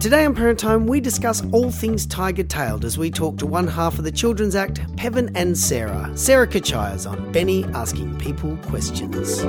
Today 0.00 0.26
on 0.26 0.34
Parent 0.34 0.58
Time, 0.58 0.86
we 0.86 1.00
discuss 1.00 1.42
all 1.52 1.70
things 1.70 2.04
tiger 2.04 2.42
tailed 2.42 2.84
as 2.84 2.98
we 2.98 3.10
talk 3.10 3.38
to 3.38 3.46
one 3.46 3.66
half 3.66 3.96
of 3.98 4.04
the 4.04 4.12
Children's 4.12 4.54
Act, 4.54 4.80
Pevan 4.96 5.34
and 5.34 5.56
Sarah. 5.56 6.10
Sarah 6.14 6.46
Kachayas 6.46 7.10
on 7.10 7.32
Benny 7.32 7.64
Asking 7.72 8.18
People 8.18 8.56
Questions. 8.58 9.42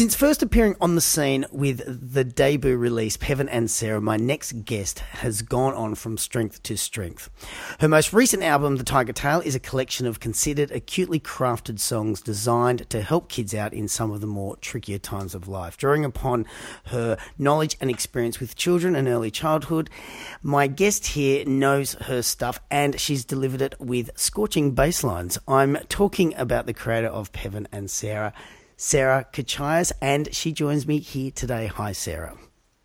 Since 0.00 0.14
first 0.14 0.42
appearing 0.42 0.76
on 0.80 0.94
the 0.94 1.02
scene 1.02 1.44
with 1.52 2.14
the 2.14 2.24
debut 2.24 2.74
release, 2.74 3.18
Pevan 3.18 3.50
and 3.50 3.70
Sarah, 3.70 4.00
my 4.00 4.16
next 4.16 4.64
guest 4.64 5.00
has 5.00 5.42
gone 5.42 5.74
on 5.74 5.94
from 5.94 6.16
strength 6.16 6.62
to 6.62 6.78
strength. 6.78 7.28
Her 7.80 7.88
most 7.88 8.14
recent 8.14 8.42
album, 8.42 8.76
The 8.76 8.82
Tiger 8.82 9.12
Tale, 9.12 9.40
is 9.40 9.54
a 9.54 9.60
collection 9.60 10.06
of 10.06 10.18
considered, 10.18 10.70
acutely 10.70 11.20
crafted 11.20 11.80
songs 11.80 12.22
designed 12.22 12.88
to 12.88 13.02
help 13.02 13.28
kids 13.28 13.52
out 13.52 13.74
in 13.74 13.88
some 13.88 14.10
of 14.10 14.22
the 14.22 14.26
more 14.26 14.56
trickier 14.56 14.96
times 14.96 15.34
of 15.34 15.48
life. 15.48 15.76
Drawing 15.76 16.06
upon 16.06 16.46
her 16.86 17.18
knowledge 17.36 17.76
and 17.78 17.90
experience 17.90 18.40
with 18.40 18.56
children 18.56 18.96
and 18.96 19.06
early 19.06 19.30
childhood, 19.30 19.90
my 20.42 20.66
guest 20.66 21.08
here 21.08 21.44
knows 21.44 21.92
her 21.92 22.22
stuff 22.22 22.58
and 22.70 22.98
she's 22.98 23.26
delivered 23.26 23.60
it 23.60 23.74
with 23.78 24.08
scorching 24.18 24.70
bass 24.70 25.04
lines. 25.04 25.38
I'm 25.46 25.76
talking 25.90 26.34
about 26.36 26.64
the 26.64 26.72
creator 26.72 27.08
of 27.08 27.32
Pevan 27.32 27.68
and 27.70 27.90
Sarah. 27.90 28.32
Sarah 28.82 29.26
Kachayas, 29.30 29.92
and 30.00 30.34
she 30.34 30.52
joins 30.52 30.86
me 30.86 31.00
here 31.00 31.30
today. 31.30 31.66
Hi, 31.66 31.92
Sarah. 31.92 32.34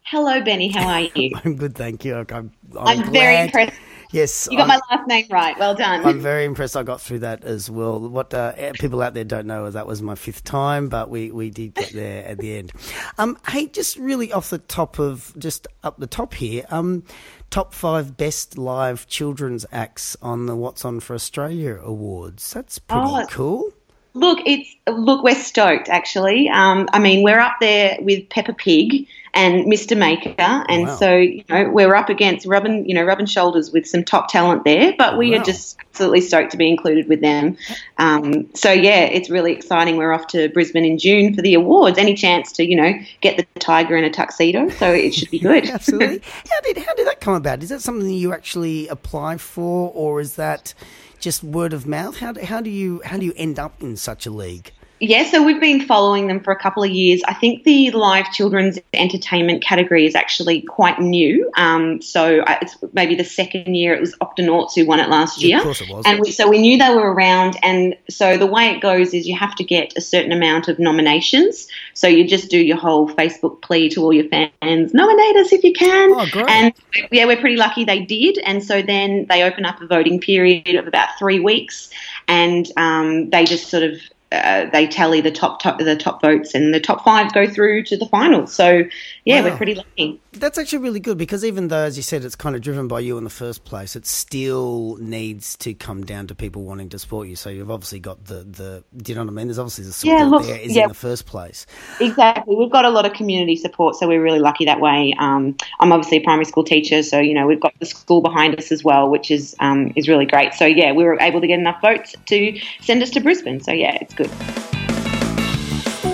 Hello, 0.01 0.41
Benny. 0.41 0.67
How 0.67 0.89
are 0.89 1.01
you? 1.15 1.31
I'm 1.45 1.55
good, 1.55 1.73
thank 1.73 2.03
you. 2.03 2.17
I'm, 2.17 2.27
I'm, 2.29 2.51
I'm 2.77 3.13
very 3.13 3.39
impressed. 3.39 3.71
Yes, 4.11 4.45
you 4.51 4.57
got 4.57 4.63
I'm, 4.63 4.67
my 4.67 4.81
last 4.91 5.07
name 5.07 5.25
right. 5.31 5.57
Well 5.57 5.73
done. 5.73 6.05
I'm 6.05 6.19
very 6.19 6.43
impressed. 6.43 6.75
I 6.75 6.83
got 6.83 6.99
through 6.99 7.19
that 7.19 7.45
as 7.45 7.71
well. 7.71 7.97
What 7.97 8.33
uh, 8.33 8.73
people 8.73 9.01
out 9.01 9.13
there 9.13 9.23
don't 9.23 9.47
know 9.47 9.67
is 9.67 9.73
that 9.75 9.87
was 9.87 10.01
my 10.01 10.15
fifth 10.15 10.43
time, 10.43 10.89
but 10.89 11.09
we, 11.09 11.31
we 11.31 11.49
did 11.49 11.75
get 11.75 11.93
there 11.93 12.25
at 12.25 12.39
the 12.39 12.57
end. 12.57 12.73
Um, 13.17 13.37
hey, 13.47 13.67
just 13.67 13.95
really 13.95 14.33
off 14.33 14.49
the 14.49 14.57
top 14.57 14.99
of 14.99 15.33
just 15.37 15.65
up 15.81 15.97
the 15.97 16.07
top 16.07 16.33
here. 16.33 16.65
Um, 16.71 17.03
top 17.51 17.73
five 17.73 18.17
best 18.17 18.57
live 18.57 19.07
children's 19.07 19.65
acts 19.71 20.17
on 20.21 20.45
the 20.45 20.57
What's 20.57 20.83
On 20.83 20.99
for 20.99 21.13
Australia 21.13 21.79
awards. 21.81 22.51
That's 22.51 22.79
pretty 22.79 23.01
oh, 23.01 23.25
cool. 23.29 23.71
Look, 24.15 24.39
it's 24.45 24.73
look, 24.87 25.23
we're 25.23 25.35
stoked 25.35 25.89
actually. 25.89 26.47
Um, 26.47 26.87
I 26.93 26.99
mean, 26.99 27.21
we're 27.21 27.39
up 27.39 27.57
there 27.59 27.97
with 27.99 28.29
Peppa 28.29 28.53
Pig 28.53 29.07
and 29.33 29.65
Mr. 29.65 29.97
Maker, 29.97 30.33
and 30.37 30.87
wow. 30.87 30.95
so 30.95 31.17
you 31.17 31.43
know 31.49 31.69
we're 31.69 31.93
up 31.93 32.07
against 32.07 32.45
rubbing 32.45 32.87
you 32.87 32.95
know 32.95 33.03
rubbing 33.03 33.25
shoulders 33.25 33.73
with 33.73 33.85
some 33.85 34.05
top 34.05 34.29
talent 34.29 34.63
there. 34.63 34.93
But 34.97 35.17
we 35.17 35.31
wow. 35.31 35.37
are 35.37 35.43
just 35.43 35.77
absolutely 35.91 36.21
stoked 36.21 36.51
to 36.51 36.57
be 36.57 36.69
included 36.69 37.09
with 37.09 37.19
them. 37.19 37.57
Um, 37.97 38.47
so 38.55 38.71
yeah, 38.71 39.01
it's 39.01 39.29
really 39.29 39.51
exciting. 39.51 39.97
We're 39.97 40.13
off 40.13 40.27
to 40.27 40.47
Brisbane 40.47 40.85
in 40.85 40.97
June 40.97 41.35
for 41.35 41.41
the 41.41 41.53
awards. 41.53 41.97
Any 41.97 42.13
chance 42.13 42.53
to 42.53 42.65
you 42.65 42.77
know 42.77 42.93
get 43.19 43.35
the 43.35 43.45
tiger 43.59 43.97
in 43.97 44.05
a 44.05 44.09
tuxedo? 44.09 44.69
So 44.69 44.93
it 44.93 45.13
should 45.13 45.29
be 45.29 45.39
good. 45.39 45.69
absolutely. 45.69 46.21
How 46.49 46.61
did 46.61 46.77
how 46.77 46.93
did 46.93 47.05
that 47.07 47.19
come 47.19 47.33
about? 47.33 47.61
Is 47.61 47.69
that 47.69 47.81
something 47.81 48.09
you 48.09 48.31
actually 48.31 48.87
apply 48.87 49.35
for, 49.37 49.91
or 49.93 50.21
is 50.21 50.35
that 50.35 50.73
just 51.19 51.43
word 51.43 51.73
of 51.73 51.85
mouth? 51.85 52.17
How 52.17 52.31
do, 52.31 52.41
how 52.43 52.61
do 52.61 52.69
you 52.69 53.01
how 53.05 53.17
do 53.17 53.25
you 53.25 53.33
end 53.35 53.59
up 53.59 53.81
in 53.81 53.97
such 53.97 54.25
a 54.25 54.31
league? 54.31 54.71
Yeah, 55.01 55.29
so 55.29 55.43
we've 55.43 55.59
been 55.59 55.85
following 55.85 56.27
them 56.27 56.39
for 56.39 56.51
a 56.51 56.59
couple 56.59 56.81
of 56.81 56.89
years. 56.89 57.21
I 57.27 57.33
think 57.33 57.63
the 57.65 57.91
live 57.91 58.31
children's 58.31 58.79
entertainment 58.93 59.61
category 59.61 60.05
is 60.05 60.15
actually 60.15 60.61
quite 60.61 60.99
new. 60.99 61.51
Um, 61.57 62.01
so 62.01 62.45
it's 62.47 62.77
maybe 62.93 63.13
the 63.15 63.25
second 63.25 63.75
year. 63.75 63.93
It 63.93 63.99
was 63.99 64.15
Octonauts 64.15 64.73
who 64.73 64.85
won 64.85 65.01
it 65.01 65.09
last 65.09 65.41
year. 65.41 65.51
Yeah, 65.51 65.57
of 65.57 65.63
course 65.63 65.81
it 65.81 65.89
was. 65.89 66.05
And 66.05 66.19
we, 66.21 66.31
so 66.31 66.47
we 66.47 66.59
knew 66.59 66.77
they 66.77 66.95
were 66.95 67.13
around. 67.13 67.57
And 67.61 67.97
so 68.09 68.37
the 68.37 68.45
way 68.45 68.69
it 68.69 68.79
goes 68.79 69.13
is 69.13 69.27
you 69.27 69.37
have 69.37 69.53
to 69.55 69.65
get 69.65 69.93
a 69.97 70.01
certain 70.01 70.31
amount 70.31 70.69
of 70.69 70.79
nominations. 70.79 71.67
So 71.93 72.07
you 72.07 72.25
just 72.25 72.49
do 72.49 72.57
your 72.57 72.77
whole 72.77 73.09
Facebook 73.09 73.61
plea 73.61 73.89
to 73.89 74.01
all 74.01 74.13
your 74.13 74.29
fans, 74.29 74.93
nominate 74.93 75.35
us 75.35 75.51
if 75.51 75.63
you 75.65 75.73
can. 75.73 76.13
Oh, 76.13 76.25
great. 76.31 76.49
And 76.49 76.73
yeah, 77.11 77.25
we're 77.25 77.39
pretty 77.39 77.57
lucky 77.57 77.83
they 77.83 77.99
did. 77.99 78.37
And 78.39 78.63
so 78.63 78.81
then 78.81 79.25
they 79.27 79.43
open 79.43 79.65
up 79.65 79.81
a 79.81 79.87
voting 79.87 80.21
period 80.21 80.75
of 80.75 80.87
about 80.87 81.09
three 81.19 81.41
weeks 81.41 81.89
and 82.29 82.71
um, 82.77 83.29
they 83.29 83.43
just 83.43 83.69
sort 83.69 83.83
of 83.83 83.99
uh, 84.31 84.65
they 84.71 84.87
tally 84.87 85.21
the 85.21 85.31
top, 85.31 85.61
top 85.61 85.77
the 85.77 85.95
top 85.95 86.21
votes, 86.21 86.53
and 86.53 86.73
the 86.73 86.79
top 86.79 87.03
five 87.03 87.33
go 87.33 87.47
through 87.47 87.83
to 87.83 87.97
the 87.97 88.07
finals. 88.07 88.53
So 88.53 88.83
yeah, 89.23 89.41
wow. 89.41 89.49
we're 89.49 89.57
pretty 89.57 89.75
lucky. 89.75 90.19
That's 90.37 90.57
actually 90.57 90.79
really 90.79 90.99
good 90.99 91.17
because 91.17 91.45
even 91.45 91.69
though, 91.69 91.83
as 91.83 91.95
you 91.95 92.03
said, 92.03 92.25
it's 92.25 92.35
kind 92.35 92.55
of 92.55 92.61
driven 92.61 92.87
by 92.87 92.99
you 92.99 93.17
in 93.17 93.23
the 93.23 93.29
first 93.29 93.63
place, 93.63 93.95
it 93.95 94.05
still 94.05 94.97
needs 94.99 95.55
to 95.57 95.73
come 95.73 96.03
down 96.05 96.27
to 96.27 96.35
people 96.35 96.63
wanting 96.63 96.89
to 96.89 96.99
support 96.99 97.27
you. 97.27 97.35
So 97.35 97.49
you've 97.49 97.71
obviously 97.71 97.99
got 97.99 98.25
the 98.25 98.43
the. 98.43 98.83
Do 98.97 99.11
you 99.11 99.15
know 99.15 99.23
what 99.23 99.31
I 99.31 99.33
mean? 99.33 99.47
There's 99.47 99.59
obviously 99.59 99.85
the 99.85 99.93
support 99.93 100.19
yeah, 100.19 100.25
look, 100.25 100.45
there 100.45 100.59
is 100.59 100.75
yeah. 100.75 100.83
in 100.83 100.87
the 100.89 100.93
first 100.93 101.25
place. 101.25 101.65
Exactly, 102.01 102.55
we've 102.55 102.71
got 102.71 102.85
a 102.85 102.89
lot 102.89 103.05
of 103.05 103.13
community 103.13 103.55
support, 103.55 103.95
so 103.95 104.07
we're 104.07 104.21
really 104.21 104.39
lucky 104.39 104.65
that 104.65 104.81
way. 104.81 105.15
Um, 105.19 105.55
I'm 105.79 105.91
obviously 105.91 106.17
a 106.17 106.21
primary 106.21 106.45
school 106.45 106.63
teacher, 106.63 107.01
so 107.03 107.19
you 107.19 107.33
know 107.33 107.47
we've 107.47 107.61
got 107.61 107.73
the 107.79 107.85
school 107.85 108.21
behind 108.21 108.57
us 108.57 108.71
as 108.71 108.83
well, 108.83 109.09
which 109.09 109.31
is 109.31 109.55
um, 109.59 109.93
is 109.95 110.09
really 110.09 110.25
great. 110.25 110.53
So 110.53 110.65
yeah, 110.65 110.91
we 110.91 111.03
were 111.03 111.17
able 111.21 111.41
to 111.41 111.47
get 111.47 111.59
enough 111.59 111.81
votes 111.81 112.15
to 112.25 112.59
send 112.81 113.01
us 113.01 113.09
to 113.11 113.21
Brisbane. 113.21 113.61
So 113.61 113.71
yeah, 113.71 113.97
it's 114.01 114.13
good. 114.13 114.29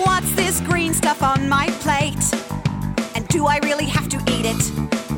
What's 0.04 0.32
this 0.32 0.60
green 0.60 0.94
stuff 0.94 1.22
on 1.22 1.48
my 1.48 1.68
plate? 1.80 2.14
And 3.14 3.26
do 3.28 3.46
I 3.46 3.58
really 3.58 3.86
have 3.86 4.01
to 4.01 4.01
eat 4.32 4.46
it? 4.46 4.62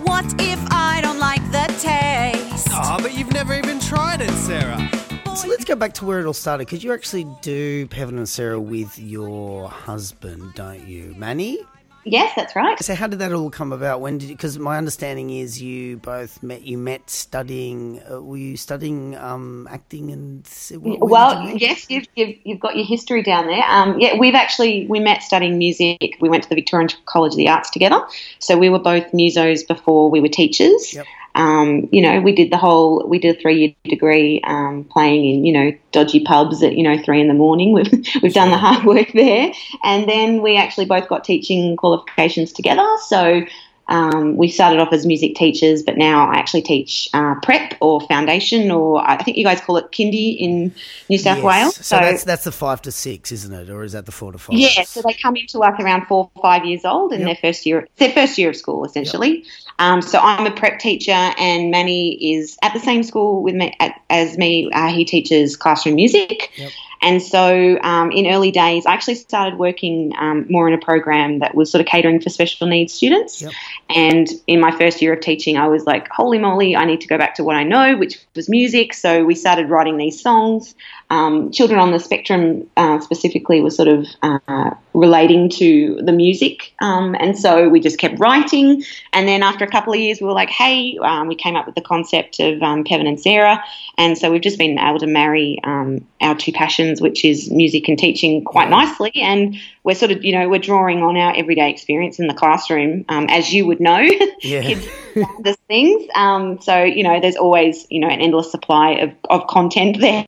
What 0.04 0.24
if 0.40 0.58
I 0.70 1.00
don't 1.02 1.18
like 1.18 1.42
the 1.52 1.66
taste? 1.80 2.68
Oh, 2.70 2.98
but 3.00 3.16
you've 3.16 3.32
never 3.32 3.54
even 3.54 3.78
tried 3.80 4.20
it, 4.20 4.30
Sarah. 4.30 4.88
So 5.36 5.48
let's 5.48 5.64
go 5.64 5.74
back 5.74 5.94
to 5.94 6.04
where 6.04 6.20
it 6.20 6.26
all 6.26 6.32
started 6.32 6.66
because 6.66 6.84
you 6.84 6.92
actually 6.92 7.26
do 7.42 7.86
Pevan 7.88 8.18
and 8.18 8.28
Sarah 8.28 8.60
with 8.60 8.98
your 8.98 9.68
husband, 9.68 10.54
don't 10.54 10.86
you, 10.86 11.14
Manny? 11.16 11.58
Yes, 12.04 12.32
that's 12.36 12.54
right. 12.54 12.78
So, 12.80 12.94
how 12.94 13.06
did 13.06 13.18
that 13.20 13.32
all 13.32 13.50
come 13.50 13.72
about? 13.72 14.00
When 14.00 14.18
did? 14.18 14.28
Because 14.28 14.58
my 14.58 14.76
understanding 14.76 15.30
is 15.30 15.60
you 15.60 15.96
both 15.98 16.42
met. 16.42 16.62
You 16.62 16.76
met 16.76 17.08
studying. 17.08 18.00
Uh, 18.10 18.20
were 18.20 18.36
you 18.36 18.56
studying 18.56 19.16
um, 19.16 19.66
acting 19.70 20.10
and? 20.10 20.46
What, 20.72 21.00
well, 21.00 21.48
you 21.48 21.56
yes, 21.56 21.86
you've, 21.88 22.06
you've, 22.14 22.36
you've 22.44 22.60
got 22.60 22.76
your 22.76 22.84
history 22.84 23.22
down 23.22 23.46
there. 23.46 23.64
Um, 23.68 23.98
yeah, 23.98 24.18
we've 24.18 24.34
actually 24.34 24.86
we 24.86 25.00
met 25.00 25.22
studying 25.22 25.56
music. 25.56 26.16
We 26.20 26.28
went 26.28 26.42
to 26.42 26.48
the 26.48 26.54
Victorian 26.54 26.90
College 27.06 27.32
of 27.32 27.38
the 27.38 27.48
Arts 27.48 27.70
together. 27.70 28.00
So 28.38 28.58
we 28.58 28.68
were 28.68 28.78
both 28.78 29.10
musos 29.12 29.66
before 29.66 30.10
we 30.10 30.20
were 30.20 30.28
teachers. 30.28 30.92
Yep. 30.94 31.06
Um, 31.34 31.88
you 31.90 32.00
know, 32.00 32.20
we 32.20 32.32
did 32.32 32.52
the 32.52 32.56
whole, 32.56 33.06
we 33.08 33.18
did 33.18 33.36
a 33.36 33.40
three 33.40 33.58
year 33.58 33.74
degree 33.84 34.40
um, 34.44 34.84
playing 34.84 35.24
in, 35.24 35.44
you 35.44 35.52
know, 35.52 35.72
dodgy 35.92 36.20
pubs 36.20 36.62
at, 36.62 36.76
you 36.76 36.82
know, 36.82 37.00
three 37.02 37.20
in 37.20 37.28
the 37.28 37.34
morning. 37.34 37.72
We've, 37.74 37.92
we've 38.22 38.34
done 38.34 38.50
the 38.50 38.58
hard 38.58 38.84
work 38.84 39.12
there. 39.12 39.52
And 39.82 40.08
then 40.08 40.42
we 40.42 40.56
actually 40.56 40.86
both 40.86 41.08
got 41.08 41.24
teaching 41.24 41.76
qualifications 41.76 42.52
together. 42.52 42.86
So 43.06 43.42
um, 43.88 44.36
we 44.36 44.48
started 44.48 44.80
off 44.80 44.92
as 44.92 45.04
music 45.04 45.34
teachers, 45.34 45.82
but 45.82 45.98
now 45.98 46.30
I 46.30 46.36
actually 46.36 46.62
teach 46.62 47.08
uh, 47.12 47.34
prep 47.42 47.76
or 47.80 48.00
foundation, 48.02 48.70
or 48.70 49.06
I 49.06 49.22
think 49.22 49.36
you 49.36 49.44
guys 49.44 49.60
call 49.60 49.76
it 49.76 49.90
kindy 49.90 50.36
in 50.38 50.74
New 51.08 51.18
South 51.18 51.38
yes. 51.38 51.44
Wales. 51.44 51.76
So, 51.76 51.82
so, 51.82 51.96
that's 51.96 52.24
that's 52.24 52.44
the 52.44 52.52
five 52.52 52.80
to 52.82 52.92
six, 52.92 53.30
isn't 53.30 53.52
it, 53.52 53.68
or 53.68 53.84
is 53.84 53.92
that 53.92 54.06
the 54.06 54.12
four 54.12 54.32
to 54.32 54.38
five? 54.38 54.56
Yeah, 54.56 54.84
so 54.84 55.02
they 55.02 55.12
come 55.12 55.36
into 55.36 55.58
work 55.58 55.78
around 55.78 56.06
four 56.06 56.30
or 56.34 56.42
five 56.42 56.64
years 56.64 56.84
old 56.84 57.12
in 57.12 57.20
yep. 57.20 57.26
their 57.26 57.36
first 57.36 57.66
year, 57.66 57.86
their 57.96 58.12
first 58.12 58.38
year 58.38 58.50
of 58.50 58.56
school, 58.56 58.84
essentially. 58.84 59.38
Yep. 59.38 59.46
Um, 59.78 60.02
so 60.02 60.18
I'm 60.18 60.46
a 60.46 60.54
prep 60.54 60.78
teacher, 60.78 61.12
and 61.12 61.70
Manny 61.70 62.34
is 62.34 62.56
at 62.62 62.72
the 62.72 62.80
same 62.80 63.02
school 63.02 63.42
with 63.42 63.54
me 63.54 63.76
as 64.08 64.38
me. 64.38 64.70
Uh, 64.72 64.88
he 64.88 65.04
teaches 65.04 65.56
classroom 65.56 65.96
music. 65.96 66.52
Yep. 66.56 66.72
And 67.04 67.22
so 67.22 67.78
um, 67.82 68.10
in 68.10 68.26
early 68.26 68.50
days, 68.50 68.86
I 68.86 68.94
actually 68.94 69.16
started 69.16 69.58
working 69.58 70.14
um, 70.18 70.46
more 70.48 70.66
in 70.66 70.72
a 70.72 70.78
program 70.78 71.40
that 71.40 71.54
was 71.54 71.70
sort 71.70 71.82
of 71.82 71.86
catering 71.86 72.18
for 72.18 72.30
special 72.30 72.66
needs 72.66 72.94
students. 72.94 73.42
Yep. 73.42 73.52
And 73.90 74.28
in 74.46 74.58
my 74.58 74.70
first 74.76 75.02
year 75.02 75.12
of 75.12 75.20
teaching, 75.20 75.58
I 75.58 75.68
was 75.68 75.84
like, 75.84 76.08
holy 76.08 76.38
moly, 76.38 76.74
I 76.74 76.86
need 76.86 77.02
to 77.02 77.06
go 77.06 77.18
back 77.18 77.34
to 77.34 77.44
what 77.44 77.56
I 77.56 77.62
know, 77.62 77.98
which 77.98 78.18
was 78.34 78.48
music. 78.48 78.94
So 78.94 79.22
we 79.22 79.34
started 79.34 79.68
writing 79.68 79.98
these 79.98 80.18
songs. 80.18 80.74
Um, 81.14 81.52
Children 81.52 81.78
on 81.78 81.92
the 81.92 82.00
Spectrum 82.00 82.68
uh, 82.76 82.98
specifically 82.98 83.60
was 83.60 83.76
sort 83.76 83.86
of 83.88 84.06
uh, 84.22 84.70
relating 84.94 85.48
to 85.50 86.00
the 86.02 86.12
music. 86.12 86.74
Um, 86.80 87.14
and 87.20 87.38
so 87.38 87.68
we 87.68 87.78
just 87.78 87.98
kept 87.98 88.18
writing. 88.18 88.82
And 89.12 89.28
then 89.28 89.42
after 89.42 89.64
a 89.64 89.70
couple 89.70 89.92
of 89.92 90.00
years, 90.00 90.20
we 90.20 90.26
were 90.26 90.32
like, 90.32 90.50
hey, 90.50 90.98
um, 90.98 91.28
we 91.28 91.36
came 91.36 91.54
up 91.54 91.66
with 91.66 91.76
the 91.76 91.82
concept 91.82 92.40
of 92.40 92.60
um, 92.62 92.82
Pevan 92.82 93.06
and 93.06 93.20
Sarah. 93.20 93.62
And 93.96 94.18
so 94.18 94.32
we've 94.32 94.42
just 94.42 94.58
been 94.58 94.76
able 94.76 94.98
to 94.98 95.06
marry 95.06 95.60
um, 95.62 96.04
our 96.20 96.34
two 96.34 96.52
passions, 96.52 97.00
which 97.00 97.24
is 97.24 97.48
music 97.48 97.88
and 97.88 97.98
teaching, 97.98 98.42
quite 98.42 98.68
nicely. 98.68 99.12
And 99.14 99.56
we're 99.84 99.94
sort 99.94 100.10
of, 100.10 100.24
you 100.24 100.32
know, 100.32 100.48
we're 100.48 100.58
drawing 100.58 101.02
on 101.02 101.16
our 101.16 101.36
everyday 101.36 101.70
experience 101.70 102.18
in 102.18 102.26
the 102.26 102.34
classroom, 102.34 103.04
um, 103.10 103.26
as 103.28 103.52
you 103.52 103.66
would 103.66 103.80
know, 103.80 104.00
yeah. 104.40 104.62
kids 104.62 104.88
the 105.14 105.56
things. 105.68 106.04
Um, 106.14 106.60
so, 106.60 106.82
you 106.82 107.02
know, 107.02 107.20
there's 107.20 107.36
always, 107.36 107.86
you 107.90 108.00
know, 108.00 108.08
an 108.08 108.20
endless 108.20 108.50
supply 108.50 108.92
of, 108.92 109.12
of 109.28 109.46
content 109.46 110.00
there, 110.00 110.24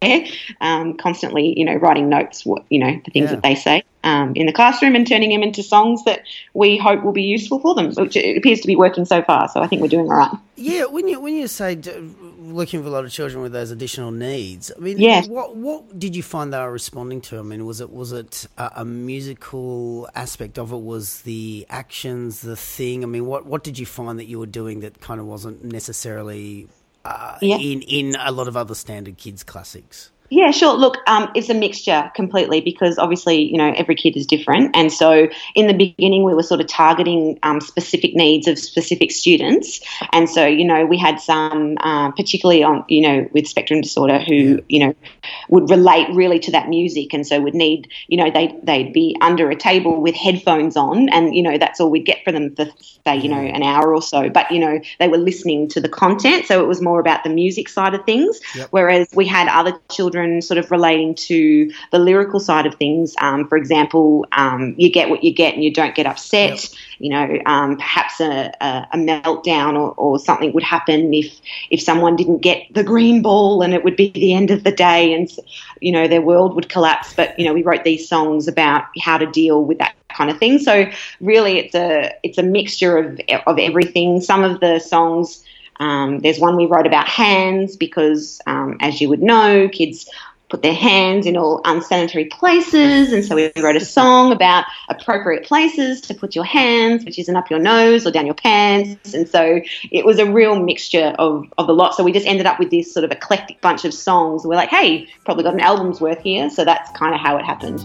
um, 0.61 0.97
constantly, 0.99 1.59
you 1.59 1.65
know, 1.65 1.75
writing 1.75 2.09
notes, 2.09 2.45
what, 2.45 2.65
you 2.69 2.79
know, 2.79 3.01
the 3.05 3.11
things 3.11 3.31
yeah. 3.31 3.37
that 3.37 3.43
they 3.43 3.55
say 3.55 3.83
um, 4.07 4.33
in 4.35 4.47
the 4.47 4.53
classroom 4.53 4.95
and 4.95 5.07
turning 5.07 5.31
them 5.31 5.43
into 5.43 5.63
songs 5.63 6.05
that 6.05 6.21
we 6.55 6.77
hope 6.79 7.03
will 7.05 7.13
be 7.13 7.25
useful 7.25 7.59
for 7.59 7.75
them, 7.75 7.93
which 7.95 8.17
appears 8.17 8.61
to 8.61 8.67
be 8.67 8.77
working 8.77 9.05
so 9.05 9.23
far. 9.23 9.49
So 9.49 9.61
I 9.61 9.67
think 9.67 9.83
we're 9.83 9.89
doing 9.97 10.07
all 10.07 10.17
right. 10.17 10.31
Yeah, 10.59 10.85
when 10.87 11.07
you 11.09 11.21
when 11.21 11.35
you 11.35 11.49
say 11.49 11.77
working 12.39 12.79
with 12.81 12.87
a 12.89 12.91
lot 12.97 13.05
of 13.05 13.11
children 13.13 13.43
with 13.43 13.53
those 13.53 13.71
additional 13.71 14.11
needs. 14.13 14.73
I 14.75 14.81
mean, 14.81 14.99
Yes. 14.99 15.27
what 15.29 15.57
what 15.57 15.99
did 15.99 16.17
you 16.17 16.23
find 16.23 16.53
they 16.53 16.59
were 16.59 16.73
responding 16.73 17.21
to? 17.29 17.39
I 17.39 17.43
mean, 17.43 17.67
was 17.67 17.81
it 17.83 17.91
was 17.93 18.13
it 18.13 18.47
a, 18.57 18.71
a 18.83 18.85
musical 18.85 20.09
aspect 20.15 20.59
of 20.59 20.73
it? 20.73 20.81
Was 20.81 21.23
the 21.23 21.67
actions 21.69 22.41
the 22.41 22.57
thing? 22.57 23.03
I 23.03 23.07
mean, 23.07 23.27
what 23.27 23.45
what 23.47 23.63
did 23.65 23.79
you 23.79 23.87
find 23.87 24.19
that 24.19 24.27
you 24.27 24.39
were 24.39 24.47
doing 24.61 24.81
that 24.81 25.01
kind 25.01 25.21
of 25.21 25.27
wasn't 25.27 25.65
necessarily 25.65 26.69
uh, 27.05 27.37
Yeah. 27.43 27.59
in 27.59 27.83
in 27.83 28.17
a 28.19 28.33
lot 28.33 28.49
of 28.49 28.57
other 28.57 28.75
standard 28.75 29.17
kids 29.19 29.43
classics? 29.43 30.11
Yeah, 30.29 30.51
sure. 30.51 30.75
Look, 30.75 30.99
um, 31.07 31.31
it's 31.35 31.49
a 31.51 31.55
mixture 31.55 32.11
completely 32.15 32.61
because 32.61 32.99
obviously, 32.99 33.43
you 33.43 33.59
know, 33.59 33.73
every 33.77 33.95
kid 33.95 34.17
is 34.17 34.27
different. 34.27 34.75
And 34.75 34.93
so 34.93 35.29
in 35.55 35.67
the 35.69 35.75
beginning, 35.75 36.25
we 36.25 36.35
were 36.35 36.43
sort 36.43 36.61
of 36.61 36.67
targeting 36.67 37.39
um, 37.43 37.61
specific 37.61 38.15
needs 38.15 38.49
of 38.49 38.59
specific 38.59 39.13
students. 39.13 39.81
And 40.13 40.29
so, 40.29 40.45
you 40.45 40.65
know, 40.65 40.85
we 40.85 40.99
had 40.99 41.21
some, 41.21 41.77
uh, 41.79 42.11
particularly 42.13 42.65
on, 42.65 42.85
you 42.89 43.03
know, 43.03 43.29
with 43.33 43.47
spectrum 43.47 43.81
disorder 43.81 44.19
who, 44.19 44.63
you 44.69 44.87
know, 44.87 44.95
would 45.49 45.71
relate 45.71 46.09
really 46.13 46.41
to 46.41 46.51
that 46.53 46.69
music. 46.69 47.13
And 47.13 47.25
so 47.25 47.41
would 47.41 47.55
need, 47.55 47.89
you 48.09 48.17
know, 48.17 48.31
they, 48.31 48.53
they'd 48.65 48.93
be 48.93 49.17
under 49.21 49.49
a 49.51 49.57
table 49.57 50.03
with 50.03 50.17
headphones 50.17 50.77
on. 50.77 51.09
And, 51.11 51.37
you 51.37 51.43
know, 51.43 51.57
that's 51.57 51.81
all 51.81 51.91
we'd 51.91 52.07
get 52.07 52.25
for 52.25 52.33
them 52.33 52.55
for, 52.57 52.67
say, 53.05 53.17
you 53.17 53.29
know, 53.29 53.41
an 53.41 53.63
hour 53.63 53.95
or 53.95 54.03
so. 54.03 54.29
But, 54.29 54.51
you 54.51 54.59
know, 54.59 54.81
they 54.99 55.07
were 55.09 55.19
listening 55.19 55.69
to 55.69 55.81
the 55.81 55.89
content. 55.89 56.47
So 56.47 56.63
it 56.63 56.67
was 56.67 56.83
more 56.83 56.99
about 56.99 57.23
the 57.23 57.31
music 57.31 57.69
side 57.69 57.95
of 57.95 58.05
things. 58.05 58.41
Whereas 58.71 59.09
we 59.15 59.27
had 59.27 59.47
other 59.49 59.79
children 59.89 60.16
sort 60.41 60.59
of 60.59 60.71
relating 60.71 61.15
to 61.15 61.73
the 61.91 61.99
lyrical 61.99 62.41
side 62.41 62.67
of 62.67 62.75
things. 62.75 63.15
Um, 63.21 63.49
for 63.49 63.57
example, 63.57 64.27
um, 64.33 64.75
you 64.77 64.91
get 64.91 65.11
what 65.11 65.25
you 65.25 65.33
get 65.33 65.55
and 65.55 65.63
you 65.63 65.73
don't 65.73 65.95
get 65.95 66.07
upset. 66.07 66.69
You 66.99 67.11
know, 67.11 67.39
um, 67.47 67.77
perhaps 67.77 68.21
a, 68.21 68.53
a, 68.61 68.89
a 68.93 68.97
meltdown 68.97 69.75
or, 69.75 69.93
or 69.97 70.19
something 70.19 70.53
would 70.53 70.63
happen 70.63 71.13
if 71.13 71.41
if 71.71 71.81
someone 71.81 72.17
didn't 72.17 72.39
get 72.39 72.63
the 72.73 72.85
green 72.85 73.23
ball 73.23 73.63
and 73.63 73.75
it 73.75 73.85
would 73.85 73.97
be 73.97 74.11
the 74.11 74.35
end 74.35 74.51
of 74.51 74.65
the 74.65 74.73
day 74.73 75.13
and 75.13 75.31
you 75.81 75.93
know 75.93 76.09
their 76.09 76.23
world 76.23 76.55
would 76.55 76.69
collapse. 76.69 77.13
But 77.13 77.39
you 77.39 77.45
know, 77.45 77.53
we 77.53 77.63
wrote 77.63 77.85
these 77.85 78.09
songs 78.09 78.49
about 78.49 78.85
how 79.01 79.19
to 79.19 79.27
deal 79.27 79.65
with 79.65 79.79
that 79.79 79.95
kind 80.09 80.31
of 80.31 80.39
thing. 80.39 80.59
So 80.59 80.87
really, 81.21 81.59
it's 81.59 81.75
a 81.75 82.15
it's 82.23 82.39
a 82.39 82.43
mixture 82.43 82.99
of 82.99 83.21
of 83.47 83.59
everything. 83.59 84.21
Some 84.21 84.45
of 84.45 84.61
the 84.61 84.79
songs. 84.79 85.45
Um, 85.79 86.21
there's 86.21 86.39
one 86.39 86.57
we 86.57 86.67
wrote 86.67 86.87
about 86.87 87.09
hands 87.09 87.77
because, 87.77 88.41
um, 88.47 88.79
as 88.81 89.01
you 89.01 89.09
would 89.09 89.23
know, 89.23 89.69
kids 89.69 90.09
put 90.49 90.63
their 90.63 90.75
hands 90.75 91.27
in 91.27 91.37
all 91.37 91.61
unsanitary 91.65 92.27
places. 92.27 93.13
And 93.13 93.25
so 93.25 93.35
we 93.35 93.51
wrote 93.61 93.77
a 93.77 93.85
song 93.85 94.31
about 94.33 94.65
appropriate 94.89 95.45
places 95.45 96.01
to 96.03 96.15
put 96.15 96.37
your 96.37 96.45
hands, 96.45 97.05
which 97.05 97.19
isn't 97.19 97.35
up 97.35 97.51
your 97.51 97.59
nose 97.59 98.07
or 98.07 98.13
down 98.13 98.27
your 98.27 98.35
pants. 98.35 99.13
And 99.13 99.29
so 99.29 99.61
it 99.91 100.07
was 100.07 100.19
a 100.19 100.31
real 100.31 100.63
mixture 100.63 101.15
of, 101.19 101.53
of 101.59 101.67
the 101.67 101.75
lot. 101.75 101.95
So 101.95 102.05
we 102.05 102.13
just 102.13 102.27
ended 102.27 102.47
up 102.47 102.61
with 102.61 102.71
this 102.71 102.93
sort 102.93 103.05
of 103.05 103.11
eclectic 103.11 103.61
bunch 103.61 103.85
of 103.85 103.93
songs. 103.93 104.45
We're 104.45 104.57
like, 104.57 104.69
hey, 104.69 105.09
probably 105.25 105.43
got 105.43 105.55
an 105.55 105.61
album's 105.61 106.01
worth 106.01 106.21
here. 106.21 106.49
So 106.49 106.65
that's 106.65 106.91
kind 106.93 107.15
of 107.15 107.21
how 107.21 107.37
it 107.39 107.45
happened. 107.45 107.81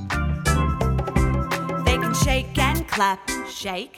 They 1.86 1.98
can 1.98 2.14
shake 2.14 2.58
and 2.60 2.88
clap, 2.88 3.28
shake, 3.50 3.98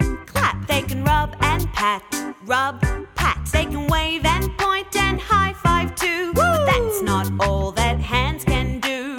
clap. 0.53 0.67
They 0.67 0.81
can 0.81 1.03
rub 1.03 1.35
and 1.41 1.71
pat, 1.73 2.03
rub, 2.45 2.81
pat. 3.15 3.45
They 3.51 3.65
can 3.65 3.87
wave 3.87 4.25
and 4.25 4.55
point 4.57 4.95
and 4.95 5.19
high 5.19 5.53
five 5.53 5.95
too. 5.95 6.33
But 6.33 6.65
that's 6.65 7.01
not 7.01 7.31
all 7.39 7.71
that 7.73 7.99
hands 7.99 8.43
can 8.43 8.79
do. 8.79 9.17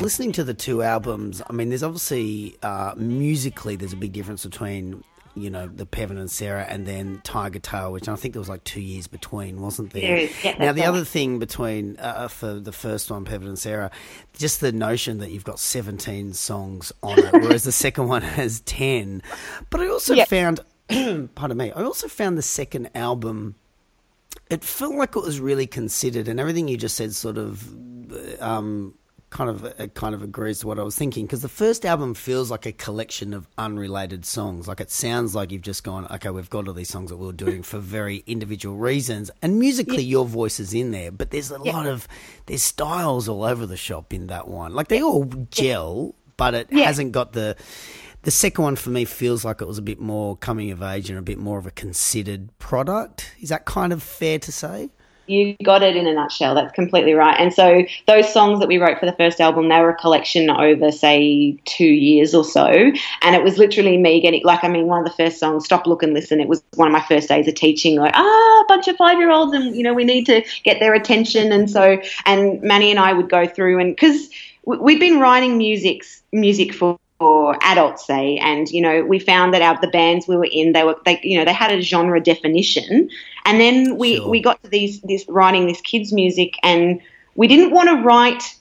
Listening 0.00 0.32
to 0.32 0.44
the 0.44 0.54
two 0.54 0.82
albums, 0.82 1.40
I 1.48 1.52
mean, 1.52 1.70
there's 1.70 1.82
obviously 1.82 2.56
uh, 2.62 2.94
musically 2.96 3.76
there's 3.76 3.92
a 3.92 3.96
big 3.96 4.12
difference 4.12 4.44
between 4.44 5.02
you 5.34 5.50
know 5.50 5.66
the 5.66 5.86
Pevan 5.86 6.18
and 6.18 6.30
Sarah 6.30 6.64
and 6.68 6.86
then 6.86 7.20
Tiger 7.24 7.58
Tale, 7.58 7.92
which 7.92 8.08
I 8.08 8.16
think 8.16 8.34
there 8.34 8.40
was 8.40 8.48
like 8.48 8.64
two 8.64 8.80
years 8.80 9.06
between, 9.06 9.60
wasn't 9.60 9.92
there? 9.92 10.28
Yeah, 10.42 10.56
now 10.58 10.72
the 10.72 10.82
right. 10.82 10.88
other 10.88 11.04
thing 11.04 11.38
between 11.38 11.96
uh, 11.98 12.28
for 12.28 12.54
the 12.54 12.72
first 12.72 13.10
one, 13.10 13.24
Pevan 13.24 13.48
and 13.48 13.58
Sarah, 13.58 13.90
just 14.34 14.60
the 14.60 14.72
notion 14.72 15.18
that 15.18 15.30
you've 15.30 15.44
got 15.44 15.58
17 15.58 16.32
songs 16.34 16.92
on 17.02 17.18
it, 17.22 17.32
whereas 17.42 17.64
the 17.64 17.72
second 17.72 18.08
one 18.08 18.22
has 18.22 18.60
10. 18.60 19.22
But 19.70 19.80
I 19.80 19.88
also 19.88 20.14
Yeah. 20.14 20.24
found, 20.24 20.60
pardon 21.34 21.56
me, 21.56 21.72
I 21.72 21.82
also 21.82 22.08
found 22.08 22.38
the 22.38 22.42
second 22.42 22.90
album 22.94 23.56
it 24.50 24.62
felt 24.62 24.94
like 24.94 25.16
it 25.16 25.22
was 25.22 25.40
really 25.40 25.66
considered, 25.66 26.28
and 26.28 26.38
everything 26.38 26.68
you 26.68 26.76
just 26.76 26.96
said 26.96 27.14
sort 27.14 27.38
of 27.38 27.66
um, 28.42 28.94
kind 29.34 29.50
of 29.50 29.64
uh, 29.64 29.88
kind 29.88 30.14
of 30.14 30.22
agrees 30.22 30.60
to 30.60 30.66
what 30.68 30.78
I 30.78 30.82
was 30.82 30.96
thinking. 30.96 31.26
Because 31.26 31.42
the 31.42 31.48
first 31.48 31.84
album 31.84 32.14
feels 32.14 32.50
like 32.50 32.64
a 32.66 32.72
collection 32.72 33.34
of 33.34 33.46
unrelated 33.58 34.24
songs. 34.24 34.66
Like 34.66 34.80
it 34.80 34.90
sounds 34.90 35.34
like 35.34 35.50
you've 35.52 35.60
just 35.62 35.84
gone, 35.84 36.06
okay, 36.10 36.30
we've 36.30 36.48
got 36.48 36.66
all 36.68 36.72
these 36.74 36.88
songs 36.88 37.10
that 37.10 37.16
we 37.18 37.28
are 37.28 37.32
doing 37.32 37.62
for 37.62 37.78
very 37.78 38.22
individual 38.26 38.76
reasons, 38.76 39.30
and 39.42 39.58
musically 39.58 40.02
your 40.04 40.24
voice 40.24 40.58
is 40.60 40.72
in 40.72 40.92
there, 40.92 41.10
but 41.10 41.30
there's 41.32 41.50
a 41.50 41.58
lot 41.58 41.86
of 41.86 42.08
there's 42.46 42.62
styles 42.62 43.28
all 43.28 43.44
over 43.44 43.66
the 43.66 43.76
shop 43.76 44.14
in 44.14 44.28
that 44.28 44.48
one. 44.48 44.72
Like 44.72 44.88
they 44.88 45.02
all 45.02 45.24
gel, 45.50 46.14
but 46.36 46.54
it 46.54 46.68
Yeah. 46.70 46.84
hasn't 46.86 47.12
got 47.12 47.32
the. 47.34 47.56
The 48.22 48.30
second 48.30 48.64
one 48.64 48.76
for 48.76 48.88
me 48.88 49.04
feels 49.04 49.44
like 49.44 49.60
it 49.60 49.66
was 49.68 49.76
a 49.76 49.82
bit 49.82 50.00
more 50.00 50.34
coming 50.38 50.70
of 50.70 50.82
age 50.82 51.10
and 51.10 51.18
a 51.18 51.22
bit 51.22 51.36
more 51.36 51.58
of 51.58 51.66
a 51.66 51.70
considered 51.70 52.48
product. 52.58 53.34
Is 53.38 53.50
that 53.50 53.66
kind 53.66 53.92
of 53.92 54.02
fair 54.02 54.38
to 54.38 54.50
say? 54.50 54.88
You 55.26 55.56
got 55.62 55.82
it 55.82 55.96
in 55.96 56.06
a 56.06 56.12
nutshell. 56.12 56.54
That's 56.54 56.72
completely 56.72 57.14
right. 57.14 57.36
And 57.38 57.52
so 57.52 57.82
those 58.06 58.30
songs 58.32 58.60
that 58.60 58.68
we 58.68 58.78
wrote 58.78 58.98
for 58.98 59.06
the 59.06 59.12
first 59.12 59.40
album, 59.40 59.68
they 59.68 59.80
were 59.80 59.90
a 59.90 59.96
collection 59.96 60.50
over, 60.50 60.92
say, 60.92 61.58
two 61.64 61.84
years 61.84 62.34
or 62.34 62.44
so. 62.44 62.66
And 62.66 63.34
it 63.34 63.42
was 63.42 63.56
literally 63.56 63.96
me 63.96 64.20
getting, 64.20 64.42
like, 64.44 64.62
I 64.62 64.68
mean, 64.68 64.86
one 64.86 64.98
of 64.98 65.04
the 65.04 65.16
first 65.16 65.38
songs, 65.38 65.64
Stop, 65.64 65.86
Look 65.86 66.02
and 66.02 66.12
Listen, 66.12 66.40
it 66.40 66.48
was 66.48 66.62
one 66.74 66.88
of 66.88 66.92
my 66.92 67.04
first 67.06 67.28
days 67.28 67.48
of 67.48 67.54
teaching, 67.54 67.96
like, 67.96 68.12
ah, 68.14 68.62
a 68.62 68.64
bunch 68.68 68.88
of 68.88 68.96
five 68.96 69.18
year 69.18 69.30
olds, 69.30 69.54
and, 69.54 69.74
you 69.74 69.82
know, 69.82 69.94
we 69.94 70.04
need 70.04 70.26
to 70.26 70.42
get 70.62 70.80
their 70.80 70.94
attention. 70.94 71.52
And 71.52 71.70
so, 71.70 71.98
and 72.26 72.60
Manny 72.62 72.90
and 72.90 73.00
I 73.00 73.12
would 73.12 73.30
go 73.30 73.46
through, 73.46 73.80
and 73.80 73.94
because 73.94 74.28
we'd 74.66 75.00
been 75.00 75.20
writing 75.20 75.56
music, 75.56 76.04
music 76.32 76.74
for, 76.74 76.98
for 77.18 77.56
adults 77.62 78.06
say 78.06 78.36
and 78.38 78.68
you 78.70 78.80
know 78.80 79.04
we 79.04 79.20
found 79.20 79.54
that 79.54 79.62
our 79.62 79.80
the 79.80 79.86
bands 79.86 80.26
we 80.26 80.36
were 80.36 80.48
in 80.50 80.72
they 80.72 80.82
were 80.82 80.96
they 81.04 81.20
you 81.22 81.38
know 81.38 81.44
they 81.44 81.52
had 81.52 81.70
a 81.70 81.80
genre 81.80 82.20
definition 82.20 83.08
and 83.44 83.60
then 83.60 83.96
we 83.96 84.16
Sure. 84.16 84.28
we 84.28 84.40
got 84.40 84.62
to 84.62 84.70
these 84.70 85.00
this 85.02 85.24
writing 85.28 85.66
this 85.66 85.80
kids 85.80 86.12
music 86.12 86.54
and 86.62 87.00
we 87.34 87.46
didn't 87.46 87.70
want 87.70 87.88
to 87.88 87.96
write 87.96 88.56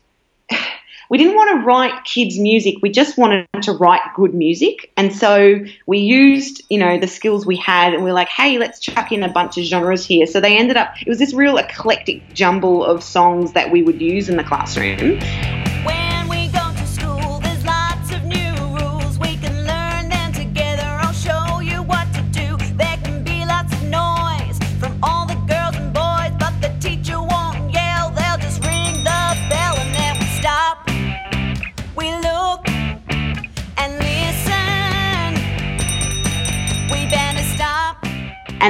we 1.10 1.18
didn't 1.18 1.36
want 1.36 1.52
to 1.52 1.66
write 1.66 2.06
kids 2.06 2.40
music. 2.40 2.76
We 2.82 2.90
just 2.90 3.18
wanted 3.18 3.48
to 3.62 3.74
write 3.74 4.02
good 4.16 4.34
music. 4.34 4.92
And 4.98 5.14
so 5.14 5.60
we 5.86 6.00
used 6.00 6.64
you 6.70 6.80
know 6.80 7.00
the 7.00 7.08
skills 7.08 7.46
we 7.46 7.58
had 7.58 7.94
and 7.94 8.04
we 8.04 8.10
are 8.10 8.14
like 8.14 8.30
hey 8.30 8.58
let's 8.58 8.80
chuck 8.80 9.12
in 9.12 9.24
a 9.24 9.30
bunch 9.30 9.58
of 9.58 9.64
genres 9.64 10.06
here. 10.06 10.26
So 10.26 10.40
they 10.40 10.58
ended 10.58 10.78
up 10.78 10.96
it 11.02 11.08
was 11.08 11.20
this 11.20 11.34
real 11.34 11.58
eclectic 11.58 12.34
jumble 12.34 12.84
of 12.84 13.04
songs 13.04 13.54
that 13.54 13.72
we 13.72 13.84
would 13.84 14.02
use 14.02 14.30
in 14.30 14.38
the 14.38 14.44
classroom 14.44 15.20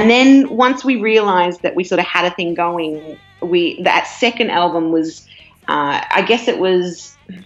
And 0.04 0.10
then 0.10 0.54
once 0.54 0.84
we 0.84 1.00
realised 1.00 1.62
that 1.62 1.74
we 1.74 1.82
sort 1.82 1.98
of 1.98 2.04
had 2.04 2.26
a 2.26 2.30
thing 2.30 2.52
going, 2.52 3.18
we 3.40 3.82
that 3.84 4.06
second 4.06 4.50
album 4.50 4.92
was, 4.92 5.26
uh, 5.66 6.04
I 6.10 6.20
guess 6.28 6.46
it 6.46 6.58
was, 6.58 7.16
it 7.26 7.42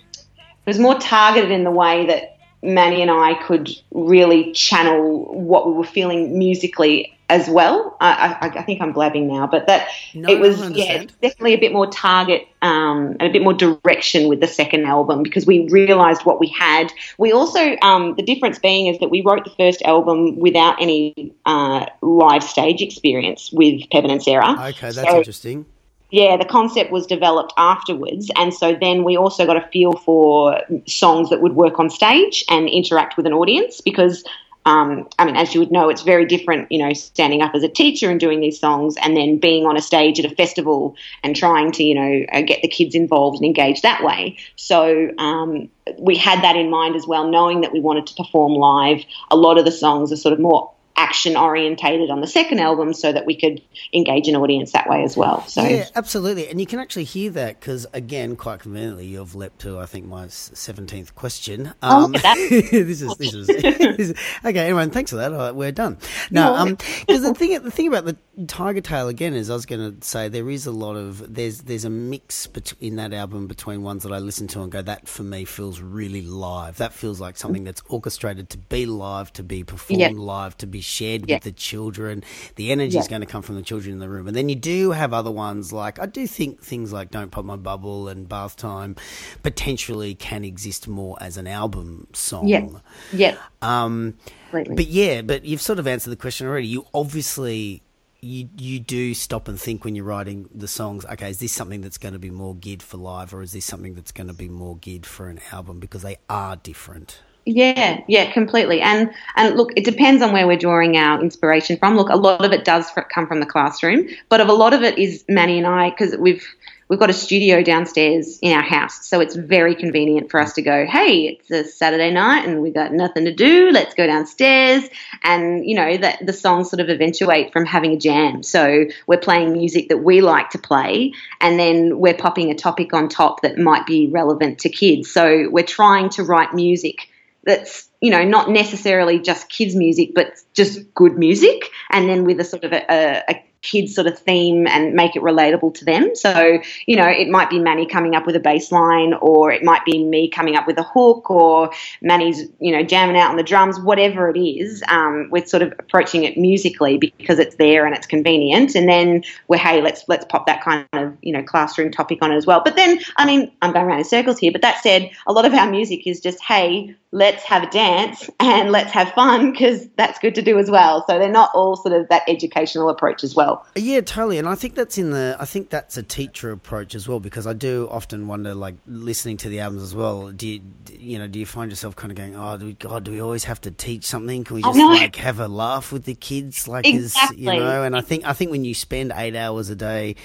was 0.66 0.80
more 0.80 0.98
targeted 0.98 1.52
in 1.52 1.62
the 1.62 1.70
way 1.70 2.06
that 2.06 2.36
Manny 2.60 3.00
and 3.00 3.12
I 3.12 3.34
could 3.34 3.70
really 3.92 4.52
channel 4.54 5.26
what 5.32 5.68
we 5.68 5.72
were 5.72 5.84
feeling 5.84 6.36
musically 6.36 7.16
as 7.30 7.48
well. 7.48 7.96
I, 8.00 8.36
I, 8.40 8.46
I 8.60 8.62
think 8.62 8.80
I'm 8.80 8.92
blabbing 8.92 9.26
now, 9.28 9.46
but 9.46 9.66
that 9.66 9.88
No, 10.14 10.28
it 10.30 10.40
was 10.40 10.70
yeah, 10.70 11.04
definitely 11.20 11.52
a 11.54 11.58
bit 11.58 11.72
more 11.72 11.86
target 11.86 12.48
um, 12.62 13.16
and 13.20 13.22
a 13.22 13.30
bit 13.30 13.42
more 13.42 13.52
direction 13.52 14.28
with 14.28 14.40
the 14.40 14.46
second 14.46 14.84
album 14.86 15.22
because 15.22 15.46
we 15.46 15.68
realised 15.68 16.22
what 16.24 16.40
we 16.40 16.48
had. 16.48 16.90
We 17.18 17.32
also 17.32 17.76
um, 17.82 18.14
the 18.16 18.22
difference 18.22 18.58
being 18.58 18.86
is 18.86 18.98
that 19.00 19.10
we 19.10 19.20
wrote 19.22 19.44
the 19.44 19.50
first 19.58 19.82
album 19.82 20.36
without 20.38 20.80
any 20.80 21.34
uh, 21.44 21.86
live 22.00 22.42
stage 22.42 22.80
experience 22.80 23.50
with 23.52 23.82
Pevan 23.90 24.10
and 24.10 24.22
Sarah. 24.22 24.52
Okay, 24.68 24.90
that's 24.90 24.96
So- 24.96 25.18
interesting. 25.18 25.66
yeah, 26.10 26.38
the 26.38 26.46
concept 26.46 26.90
was 26.90 27.06
developed 27.06 27.52
afterwards. 27.58 28.30
And 28.36 28.54
so 28.54 28.74
then 28.80 29.04
we 29.04 29.18
also 29.18 29.44
got 29.44 29.58
a 29.58 29.68
feel 29.70 29.92
for 29.92 30.62
songs 30.86 31.28
that 31.28 31.42
would 31.42 31.52
work 31.54 31.78
on 31.78 31.90
stage 31.90 32.42
and 32.48 32.70
interact 32.70 33.18
with 33.18 33.26
an 33.26 33.34
audience 33.34 33.82
because. 33.82 34.24
Um, 34.68 35.08
I 35.18 35.24
mean, 35.24 35.34
as 35.34 35.54
you 35.54 35.60
would 35.60 35.72
know, 35.72 35.88
it's 35.88 36.02
very 36.02 36.26
different, 36.26 36.70
you 36.70 36.78
know, 36.78 36.92
standing 36.92 37.40
up 37.40 37.54
as 37.54 37.62
a 37.62 37.68
teacher 37.68 38.10
and 38.10 38.20
doing 38.20 38.40
these 38.40 38.60
songs 38.60 38.96
and 39.02 39.16
then 39.16 39.38
being 39.38 39.64
on 39.64 39.78
a 39.78 39.80
stage 39.80 40.20
at 40.20 40.30
a 40.30 40.34
festival 40.34 40.94
and 41.22 41.34
trying 41.34 41.72
to, 41.72 41.82
you 41.82 41.94
know, 41.94 42.26
uh, 42.30 42.42
get 42.42 42.60
the 42.60 42.68
kids 42.68 42.94
involved 42.94 43.38
and 43.38 43.46
engaged 43.46 43.82
that 43.82 44.04
way. 44.04 44.36
So 44.56 45.10
um, 45.16 45.70
we 45.98 46.16
had 46.16 46.44
that 46.44 46.54
in 46.54 46.68
mind 46.68 46.96
as 46.96 47.06
well, 47.06 47.30
knowing 47.30 47.62
that 47.62 47.72
we 47.72 47.80
wanted 47.80 48.08
to 48.08 48.14
perform 48.22 48.52
live. 48.52 49.02
A 49.30 49.36
lot 49.36 49.56
of 49.56 49.64
the 49.64 49.72
songs 49.72 50.12
are 50.12 50.16
sort 50.16 50.34
of 50.34 50.38
more 50.38 50.70
action 51.08 51.36
orientated 51.36 52.10
on 52.10 52.20
the 52.20 52.26
second 52.26 52.58
album 52.60 52.92
so 52.92 53.10
that 53.12 53.24
we 53.24 53.34
could 53.34 53.62
engage 53.94 54.28
an 54.28 54.36
audience 54.36 54.72
that 54.72 54.88
way 54.88 55.02
as 55.04 55.16
well. 55.16 55.46
So 55.46 55.62
Yeah, 55.62 55.86
absolutely. 55.96 56.48
And 56.48 56.60
you 56.60 56.66
can 56.66 56.78
actually 56.80 57.04
hear 57.04 57.30
that 57.30 57.58
because, 57.58 57.86
again, 57.94 58.36
quite 58.36 58.60
conveniently, 58.60 59.06
you've 59.06 59.34
leapt 59.34 59.60
to, 59.62 59.78
I 59.78 59.86
think, 59.86 60.06
my 60.06 60.26
17th 60.26 61.14
question. 61.14 61.72
Oh, 61.82 62.04
Um, 62.04 62.12
that. 62.12 62.36
this 62.70 63.00
is, 63.00 63.16
this 63.16 63.32
is, 63.34 64.14
okay, 64.44 64.58
everyone, 64.58 64.90
thanks 64.90 65.10
for 65.10 65.16
that. 65.16 65.32
Right, 65.32 65.54
we're 65.54 65.72
done. 65.72 65.96
No, 66.30 66.64
No. 66.64 66.76
because 67.06 67.22
the 67.22 67.32
thing, 67.34 67.62
the 67.62 67.70
thing 67.70 67.88
about 67.88 68.04
the 68.04 68.16
Tiger 68.46 68.82
Tale, 68.82 69.08
again, 69.08 69.32
is 69.32 69.48
I 69.48 69.54
was 69.54 69.64
going 69.66 69.98
to 69.98 70.06
say 70.06 70.28
there 70.28 70.50
is 70.50 70.66
a 70.66 70.70
lot 70.72 70.96
of, 70.96 71.34
there's, 71.34 71.62
there's 71.62 71.86
a 71.86 71.90
mix 71.90 72.46
in 72.80 72.96
that 72.96 73.14
album 73.14 73.46
between 73.46 73.82
ones 73.82 74.02
that 74.02 74.12
I 74.12 74.18
listen 74.18 74.46
to 74.48 74.60
and 74.62 74.70
go, 74.70 74.82
that 74.82 75.08
for 75.08 75.22
me 75.22 75.44
feels 75.46 75.80
really 75.80 76.22
live. 76.22 76.76
That 76.76 76.92
feels 76.92 77.18
like 77.18 77.36
something 77.38 77.64
that's 77.64 77.82
orchestrated 77.88 78.50
to 78.50 78.58
be 78.58 78.84
live, 78.84 79.32
to 79.34 79.42
be 79.42 79.64
performed 79.64 80.00
Yeah. 80.00 80.10
live, 80.12 80.56
to 80.58 80.66
be 80.66 80.80
shared 80.98 81.28
Yeah. 81.28 81.36
with 81.36 81.44
the 81.44 81.52
children. 81.52 82.22
The 82.56 82.70
energy 82.72 82.98
is 82.98 83.06
Yeah. 83.06 83.10
going 83.10 83.20
to 83.20 83.26
come 83.34 83.42
from 83.42 83.54
the 83.56 83.62
children 83.62 83.92
in 83.92 83.98
the 84.00 84.08
room. 84.08 84.26
And 84.28 84.36
then 84.36 84.48
you 84.48 84.56
do 84.56 84.90
have 84.92 85.12
other 85.12 85.30
ones 85.30 85.72
like 85.72 85.98
I 85.98 86.06
do 86.06 86.26
think 86.26 86.62
things 86.62 86.92
like 86.92 87.10
Don't 87.10 87.30
Pop 87.30 87.44
My 87.44 87.56
Bubble 87.56 88.08
and 88.08 88.28
Bath 88.28 88.56
Time 88.56 88.96
potentially 89.42 90.14
can 90.14 90.44
exist 90.44 90.88
more 90.88 91.16
as 91.20 91.36
an 91.36 91.46
album 91.46 92.06
song. 92.12 92.48
yeah, 92.48 92.66
yeah, 93.12 93.36
Um, 93.62 94.14
completely. 94.50 94.74
but 94.76 94.86
yeah, 94.88 95.22
but 95.22 95.44
you've 95.44 95.62
sort 95.62 95.78
of 95.78 95.86
answered 95.86 96.10
the 96.10 96.16
question 96.16 96.46
already. 96.46 96.66
You 96.68 96.86
obviously 96.94 97.82
you 98.20 98.48
you 98.58 98.80
do 98.80 99.14
stop 99.14 99.46
and 99.46 99.60
think 99.60 99.84
when 99.84 99.94
you're 99.94 100.04
writing 100.04 100.48
the 100.52 100.66
songs. 100.66 101.04
Okay, 101.04 101.30
is 101.30 101.38
this 101.38 101.52
something 101.52 101.82
that's 101.82 101.98
going 101.98 102.14
to 102.14 102.18
be 102.18 102.30
more 102.30 102.56
geared 102.56 102.82
for 102.82 102.96
live, 102.96 103.32
or 103.32 103.42
is 103.42 103.52
this 103.52 103.64
something 103.64 103.94
that's 103.94 104.10
going 104.10 104.26
to 104.26 104.34
be 104.34 104.48
more 104.48 104.76
geared 104.76 105.06
for 105.06 105.28
an 105.28 105.38
album 105.52 105.78
because 105.78 106.02
they 106.02 106.16
are 106.28 106.56
different? 106.56 107.20
Yeah, 107.50 108.02
yeah, 108.06 108.30
completely. 108.30 108.82
And 108.82 109.10
and 109.34 109.56
look, 109.56 109.72
it 109.74 109.84
depends 109.84 110.22
on 110.22 110.34
where 110.34 110.46
we're 110.46 110.58
drawing 110.58 110.98
our 110.98 111.18
inspiration 111.22 111.78
from. 111.78 111.96
Look, 111.96 112.10
a 112.10 112.16
lot 112.16 112.44
of 112.44 112.52
it 112.52 112.66
does 112.66 112.90
come 113.10 113.26
from 113.26 113.40
the 113.40 113.46
classroom, 113.46 114.06
but 114.28 114.42
of 114.42 114.48
a 114.48 114.52
lot 114.52 114.74
of 114.74 114.82
it 114.82 114.98
is 114.98 115.24
Manny 115.30 115.56
and 115.56 115.66
I 115.66 115.88
because 115.88 116.14
we've 116.18 116.46
we've 116.88 116.98
got 116.98 117.08
a 117.08 117.14
studio 117.14 117.62
downstairs 117.62 118.38
in 118.42 118.52
our 118.52 118.62
house, 118.62 119.06
so 119.06 119.20
it's 119.20 119.34
very 119.34 119.74
convenient 119.74 120.30
for 120.30 120.40
us 120.40 120.52
to 120.54 120.62
go. 120.62 120.84
Hey, 120.84 121.38
it's 121.38 121.50
a 121.50 121.64
Saturday 121.64 122.10
night 122.10 122.46
and 122.46 122.60
we 122.60 122.70
got 122.70 122.92
nothing 122.92 123.24
to 123.24 123.32
do. 123.32 123.70
Let's 123.70 123.94
go 123.94 124.06
downstairs, 124.06 124.86
and 125.22 125.64
you 125.64 125.74
know 125.74 125.96
that 125.96 126.26
the 126.26 126.34
songs 126.34 126.68
sort 126.68 126.80
of 126.80 126.90
eventuate 126.90 127.54
from 127.54 127.64
having 127.64 127.94
a 127.94 127.98
jam. 127.98 128.42
So 128.42 128.84
we're 129.06 129.16
playing 129.16 129.54
music 129.54 129.88
that 129.88 130.04
we 130.04 130.20
like 130.20 130.50
to 130.50 130.58
play, 130.58 131.14
and 131.40 131.58
then 131.58 131.98
we're 131.98 132.12
popping 132.12 132.50
a 132.50 132.54
topic 132.54 132.92
on 132.92 133.08
top 133.08 133.40
that 133.40 133.56
might 133.56 133.86
be 133.86 134.08
relevant 134.08 134.58
to 134.58 134.68
kids. 134.68 135.10
So 135.10 135.48
we're 135.50 135.64
trying 135.64 136.10
to 136.10 136.24
write 136.24 136.52
music 136.52 137.08
that's 137.44 137.88
you 138.00 138.10
know 138.10 138.24
not 138.24 138.50
necessarily 138.50 139.18
just 139.18 139.48
kids 139.48 139.74
music 139.74 140.10
but 140.14 140.34
just 140.54 140.92
good 140.94 141.16
music 141.16 141.70
and 141.90 142.08
then 142.08 142.24
with 142.24 142.40
a 142.40 142.44
sort 142.44 142.64
of 142.64 142.72
a, 142.72 142.84
a, 142.90 143.22
a 143.28 143.44
kids 143.62 143.94
sort 143.94 144.06
of 144.06 144.18
theme 144.18 144.66
and 144.66 144.94
make 144.94 145.16
it 145.16 145.22
relatable 145.22 145.74
to 145.74 145.84
them. 145.84 146.14
So 146.14 146.60
you 146.86 146.96
know 146.96 147.06
it 147.06 147.28
might 147.28 147.50
be 147.50 147.58
manny 147.58 147.86
coming 147.86 148.14
up 148.14 148.26
with 148.26 148.36
a 148.36 148.40
bass 148.40 148.70
line 148.70 149.14
or 149.20 149.50
it 149.50 149.62
might 149.64 149.84
be 149.84 150.04
me 150.04 150.28
coming 150.28 150.56
up 150.56 150.66
with 150.66 150.78
a 150.78 150.82
hook 150.82 151.30
or 151.30 151.70
manny's 152.00 152.48
you 152.60 152.72
know 152.72 152.82
jamming 152.82 153.16
out 153.16 153.30
on 153.30 153.36
the 153.36 153.42
drums 153.42 153.80
whatever 153.80 154.30
it 154.30 154.38
is 154.38 154.82
um, 154.88 155.28
we're 155.30 155.44
sort 155.44 155.62
of 155.62 155.72
approaching 155.78 156.24
it 156.24 156.36
musically 156.36 156.98
because 156.98 157.38
it's 157.38 157.56
there 157.56 157.84
and 157.86 157.94
it's 157.94 158.06
convenient. 158.06 158.74
And 158.74 158.88
then 158.88 159.24
we're 159.48 159.58
hey 159.58 159.82
let's 159.82 160.04
let's 160.08 160.24
pop 160.28 160.46
that 160.46 160.62
kind 160.62 160.86
of 160.92 161.16
you 161.22 161.32
know 161.32 161.42
classroom 161.42 161.90
topic 161.90 162.18
on 162.22 162.32
it 162.32 162.36
as 162.36 162.46
well. 162.46 162.62
But 162.64 162.76
then 162.76 163.00
i 163.16 163.26
mean 163.26 163.50
i'm 163.62 163.72
going 163.72 163.86
around 163.86 163.98
in 163.98 164.04
circles 164.04 164.38
here 164.38 164.52
but 164.52 164.62
that 164.62 164.82
said 164.82 165.10
a 165.26 165.32
lot 165.32 165.44
of 165.44 165.54
our 165.54 165.70
music 165.70 166.06
is 166.06 166.20
just 166.20 166.40
hey 166.42 166.94
let's 167.10 167.42
have 167.44 167.62
a 167.62 167.70
dance 167.70 168.28
and 168.38 168.70
let's 168.70 168.92
have 168.92 169.10
fun 169.12 169.52
because 169.52 169.88
that's 169.96 170.18
good 170.18 170.34
to 170.34 170.42
do 170.42 170.58
as 170.58 170.70
well 170.70 171.04
so 171.08 171.18
they're 171.18 171.30
not 171.30 171.50
all 171.54 171.74
sort 171.76 171.94
of 171.94 172.08
that 172.08 172.22
educational 172.28 172.90
approach 172.90 173.24
as 173.24 173.34
well 173.34 173.66
Yeah, 173.74 174.00
totally. 174.00 174.38
And 174.38 174.48
I 174.48 174.54
think 174.54 174.74
that's 174.74 174.98
in 174.98 175.10
the. 175.10 175.36
I 175.38 175.44
think 175.44 175.70
that's 175.70 175.96
a 175.96 176.02
teacher 176.02 176.50
approach 176.50 176.94
as 176.94 177.08
well 177.08 177.20
because 177.20 177.46
I 177.46 177.52
do 177.52 177.88
often 177.90 178.26
wonder, 178.26 178.54
like 178.54 178.74
listening 178.86 179.36
to 179.38 179.48
the 179.48 179.60
albums 179.60 179.82
as 179.82 179.94
well. 179.94 180.30
Do 180.30 180.46
you, 180.48 180.60
you 180.90 181.18
know, 181.18 181.26
do 181.28 181.38
you 181.38 181.46
find 181.46 181.70
yourself 181.70 181.96
kind 181.96 182.10
of 182.10 182.16
going, 182.16 182.36
"Oh, 182.36 182.56
do 182.56 182.66
we, 182.66 182.72
God, 182.74 183.04
do 183.04 183.12
we 183.12 183.20
always 183.20 183.44
have 183.44 183.60
to 183.62 183.70
teach 183.70 184.04
something? 184.04 184.44
Can 184.44 184.56
we 184.56 184.62
just 184.62 184.78
like 184.78 185.16
have 185.16 185.40
a 185.40 185.48
laugh 185.48 185.92
with 185.92 186.04
the 186.04 186.14
kids? 186.14 186.68
Like, 186.68 186.86
is 186.86 187.16
you 187.34 187.46
know?" 187.46 187.82
And 187.82 187.96
I 187.96 188.00
think 188.00 188.26
I 188.26 188.32
think 188.32 188.50
when 188.50 188.64
you 188.64 188.74
spend 188.74 189.12
eight 189.14 189.36
hours 189.36 189.70
a 189.70 189.76
day 189.76 190.16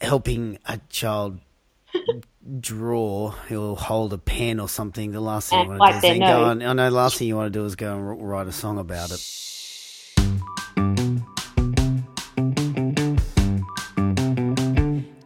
helping 0.00 0.58
a 0.66 0.80
child 0.88 1.38
draw 2.60 3.34
or 3.50 3.76
hold 3.76 4.12
a 4.12 4.18
pen 4.18 4.60
or 4.60 4.68
something, 4.68 5.12
the 5.12 5.20
last 5.20 5.50
thing 5.50 5.60
And 5.60 5.72
you 5.72 5.78
want 5.78 5.94
to 5.94 6.00
do 6.00 6.06
is 6.08 6.18
then 6.18 6.20
go 6.20 6.26
nose. 6.26 6.50
on. 6.50 6.62
Oh, 6.62 6.70
I 6.70 6.72
know, 6.72 6.84
the 6.84 6.96
last 6.96 7.18
thing 7.18 7.28
you 7.28 7.36
want 7.36 7.52
to 7.52 7.58
do 7.58 7.64
is 7.64 7.76
go 7.76 7.94
and 7.94 8.28
write 8.28 8.46
a 8.46 8.52
song 8.52 8.78
about 8.78 9.10
it. 9.10 9.20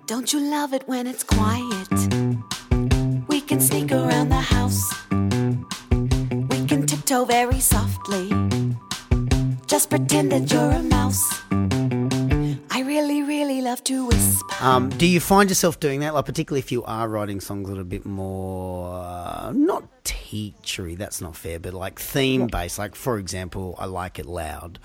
Don't 0.06 0.32
you 0.32 0.40
love 0.40 0.72
it 0.74 0.86
when 0.88 1.06
it's 1.06 1.22
quiet? 1.22 1.88
We 3.28 3.40
can 3.40 3.60
sneak 3.60 3.92
around 3.92 4.28
the 4.30 4.40
house. 4.40 4.82
We 5.10 6.66
can 6.66 6.86
tiptoe 6.86 7.24
very 7.24 7.60
softly. 7.60 8.30
Just 9.66 9.90
pretend 9.90 10.32
that 10.32 10.50
you're 10.52 10.70
a 10.70 10.82
mouse. 10.82 11.42
To 13.84 14.06
whisper. 14.06 14.54
Um, 14.60 14.88
do 14.88 15.06
you 15.06 15.20
find 15.20 15.48
yourself 15.48 15.78
doing 15.78 16.00
that, 16.00 16.14
like 16.14 16.24
particularly 16.24 16.60
if 16.60 16.72
you 16.72 16.84
are 16.84 17.08
writing 17.08 17.40
songs 17.40 17.68
that 17.68 17.76
are 17.78 17.82
a 17.82 17.84
bit 17.84 18.06
more 18.06 18.94
uh, 18.94 19.52
not 19.54 19.84
teachery? 20.04 20.96
That's 20.96 21.20
not 21.20 21.36
fair, 21.36 21.58
but 21.58 21.74
like 21.74 21.98
theme 21.98 22.46
based. 22.46 22.78
Like 22.78 22.94
for 22.94 23.18
example, 23.18 23.74
I 23.78 23.86
like 23.86 24.18
it 24.18 24.26
loud. 24.26 24.78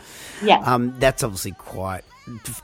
yeah 0.44 0.60
Um, 0.60 0.96
that's 1.00 1.24
obviously 1.24 1.52
quite. 1.54 2.04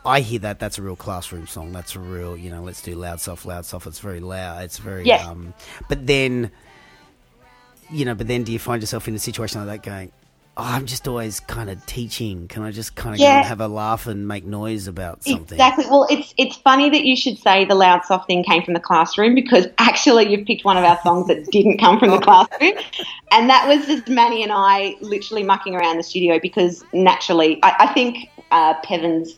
I 0.05 0.19
hear 0.19 0.39
that. 0.39 0.59
That's 0.59 0.77
a 0.77 0.81
real 0.81 0.95
classroom 0.95 1.47
song. 1.47 1.71
That's 1.71 1.95
a 1.95 1.99
real, 1.99 2.37
you 2.37 2.49
know. 2.51 2.61
Let's 2.61 2.81
do 2.81 2.95
loud, 2.95 3.19
soft, 3.19 3.45
loud, 3.45 3.65
soft. 3.65 3.87
It's 3.87 3.99
very 3.99 4.19
loud. 4.19 4.63
It's 4.63 4.77
very. 4.77 5.05
Yes. 5.05 5.25
Um, 5.25 5.53
but 5.89 6.05
then, 6.05 6.51
you 7.89 8.05
know. 8.05 8.13
But 8.13 8.27
then, 8.27 8.43
do 8.43 8.51
you 8.51 8.59
find 8.59 8.81
yourself 8.81 9.07
in 9.07 9.15
a 9.15 9.19
situation 9.19 9.65
like 9.65 9.81
that, 9.81 9.89
going, 9.89 10.11
"I'm 10.57 10.85
just 10.85 11.07
always 11.07 11.39
kind 11.39 11.69
of 11.69 11.85
teaching. 11.85 12.47
Can 12.47 12.63
I 12.63 12.71
just 12.71 12.95
kind 12.95 13.15
of 13.15 13.19
go 13.19 13.25
Yeah. 13.25 13.37
and 13.39 13.45
have 13.47 13.61
a 13.61 13.67
laugh 13.67 14.07
and 14.07 14.27
make 14.27 14.45
noise 14.45 14.87
about 14.87 15.23
something?" 15.23 15.55
Exactly. 15.55 15.85
Well, 15.89 16.07
it's 16.09 16.33
it's 16.37 16.55
funny 16.57 16.89
that 16.89 17.03
you 17.05 17.15
should 17.15 17.37
say 17.39 17.65
the 17.65 17.75
loud 17.75 18.05
soft 18.05 18.27
thing 18.27 18.43
came 18.43 18.63
from 18.63 18.73
the 18.73 18.79
classroom 18.79 19.35
because 19.35 19.67
actually 19.77 20.29
you've 20.29 20.45
picked 20.45 20.65
one 20.65 20.77
of 20.77 20.83
our 20.83 20.99
songs 21.03 21.27
that 21.27 21.45
didn't 21.51 21.77
come 21.79 21.99
from 21.99 22.09
the 22.11 22.19
classroom, 22.19 22.73
and 23.31 23.49
that 23.49 23.67
was 23.67 23.85
just 23.85 24.07
Manny 24.07 24.43
and 24.43 24.51
I 24.51 24.95
literally 25.01 25.43
mucking 25.43 25.75
around 25.75 25.97
the 25.97 26.03
studio 26.03 26.39
because 26.41 26.83
naturally 26.93 27.59
I, 27.63 27.75
I 27.79 27.93
think 27.93 28.29
uh, 28.51 28.75
Pevan's 28.83 29.37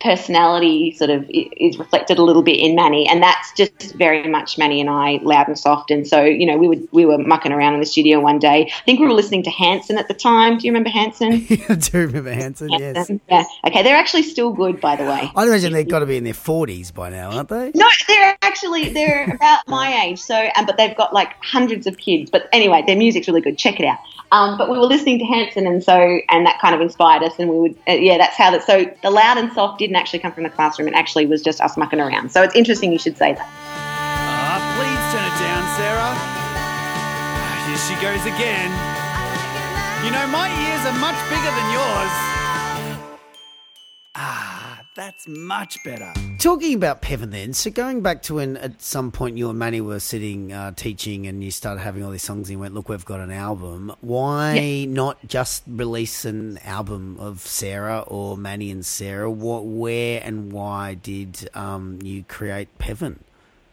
personality 0.00 0.92
sort 0.92 1.10
of 1.10 1.28
is 1.30 1.78
reflected 1.78 2.18
a 2.18 2.22
little 2.22 2.42
bit 2.42 2.58
in 2.58 2.74
Manny, 2.74 3.08
and 3.08 3.22
that's 3.22 3.52
just 3.52 3.94
very 3.94 4.28
much 4.28 4.58
Manny 4.58 4.80
and 4.80 4.88
I, 4.88 5.18
loud 5.22 5.48
and 5.48 5.58
soft. 5.58 5.90
And 5.90 6.06
so, 6.06 6.22
you 6.22 6.46
know, 6.46 6.56
we 6.56 6.68
would 6.68 6.88
we 6.92 7.04
were 7.04 7.18
mucking 7.18 7.52
around 7.52 7.74
in 7.74 7.80
the 7.80 7.86
studio 7.86 8.20
one 8.20 8.38
day. 8.38 8.70
I 8.72 8.84
think 8.84 9.00
we 9.00 9.06
were 9.06 9.12
listening 9.12 9.42
to 9.44 9.50
Hanson 9.50 9.98
at 9.98 10.08
the 10.08 10.14
time. 10.14 10.58
Do 10.58 10.66
you 10.66 10.72
remember 10.72 10.90
Hanson? 10.90 11.32
I 11.68 11.74
do 11.74 11.98
remember 11.98 12.32
Hanson. 12.32 12.70
Yes. 12.70 13.10
Yeah. 13.28 13.44
Okay, 13.66 13.82
they're 13.82 13.96
actually 13.96 14.22
still 14.22 14.52
good, 14.52 14.80
by 14.80 14.96
the 14.96 15.04
way. 15.04 15.30
I'd 15.34 15.48
imagine 15.48 15.72
they've 15.72 15.88
got 15.88 16.00
to 16.00 16.06
be 16.06 16.16
in 16.16 16.24
their 16.24 16.34
forties 16.34 16.90
by 16.90 17.10
now, 17.10 17.30
aren't 17.32 17.48
they? 17.48 17.72
No, 17.74 17.88
they're 18.06 18.36
actually 18.42 18.90
they're 18.90 19.34
about 19.34 19.66
my 19.66 20.04
age. 20.04 20.20
So, 20.20 20.48
um, 20.56 20.66
but 20.66 20.76
they've 20.76 20.96
got 20.96 21.12
like 21.12 21.32
hundreds 21.42 21.86
of 21.86 21.98
kids. 21.98 22.30
But 22.30 22.48
anyway, 22.52 22.84
their 22.86 22.96
music's 22.96 23.28
really 23.28 23.40
good. 23.40 23.58
Check 23.58 23.80
it 23.80 23.86
out. 23.86 23.98
Um, 24.30 24.58
but 24.58 24.70
we 24.70 24.78
were 24.78 24.86
listening 24.86 25.18
to 25.20 25.24
Hanson, 25.24 25.66
and 25.66 25.82
so 25.82 26.20
and 26.28 26.46
that 26.46 26.60
kind 26.60 26.74
of 26.74 26.80
inspired 26.80 27.22
us. 27.22 27.34
And 27.38 27.48
we 27.48 27.58
would, 27.58 27.76
uh, 27.88 27.92
yeah, 27.92 28.18
that's 28.18 28.36
how 28.36 28.50
that. 28.50 28.64
So 28.64 28.84
the 29.02 29.10
loud 29.10 29.38
and 29.38 29.52
soft 29.52 29.80
didn't 29.88 30.00
actually 30.00 30.18
come 30.20 30.32
from 30.32 30.44
the 30.44 30.50
classroom. 30.50 30.86
It 30.88 30.94
actually 30.94 31.26
was 31.26 31.42
just 31.42 31.60
us 31.60 31.76
mucking 31.76 31.98
around. 32.00 32.30
So 32.30 32.42
it's 32.42 32.54
interesting 32.54 32.92
you 32.92 32.98
should 32.98 33.16
say 33.16 33.32
that. 33.32 33.48
Ah, 33.48 34.60
please 34.76 35.02
turn 35.12 35.24
it 35.24 35.36
down, 35.40 35.62
Sarah. 35.80 36.12
Ah, 37.40 37.56
Here 37.66 37.80
she 37.88 37.94
goes 38.04 38.24
again. 38.28 38.70
You 40.04 40.12
know, 40.12 40.26
my 40.28 40.46
ears 40.46 40.82
are 40.86 40.98
much 41.00 41.18
bigger 41.32 41.52
than 41.58 41.66
yours. 41.72 42.14
Ah, 44.14 44.80
that's 44.94 45.26
much 45.26 45.82
better. 45.84 46.12
Talking 46.38 46.74
about 46.74 47.02
Pevan 47.02 47.30
then, 47.30 47.52
so 47.52 47.68
going 47.68 48.00
back 48.00 48.22
to 48.22 48.36
when 48.36 48.56
at 48.58 48.80
some 48.80 49.10
point 49.10 49.36
you 49.36 49.50
and 49.50 49.58
Manny 49.58 49.80
were 49.80 49.98
sitting 49.98 50.52
uh, 50.52 50.70
teaching 50.70 51.26
and 51.26 51.42
you 51.42 51.50
started 51.50 51.80
having 51.80 52.04
all 52.04 52.12
these 52.12 52.22
songs 52.22 52.48
and 52.48 52.50
you 52.50 52.58
went, 52.60 52.74
look, 52.74 52.88
we've 52.88 53.04
got 53.04 53.18
an 53.18 53.32
album. 53.32 53.92
Why 54.02 54.86
not 54.88 55.18
just 55.26 55.64
release 55.66 56.24
an 56.24 56.58
album 56.58 57.16
of 57.18 57.40
Sarah 57.40 58.04
or 58.06 58.36
Manny 58.36 58.70
and 58.70 58.86
Sarah? 58.86 59.28
What, 59.28 59.64
where 59.64 60.20
and 60.22 60.52
why 60.52 60.94
did 60.94 61.50
um, 61.54 61.98
you 62.04 62.22
create 62.28 62.68
Pevan? 62.78 63.18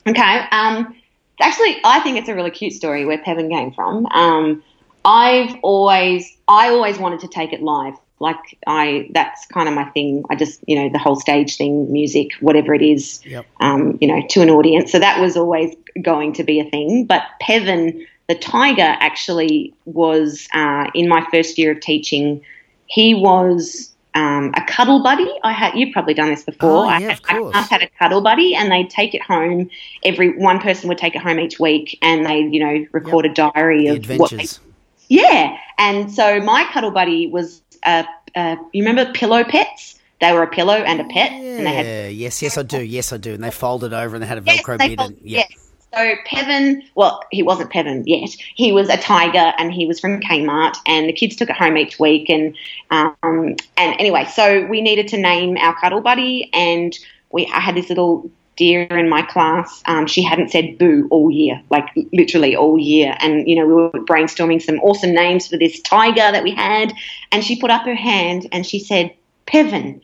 Okay. 0.07 0.47
Um, 0.51 0.95
actually, 1.39 1.79
I 1.83 1.99
think 1.99 2.17
it's 2.17 2.29
a 2.29 2.33
really 2.33 2.49
cute 2.49 2.73
story 2.73 3.05
where 3.05 3.19
Pevan 3.19 3.47
came 3.51 3.73
from. 3.73 4.07
Um, 4.07 4.63
I've 5.05 5.55
always, 5.61 6.35
I 6.47 6.69
always 6.69 6.97
wanted 6.97 7.19
to 7.19 7.27
take 7.27 7.53
it 7.53 7.61
live. 7.61 7.93
Like 8.19 8.57
I, 8.65 9.09
that's 9.13 9.45
kind 9.47 9.67
of 9.67 9.75
my 9.75 9.85
thing. 9.89 10.23
I 10.29 10.35
just, 10.35 10.61
you 10.67 10.75
know, 10.77 10.89
the 10.89 10.97
whole 10.99 11.17
stage 11.17 11.57
thing, 11.57 11.91
music, 11.91 12.31
whatever 12.39 12.73
it 12.73 12.81
is, 12.81 13.21
Yep. 13.25 13.45
um, 13.59 13.97
you 13.99 14.07
know, 14.07 14.21
to 14.29 14.41
an 14.41 14.49
audience. 14.49 14.91
So 14.91 14.99
that 14.99 15.19
was 15.19 15.35
always 15.35 15.75
going 16.01 16.33
to 16.33 16.43
be 16.43 16.59
a 16.59 16.69
thing. 16.69 17.05
But 17.05 17.23
Pevan, 17.41 18.05
the 18.27 18.35
tiger, 18.35 18.95
actually 18.99 19.73
was 19.85 20.47
uh, 20.53 20.89
in 20.93 21.07
my 21.09 21.25
first 21.31 21.57
year 21.57 21.71
of 21.71 21.79
teaching. 21.81 22.41
he 22.87 23.13
was 23.13 23.91
um, 24.13 24.53
a 24.55 24.63
cuddle 24.65 25.03
buddy. 25.03 25.29
I 25.43 25.51
had 25.51 25.75
you've 25.75 25.91
probably 25.91 26.13
done 26.13 26.29
this 26.29 26.43
before. 26.43 26.85
Oh, 26.85 26.87
I, 26.87 26.99
yeah, 26.99 27.07
had, 27.09 27.17
of 27.17 27.23
course. 27.23 27.55
I 27.55 27.61
had 27.63 27.81
a 27.83 27.89
cuddle 27.99 28.21
buddy, 28.21 28.55
and 28.55 28.71
they'd 28.71 28.89
take 28.89 29.13
it 29.13 29.21
home. 29.21 29.69
Every 30.03 30.37
one 30.37 30.59
person 30.59 30.87
would 30.87 30.97
take 30.97 31.15
it 31.15 31.21
home 31.21 31.39
each 31.39 31.59
week, 31.59 31.97
and 32.01 32.25
they 32.25 32.39
you 32.39 32.59
know 32.59 32.85
record 32.93 33.25
a 33.25 33.29
diary 33.33 33.87
The 33.87 34.13
of 34.13 34.19
what 34.19 34.31
they 34.31 34.37
adventures. 34.37 34.59
Yeah, 35.09 35.57
and 35.77 36.11
so 36.11 36.39
my 36.41 36.65
cuddle 36.71 36.91
buddy 36.91 37.27
was 37.27 37.61
uh, 37.83 38.03
uh, 38.35 38.55
you 38.73 38.83
remember 38.85 39.11
pillow 39.13 39.43
pets? 39.43 39.99
They 40.21 40.31
were 40.33 40.43
a 40.43 40.47
pillow 40.47 40.75
and 40.75 41.01
a 41.01 41.03
pet, 41.05 41.31
and 41.31 41.65
they 41.65 41.73
had 41.73 42.13
yes, 42.13 42.41
yes, 42.41 42.57
I 42.57 42.63
do. 42.63 42.81
Yes, 42.81 43.11
I 43.11 43.17
do. 43.17 43.33
And 43.33 43.43
they 43.43 43.51
folded 43.51 43.93
over 43.93 44.15
and 44.15 44.23
they 44.23 44.27
had 44.27 44.37
a 44.37 44.43
yes, 44.45 44.61
Velcro 44.61 44.77
they 44.77 44.89
bit. 44.89 44.97
called- 44.97 45.11
And, 45.11 45.19
yeah. 45.23 45.39
yes. 45.49 45.61
So 45.93 46.13
Pevan, 46.25 46.83
well, 46.95 47.21
he 47.31 47.41
wasn't 47.41 47.69
Pevan 47.69 48.03
yet. 48.05 48.29
He 48.55 48.73
was 48.73 48.89
a 48.89 48.97
tiger, 48.97 49.53
and 49.57 49.71
he 49.71 49.85
was 49.85 49.99
from 49.99 50.19
Kmart. 50.19 50.75
And 50.85 51.07
the 51.07 51.13
kids 51.13 51.37
took 51.37 51.49
it 51.49 51.55
home 51.55 51.77
each 51.77 51.99
week. 51.99 52.29
And 52.29 52.55
um, 52.91 53.55
and 53.77 53.95
anyway, 53.99 54.25
so 54.25 54.65
we 54.65 54.81
needed 54.81 55.07
to 55.09 55.17
name 55.17 55.55
our 55.57 55.73
cuddle 55.79 56.01
buddy, 56.01 56.49
and 56.53 56.97
we 57.31 57.45
I 57.47 57.59
had 57.59 57.75
this 57.75 57.89
little 57.89 58.29
deer 58.55 58.83
in 58.83 59.09
my 59.09 59.21
class. 59.21 59.83
Um, 59.85 60.07
she 60.07 60.23
hadn't 60.23 60.51
said 60.51 60.77
boo 60.77 61.07
all 61.11 61.31
year, 61.31 61.61
like 61.69 61.87
literally 62.13 62.55
all 62.55 62.77
year. 62.77 63.15
And 63.19 63.47
you 63.47 63.55
know, 63.55 63.65
we 63.65 63.73
were 63.73 63.91
brainstorming 63.91 64.61
some 64.61 64.79
awesome 64.79 65.13
names 65.13 65.47
for 65.47 65.57
this 65.57 65.81
tiger 65.81 66.31
that 66.31 66.43
we 66.43 66.51
had. 66.51 66.93
And 67.31 67.43
she 67.43 67.59
put 67.59 67.71
up 67.71 67.85
her 67.85 67.95
hand 67.95 68.47
and 68.51 68.65
she 68.65 68.79
said, 68.79 69.13
"Pevan." 69.45 70.01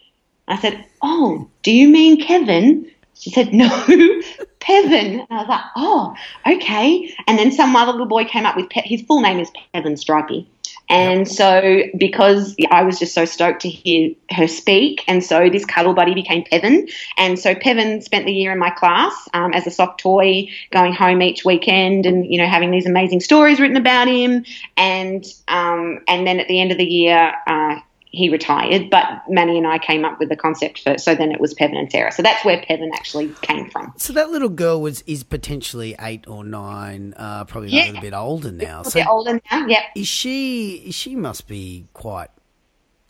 I 0.47 0.57
said, 0.57 0.85
"Oh, 1.01 1.47
do 1.63 1.71
you 1.71 1.87
mean 1.87 2.21
Kevin?" 2.21 2.89
She 3.19 3.29
said, 3.29 3.53
"No, 3.53 3.69
Pevan." 4.59 5.19
And 5.19 5.27
I 5.29 5.37
was 5.37 5.47
like, 5.47 5.63
"Oh, 5.75 6.15
okay." 6.47 7.13
And 7.27 7.37
then 7.37 7.51
some 7.51 7.75
other 7.75 7.91
little 7.91 8.07
boy 8.07 8.25
came 8.25 8.45
up 8.45 8.55
with 8.55 8.69
Pe- 8.69 8.81
his 8.87 9.01
full 9.03 9.21
name 9.21 9.39
is 9.39 9.51
Pevan 9.73 9.97
Stripey. 9.97 10.49
And 10.89 11.27
so, 11.27 11.83
because 11.97 12.55
I 12.69 12.83
was 12.83 12.99
just 12.99 13.13
so 13.13 13.23
stoked 13.23 13.61
to 13.61 13.69
hear 13.69 14.13
her 14.31 14.47
speak, 14.47 15.03
and 15.07 15.23
so 15.23 15.49
this 15.49 15.65
cuddle 15.65 15.93
buddy 15.93 16.13
became 16.13 16.43
Pevan. 16.43 16.87
And 17.17 17.39
so 17.39 17.55
Pevan 17.55 18.01
spent 18.01 18.25
the 18.25 18.33
year 18.33 18.51
in 18.51 18.59
my 18.59 18.71
class 18.71 19.13
um, 19.33 19.53
as 19.53 19.65
a 19.65 19.71
soft 19.71 19.99
toy, 19.99 20.49
going 20.71 20.93
home 20.93 21.21
each 21.21 21.45
weekend, 21.45 22.05
and 22.05 22.25
you 22.25 22.37
know 22.37 22.47
having 22.47 22.71
these 22.71 22.85
amazing 22.85 23.21
stories 23.21 23.59
written 23.59 23.77
about 23.77 24.07
him. 24.07 24.45
And 24.75 25.25
um, 25.47 25.99
and 26.07 26.27
then 26.27 26.39
at 26.39 26.47
the 26.47 26.59
end 26.59 26.71
of 26.71 26.77
the 26.77 26.85
year, 26.85 27.33
uh, 27.47 27.79
he 28.13 28.29
retired. 28.29 28.89
But 28.89 29.23
Manny 29.29 29.57
and 29.57 29.65
I 29.65 29.77
came 29.79 30.03
up 30.05 30.19
with 30.19 30.29
the 30.29 30.35
concept 30.35 30.83
for. 30.83 30.97
So 30.97 31.15
then 31.15 31.31
it 31.31 31.39
was 31.39 31.53
Pevan 31.53 31.77
and 31.77 31.91
Sarah. 31.91 32.11
So 32.11 32.21
that's 32.21 32.43
where 32.45 32.61
Pevan 32.61 32.91
actually 32.93 33.29
came 33.41 33.69
from. 33.69 33.93
So 33.97 34.13
that 34.13 34.29
little 34.31 34.49
girl 34.49 34.81
was 34.81 35.01
is 35.07 35.23
potentially 35.23 35.95
eight 35.99 36.27
or 36.27 36.43
nine, 36.43 37.13
uh, 37.17 37.45
probably 37.45 37.69
a 37.69 37.71
Yeah. 37.71 37.85
little 37.87 38.01
bit 38.01 38.13
older 38.13 38.51
now. 38.51 38.81
A 38.81 38.85
So 38.85 38.99
bit 38.99 39.07
older 39.07 39.39
now. 39.51 39.65
Yep. 39.65 39.81
is 39.95 40.07
she? 40.07 40.91
She 40.91 41.15
must 41.15 41.47
be 41.47 41.87
quite 41.93 42.29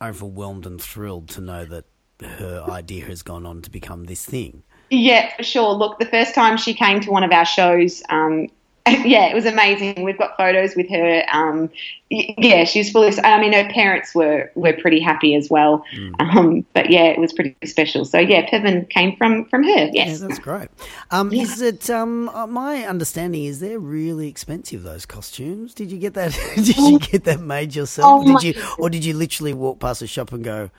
overwhelmed 0.01 0.65
and 0.65 0.81
thrilled 0.81 1.29
to 1.29 1.41
know 1.41 1.65
that 1.65 1.85
her 2.21 2.63
idea 2.69 3.05
has 3.05 3.21
gone 3.23 3.45
on 3.45 3.61
to 3.63 3.69
become 3.71 4.05
this 4.05 4.25
thing. 4.25 4.63
Yeah, 4.89 5.35
for 5.35 5.43
sure. 5.43 5.73
Look, 5.73 5.99
the 5.99 6.05
first 6.05 6.35
time 6.35 6.57
she 6.57 6.73
came 6.73 6.99
to 7.01 7.11
one 7.11 7.23
of 7.23 7.31
our 7.31 7.45
shows, 7.45 8.03
um, 8.09 8.47
yeah, 8.87 9.27
it 9.27 9.35
was 9.35 9.45
amazing. 9.45 10.03
We've 10.03 10.17
got 10.17 10.35
photos 10.37 10.75
with 10.75 10.89
her. 10.89 11.23
Um, 11.31 11.69
yeah, 12.09 12.63
she 12.63 12.79
was 12.79 12.89
fully. 12.89 13.13
I 13.23 13.39
mean, 13.39 13.53
her 13.53 13.69
parents 13.71 14.15
were 14.15 14.51
were 14.55 14.73
pretty 14.73 14.99
happy 14.99 15.35
as 15.35 15.49
well. 15.49 15.85
Um, 16.19 16.65
but 16.73 16.89
yeah, 16.89 17.03
it 17.03 17.19
was 17.19 17.31
pretty 17.31 17.55
special. 17.65 18.05
So 18.05 18.17
yeah, 18.19 18.49
Pevan 18.49 18.85
came 18.87 19.15
from 19.17 19.45
from 19.45 19.63
her. 19.63 19.69
Yeah, 19.93 20.05
Yes. 20.07 20.19
that's 20.19 20.39
great. 20.39 20.69
Um, 21.11 21.31
Is 21.31 21.61
it? 21.61 21.89
Um, 21.89 22.29
uh, 22.29 22.47
my 22.47 22.83
understanding 22.85 23.45
is 23.45 23.59
they're 23.59 23.79
really 23.79 24.27
expensive. 24.27 24.81
Those 24.83 25.05
costumes. 25.05 25.73
Did 25.75 25.91
you 25.91 25.99
get 25.99 26.15
that? 26.15 26.31
did 26.55 26.75
you 26.77 26.97
get 26.99 27.23
that 27.25 27.39
made 27.39 27.75
yourself? 27.75 28.07
Oh 28.11 28.25
did 28.25 28.33
my 28.33 28.39
you, 28.41 28.63
or 28.79 28.89
did 28.89 29.05
you 29.05 29.13
literally 29.13 29.53
walk 29.53 29.79
past 29.79 30.01
a 30.01 30.07
shop 30.07 30.33
and 30.33 30.43
go, 30.43 30.71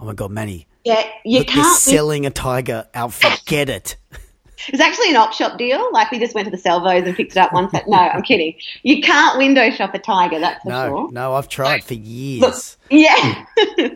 "Oh 0.00 0.04
my 0.06 0.14
god, 0.14 0.30
Manny, 0.30 0.66
Yeah, 0.84 1.06
you 1.24 1.38
look, 1.40 1.46
they're 1.48 1.56
can't. 1.56 1.66
win- 1.66 1.74
selling 1.74 2.26
a 2.26 2.30
tiger 2.30 2.86
outfit. 2.94 3.42
Get 3.44 3.68
it." 3.68 3.96
It 4.68 4.72
was 4.72 4.80
actually 4.80 5.10
an 5.10 5.16
op 5.16 5.32
shop 5.32 5.58
deal. 5.58 5.88
Like 5.92 6.10
we 6.10 6.18
just 6.18 6.34
went 6.34 6.46
to 6.46 6.50
the 6.50 6.58
Salvos 6.58 7.04
and 7.06 7.16
picked 7.16 7.32
it 7.32 7.38
up 7.38 7.52
one. 7.52 7.68
No, 7.86 7.96
I'm 7.96 8.22
kidding. 8.22 8.54
You 8.82 9.00
can't 9.02 9.38
window 9.38 9.70
shop 9.70 9.94
a 9.94 9.98
tiger. 9.98 10.38
That's 10.38 10.62
for 10.62 10.68
No, 10.68 10.86
sure. 10.88 11.12
no, 11.12 11.34
I've 11.34 11.48
tried 11.48 11.84
for 11.84 11.94
years. 11.94 12.76
Yeah. 12.90 13.44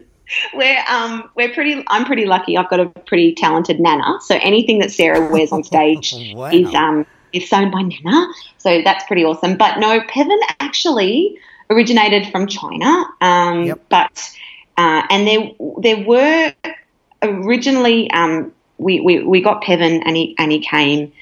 we're 0.54 0.82
um 0.88 1.28
we're 1.36 1.52
pretty 1.52 1.84
I'm 1.88 2.04
pretty 2.04 2.24
lucky. 2.24 2.56
I've 2.56 2.70
got 2.70 2.80
a 2.80 2.86
pretty 2.86 3.34
talented 3.34 3.78
nana. 3.80 4.18
So 4.22 4.36
anything 4.42 4.78
that 4.78 4.90
Sarah 4.90 5.30
wears 5.30 5.52
on 5.52 5.62
stage 5.64 6.14
Wow. 6.34 6.46
is 6.50 6.72
um 6.74 7.06
is 7.32 7.48
sewn 7.48 7.70
by 7.70 7.82
Nana. 7.82 8.26
So 8.58 8.80
that's 8.82 9.04
pretty 9.04 9.24
awesome. 9.24 9.56
But 9.56 9.78
no, 9.78 10.00
Pevan 10.08 10.38
actually 10.60 11.36
originated 11.70 12.30
from 12.32 12.46
China. 12.46 13.04
Um 13.20 13.64
Yep. 13.64 13.80
but 13.90 14.30
uh, 14.76 15.02
and 15.10 15.26
there 15.26 15.50
there 15.78 16.04
were 16.04 16.52
originally 17.22 18.10
um 18.10 18.52
we, 18.78 19.00
we, 19.00 19.22
we 19.22 19.40
got 19.40 19.62
Pevan 19.62 20.02
and 20.04 20.16
he 20.16 20.34
and 20.38 20.50
he 20.52 20.60
came 20.60 21.12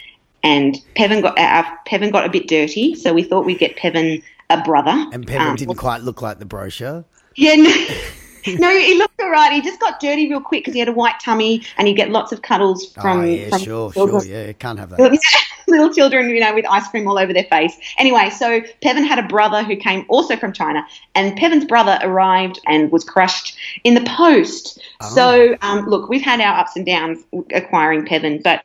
and 0.43 0.77
Pevan 0.97 1.21
got 1.21 1.38
uh, 1.38 1.65
Pevan 1.87 2.11
got 2.11 2.25
a 2.27 2.29
bit 2.29 2.49
dirty, 2.49 2.95
so 2.95 3.12
we 3.12 3.23
thought 3.23 3.45
we'd 3.45 3.59
get 3.59 3.77
Pevan 3.77 4.23
a 4.51 4.61
brother. 4.62 4.91
And 5.12 5.27
Pevan 5.27 5.49
Um, 5.49 5.57
didn't 5.57 5.77
quite 5.77 6.03
look 6.03 6.21
like 6.23 6.38
the 6.38 6.45
brochure. 6.45 7.05
yeah, 7.37 7.55
no, 7.57 7.71
no, 8.47 8.71
he 8.79 8.97
looked 8.99 9.21
all 9.21 9.31
right. 9.31 9.53
He 9.53 9.61
just 9.63 9.81
got 9.81 10.01
dirty 10.01 10.29
real 10.29 10.41
quick 10.41 10.61
because 10.63 10.75
he 10.75 10.81
had 10.81 10.89
a 10.89 10.93
white 10.93 11.19
tummy 11.21 11.63
and 11.77 11.89
you 11.89 11.95
get 11.95 12.11
lots 12.11 12.33
of 12.33 12.43
cuddles 12.43 12.93
from, 12.93 13.21
oh 13.21 13.25
yeah, 13.25 13.49
from 13.49 13.59
sure, 13.61 13.93
children- 13.93 14.21
sure, 14.23 14.31
yeah, 14.31 14.53
can't 14.53 14.79
have 14.79 14.91
that. 14.91 15.19
little 15.69 15.93
children, 15.93 16.29
you 16.29 16.41
know, 16.41 16.55
with 16.55 16.67
ice 16.67 16.87
cream 16.89 17.07
all 17.09 17.19
over 17.19 17.33
their 17.33 17.45
face. 17.45 17.73
Anyway, 17.99 18.31
so 18.31 18.61
Pevan 18.83 19.05
had 19.05 19.19
a 19.19 19.27
brother 19.29 19.63
who 19.63 19.77
came 19.77 20.05
also 20.09 20.37
from 20.37 20.53
China, 20.53 20.85
and 21.15 21.37
Pevan's 21.37 21.65
brother 21.65 21.99
arrived 22.03 22.61
and 22.67 22.91
was 22.93 23.05
crushed 23.05 23.57
in 23.85 23.95
the 23.95 24.03
post. 24.03 24.81
Oh. 25.01 25.15
So, 25.15 25.57
um, 25.63 25.87
look, 25.87 26.09
we've 26.09 26.23
had 26.23 26.41
our 26.41 26.59
ups 26.59 26.77
and 26.77 26.85
downs 26.85 27.25
acquiring 27.55 28.07
Pevan, 28.07 28.41
but 28.43 28.65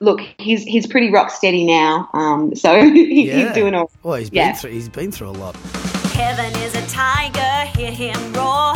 look, 0.00 0.20
he's 0.38 0.62
he's 0.64 0.86
pretty 0.86 1.10
rock 1.10 1.30
steady 1.30 1.66
now. 1.66 2.08
Um, 2.12 2.54
so 2.54 2.82
he, 2.92 3.26
Yeah. 3.28 3.46
he's 3.46 3.52
doing 3.54 3.74
all. 3.74 3.90
Well, 4.02 4.16
he's 4.16 4.30
yeah. 4.32 4.52
been 4.52 4.56
through. 4.60 4.70
He's 4.72 4.88
been 4.88 5.10
through 5.12 5.30
a 5.30 5.32
lot. 5.32 5.56
Pevan 6.12 6.54
is 6.62 6.74
a 6.74 6.86
tiger, 6.88 7.70
hear 7.78 7.90
him 7.90 8.32
roar. 8.32 8.74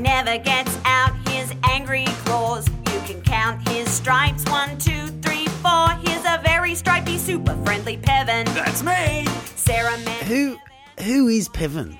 He 0.00 0.04
never 0.04 0.38
gets 0.38 0.78
out 0.86 1.12
his 1.28 1.52
angry 1.62 2.06
claws. 2.24 2.66
You 2.68 3.00
can 3.04 3.20
count 3.20 3.68
his 3.68 3.86
stripes 3.92 4.42
one, 4.46 4.78
two, 4.78 5.08
three, 5.20 5.44
four. 5.60 5.90
He's 6.02 6.24
a 6.24 6.40
very 6.42 6.74
stripy, 6.74 7.18
super 7.18 7.54
friendly 7.66 7.98
Pevan. 7.98 8.46
That's 8.46 8.82
me. 8.82 9.26
Sarah 9.56 9.98
met 9.98 10.22
Who, 10.22 10.56
who 11.00 11.28
is 11.28 11.50
Pevan? 11.50 11.98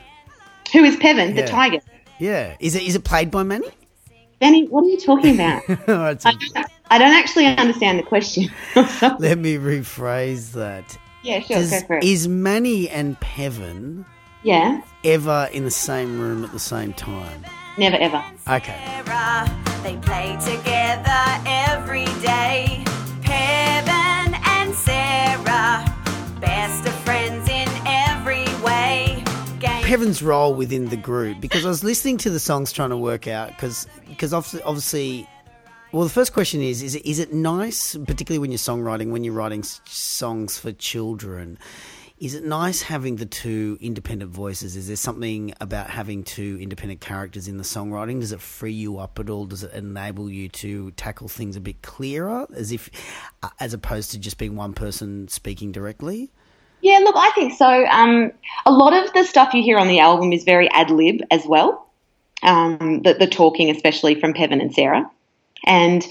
Who 0.73 0.83
is 0.83 0.97
Pevan, 0.97 1.37
Yeah. 1.37 1.43
the 1.43 1.49
tiger? 1.49 1.81
Yeah, 2.19 2.57
is 2.59 2.75
it 2.75 2.85
is 2.85 2.95
it 2.95 3.05
played 3.05 3.31
by 3.31 3.43
Manny? 3.43 3.69
Benny, 4.39 4.67
what 4.69 4.83
are 4.85 4.89
you 4.89 4.97
talking 4.99 5.35
about? 5.35 5.63
All 5.87 5.97
right, 5.99 6.23
so 6.23 6.31
I 6.89 6.97
don't 6.97 7.13
actually 7.13 7.49
understand 7.49 7.99
the 7.99 8.03
question. 8.03 8.49
let 9.19 9.37
me 9.37 9.57
rephrase 9.59 10.53
that. 10.53 10.97
yeah, 11.23 11.41
sure, 11.41 11.59
Does- 11.59 11.71
go 11.71 11.81
for 11.87 11.97
it. 11.99 12.05
is 12.05 12.27
Manny 12.29 12.89
and 12.89 13.21
Pevan 13.21 14.07
yeah, 14.43 14.81
ever 15.05 15.51
in 15.53 15.65
the 15.65 15.71
same 15.71 16.19
room 16.19 16.47
at 16.47 16.53
the 16.53 16.59
same 16.59 16.95
time? 16.95 17.45
Never 17.79 17.97
ever. 17.97 18.23
Okay. 18.49 19.03
Sarah. 19.07 19.49
They 19.83 19.97
play 19.97 20.37
together 20.45 21.23
every 21.47 22.05
day. 22.21 22.85
Pevan 23.23 24.35
and 24.45 24.75
Sarah, 24.75 25.85
best 26.41 26.87
of 26.87 26.95
friends 27.01 27.49
in 27.49 27.69
every 27.87 28.45
way. 28.63 29.25
Game- 29.59 29.83
Pevan's 29.85 30.23
role 30.23 30.55
within 30.55 30.89
the 30.91 30.97
group 30.97 31.41
because 31.41 31.65
I 31.65 31.69
was 31.69 31.83
listening 31.83 32.19
to 32.19 32.31
the 32.31 32.41
songs 32.41 32.73
trying 32.73 32.91
to 32.91 32.97
work 32.99 33.27
out 33.27 33.49
because 33.49 33.87
because 34.09 34.35
obviously, 34.35 34.63
obviously 34.63 35.29
well 35.93 36.05
the 36.05 36.11
first 36.11 36.33
question 36.35 36.61
is 36.61 36.83
is 36.83 36.95
it, 36.95 37.05
is 37.07 37.19
it 37.19 37.33
nice 37.33 37.97
particularly 37.97 38.39
when 38.39 38.51
you're 38.51 38.59
songwriting 38.59 39.11
when 39.11 39.25
you're 39.25 39.35
writing 39.35 39.63
songs 39.63 40.59
for 40.59 40.73
children 40.73 41.59
is 42.21 42.35
it 42.35 42.45
nice 42.45 42.83
having 42.83 43.17
the 43.17 43.27
two 43.27 43.79
independent 43.81 44.31
voices 44.31 44.77
is 44.77 44.87
there 44.87 44.97
something 44.97 45.53
about 45.61 45.89
having 45.89 46.23
two 46.23 46.59
independent 46.61 47.01
characters 47.01 47.49
in 47.49 47.57
the 47.57 47.65
songwriting 47.65 48.21
does 48.21 48.31
it 48.31 48.41
free 48.41 48.73
you 48.73 48.99
up 48.99 49.19
at 49.19 49.31
all 49.31 49.47
does 49.47 49.65
it 49.65 49.73
enable 49.73 50.31
you 50.31 50.49
to 50.49 50.91
tackle 50.93 51.29
things 51.29 51.57
a 51.57 51.61
bit 51.61 51.81
clearer 51.83 52.47
as 52.55 52.71
if 52.71 52.91
uh, 53.43 53.49
as 53.59 53.73
opposed 53.73 54.11
to 54.11 54.19
just 54.19 54.39
being 54.39 54.55
one 54.55 54.75
person 54.75 55.27
speaking 55.29 55.73
directly 55.73 56.31
Yeah, 56.83 56.99
look, 57.05 57.17
I 57.17 57.31
think 57.33 57.53
so. 57.53 57.85
Um, 57.87 58.33
a 58.65 58.73
lot 58.73 58.95
of 58.95 59.13
the 59.13 59.25
stuff 59.25 59.53
you 59.53 59.63
hear 59.63 59.77
on 59.77 59.89
the 59.89 60.01
album 60.01 60.33
is 60.33 60.45
very 60.45 60.67
ad 60.71 60.91
lib 60.91 61.21
as 61.31 61.45
well. 61.47 61.91
Um, 62.43 63.03
the, 63.03 63.13
the 63.13 63.27
talking, 63.27 63.71
especially 63.71 64.15
from 64.19 64.33
Pevan 64.33 64.63
and 64.63 64.73
Sarah. 64.73 65.05
And 65.67 66.03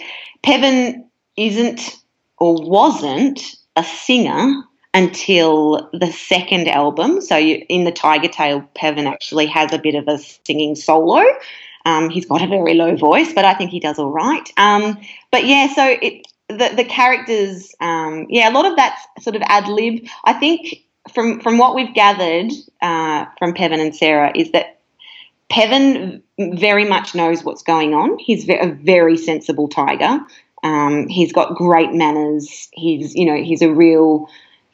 Pevan 0.43 1.10
isn't 1.36 1.98
or 2.38 2.54
wasn't 2.62 3.41
a 3.76 3.84
singer 3.84 4.63
until 4.93 5.89
the 5.93 6.12
second 6.12 6.67
album. 6.67 7.21
So 7.21 7.38
you, 7.38 7.65
in 7.69 7.84
the 7.84 7.91
Tiger 7.91 8.28
Tale, 8.28 8.67
Pevan 8.75 9.08
actually 9.08 9.45
has 9.47 9.71
a 9.73 9.80
bit 9.80 9.95
of 9.95 10.08
a 10.08 10.17
singing 10.17 10.75
solo. 10.75 11.23
Um, 11.86 12.10
he's 12.10 12.25
got 12.25 12.41
a 12.41 12.47
very 12.47 12.73
low 12.73 12.95
voice, 12.95 13.34
but 13.34 13.45
I 13.45 13.54
think 13.54 13.71
he 13.71 13.80
does 13.80 13.99
all 13.99 14.12
right. 14.12 14.52
Um, 14.58 14.99
but 15.32 15.45
yeah, 15.45 15.73
so 15.73 15.97
it 16.02 16.28
the 16.47 16.73
the 16.75 16.84
characters, 16.84 17.73
um, 17.80 18.25
yeah, 18.30 18.49
a 18.49 18.54
lot 18.54 18.65
of 18.65 18.75
that's 18.75 19.02
sort 19.21 19.36
of 19.36 19.41
ad 19.45 19.67
lib. 19.67 20.06
I 20.25 20.34
think 20.34 20.84
from 21.13 21.39
from 21.39 21.58
what 21.58 21.75
we've 21.75 21.93
gathered 21.93 22.52
uh, 22.82 23.25
from 23.38 23.54
Pevan 23.54 23.80
and 23.80 23.95
Sarah 23.95 24.32
is 24.36 24.52
that 24.52 24.80
Pevan 25.49 26.21
very 26.38 26.86
much 26.86 27.15
knows 27.15 27.43
what's 27.43 27.63
going 27.63 27.93
on. 27.93 28.17
He's 28.19 28.47
a 28.47 28.71
very 28.82 29.17
sensible 29.17 29.67
tiger. 29.67 30.19
Um, 30.63 31.08
he's 31.08 31.34
got 31.34 31.56
great 31.56 31.93
manners. 31.93 32.69
He's, 32.73 33.15
you 33.15 33.25
know, 33.25 33.36
he's 33.36 33.62
a 33.62 33.71
real, 33.71 34.30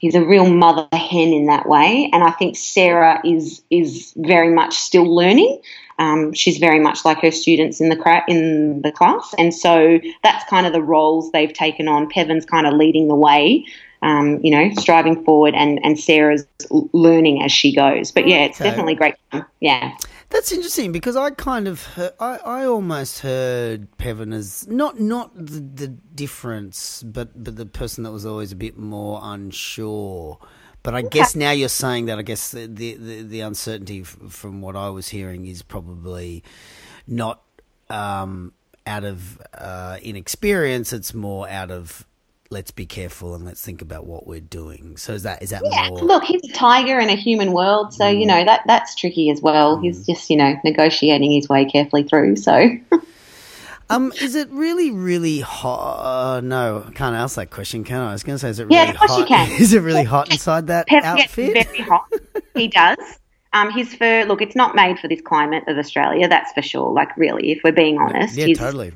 he's 0.06 0.13
a 0.13 0.24
real 0.24 0.48
mother 0.48 0.88
hen 0.94 1.30
in 1.34 1.48
that 1.48 1.68
way. 1.68 2.12
And 2.13 2.24
I 2.24 2.30
think 2.30 2.56
Sarah 2.56 3.20
is 3.26 3.63
is 3.72 4.13
very 4.15 4.54
much 4.54 4.76
still 4.76 5.15
learning. 5.15 5.60
Um, 5.98 6.32
she's 6.32 6.60
very 6.60 6.80
much 6.80 7.04
like 7.04 7.22
her 7.22 7.32
students 7.32 7.82
in 7.82 7.89
the 7.89 7.96
cra- 7.96 8.24
in 8.28 8.84
the 8.84 8.91
class, 8.91 9.34
and 9.39 9.52
so 9.52 10.00
that's 10.22 10.48
kind 10.48 10.68
of 10.68 10.74
the 10.74 10.82
roles 10.82 11.32
they've 11.32 11.52
taken 11.52 11.88
on. 11.88 12.08
Pevan's 12.08 12.46
kind 12.46 12.68
of 12.68 12.74
leading 12.74 13.08
the 13.08 13.15
way, 13.15 13.65
um, 14.04 14.39
you 14.44 14.52
know, 14.52 14.70
striving 14.78 15.24
forward, 15.24 15.56
and 15.56 15.80
and 15.84 16.00
Sarah's 16.00 16.46
learning 16.70 17.41
as 17.41 17.52
she 17.52 17.74
goes. 17.74 18.12
But 18.12 18.28
yeah, 18.28 18.44
it's 18.44 18.62
Okay. 18.62 18.70
definitely 18.70 18.96
great. 18.96 19.15
Yeah. 19.60 19.98
That's 20.30 20.52
interesting 20.52 20.92
because 20.92 21.16
I 21.16 21.30
kind 21.32 21.68
of 21.68 21.84
heard, 21.84 22.14
I, 22.20 22.38
I 22.38 22.66
almost 22.66 23.20
heard 23.20 23.96
Pevan 23.98 24.34
as 24.34 24.68
not 24.68 25.00
not 25.00 25.34
the, 25.36 25.60
the 25.60 25.88
difference, 25.88 27.04
but 27.04 27.44
but 27.44 27.56
the 27.56 27.66
person 27.66 28.04
that 28.04 28.12
was 28.12 28.26
always 28.26 28.52
a 28.52 28.56
bit 28.56 28.78
more 28.78 29.20
unsure. 29.24 30.40
But 30.84 30.94
I 30.94 31.02
guess 31.02 31.36
now 31.36 31.52
you're 31.52 31.70
saying 31.70 32.06
that 32.08 32.20
I 32.20 32.22
guess 32.22 32.52
the 32.52 32.68
the, 32.68 32.94
the, 32.96 33.22
the 33.24 33.40
uncertainty 33.42 34.02
f- 34.02 34.18
from 34.30 34.62
what 34.62 34.76
I 34.76 34.90
was 34.90 35.08
hearing 35.10 35.48
is 35.48 35.62
probably 35.62 36.44
not 37.08 37.42
um, 37.90 38.54
out 38.86 39.04
of 39.04 39.42
uh, 39.54 39.98
inexperience. 40.02 40.94
It's 40.94 41.14
more 41.14 41.48
out 41.50 41.72
of 41.72 42.06
let's 42.52 42.72
be 42.72 42.86
careful 42.86 43.34
and 43.36 43.44
let's 43.46 43.62
think 43.64 43.82
about 43.82 44.06
what 44.06 44.28
we're 44.28 44.40
doing. 44.40 44.98
So 44.98 45.14
is 45.14 45.24
that 45.24 45.42
is 45.42 45.50
that 45.50 45.62
Yeah, 45.66 45.90
more? 45.90 46.00
look, 46.00 46.24
he's 46.24 46.42
a 46.50 46.54
tiger 46.54 47.00
in 47.00 47.10
a 47.10 47.16
human 47.16 47.52
world, 47.54 47.94
so 47.94 48.08
you 48.08 48.26
know 48.26 48.44
that 48.46 48.62
that's 48.68 48.96
tricky 48.96 49.30
as 49.30 49.42
well. 49.42 49.80
He's 49.80 50.06
just 50.06 50.30
you 50.30 50.38
know 50.38 50.56
negotiating 50.64 51.32
his 51.32 51.50
way 51.50 51.66
carefully 51.66 52.04
through. 52.04 52.36
So 52.38 52.70
Um, 53.88 54.12
is 54.20 54.34
it 54.34 54.50
really, 54.50 54.90
really 54.90 55.42
hot? 55.42 56.38
Uh, 56.38 56.42
no, 56.42 56.86
I 56.88 56.92
can't 56.92 57.16
ask 57.16 57.36
that 57.36 57.52
question, 57.52 57.84
can 57.84 58.02
I? 58.02 58.10
I 58.10 58.12
was 58.14 58.24
going 58.24 58.34
to 58.34 58.40
say, 58.40 58.50
is 58.50 58.58
it 58.60 58.66
Yeah, 58.72 58.80
really 58.86 58.90
of 58.94 58.98
course 58.98 59.12
hot? 59.12 59.20
you 59.20 59.26
can. 59.28 59.52
Is 59.62 59.74
it 59.76 59.82
really 59.82 60.04
hot 60.04 60.32
inside 60.32 60.66
that 60.68 60.88
Pep 60.88 61.04
outfit? 61.04 61.54
gets 61.54 61.70
very 61.70 61.82
hot. 61.88 62.12
He 62.56 62.68
does. 62.80 62.98
Um, 63.54 63.70
his 63.70 63.94
fur, 63.94 64.26
look, 64.26 64.42
it's 64.42 64.56
not 64.56 64.74
made 64.74 64.98
for 64.98 65.08
this 65.08 65.22
climate 65.22 65.66
of 65.68 65.78
Australia, 65.78 66.28
that's 66.28 66.52
for 66.54 66.64
sure. 66.64 66.92
Like, 66.94 67.16
really, 67.16 67.52
if 67.52 67.60
we're 67.64 67.74
being 67.74 68.00
honest, 68.00 68.36
yeah, 68.36 68.48
He's- 68.48 68.58
totally. 68.58 68.92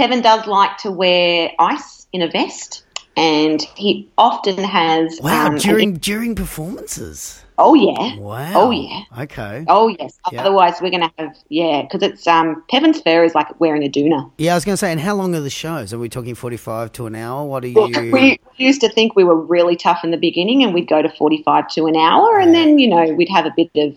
Pevan 0.00 0.22
does 0.22 0.46
like 0.46 0.78
to 0.78 0.90
wear 0.90 1.50
ice 1.58 2.06
in 2.14 2.22
a 2.22 2.30
vest, 2.30 2.84
and 3.18 3.60
he 3.76 4.08
often 4.16 4.56
has. 4.56 5.20
Wow, 5.22 5.48
um, 5.48 5.52
an- 5.56 5.58
during 5.60 5.94
during 5.96 6.34
performances. 6.34 7.44
oh 7.58 7.74
yeah. 7.74 8.16
Wow. 8.16 8.52
Oh 8.54 8.70
yeah. 8.70 9.02
Okay. 9.24 9.66
Oh 9.68 9.88
yes. 9.88 10.18
Yeah. 10.32 10.40
Otherwise, 10.40 10.80
we're 10.80 10.88
going 10.88 11.02
to 11.02 11.12
have 11.18 11.36
yeah, 11.50 11.82
because 11.82 12.02
it's 12.02 12.26
um 12.26 12.64
Pevan's 12.70 13.02
fur 13.02 13.24
is 13.24 13.34
like 13.34 13.60
wearing 13.60 13.84
a 13.84 13.90
doona. 13.90 14.30
Yeah, 14.38 14.52
I 14.52 14.54
was 14.54 14.64
going 14.64 14.72
to 14.72 14.78
say, 14.78 14.90
and 14.90 14.98
how 14.98 15.14
long 15.14 15.34
are 15.34 15.40
the 15.40 15.50
shows? 15.50 15.92
Are 15.92 15.98
we 15.98 16.08
talking 16.08 16.34
forty-five 16.34 16.92
to 16.92 17.04
an 17.04 17.14
hour? 17.14 17.44
What 17.44 17.62
are 17.62 17.68
you? 17.68 18.10
we 18.10 18.38
used 18.56 18.80
to 18.80 18.88
think 18.88 19.16
we 19.16 19.24
were 19.24 19.36
really 19.38 19.76
tough 19.76 20.02
in 20.02 20.12
the 20.12 20.16
beginning, 20.16 20.62
and 20.64 20.72
we'd 20.72 20.88
go 20.88 21.02
to 21.02 21.10
forty-five 21.10 21.68
to 21.72 21.84
an 21.88 21.96
hour, 21.96 22.38
and 22.38 22.54
then 22.54 22.78
you 22.78 22.88
know 22.88 23.12
we'd 23.12 23.28
have 23.28 23.44
a 23.44 23.52
bit 23.54 23.70
of 23.76 23.94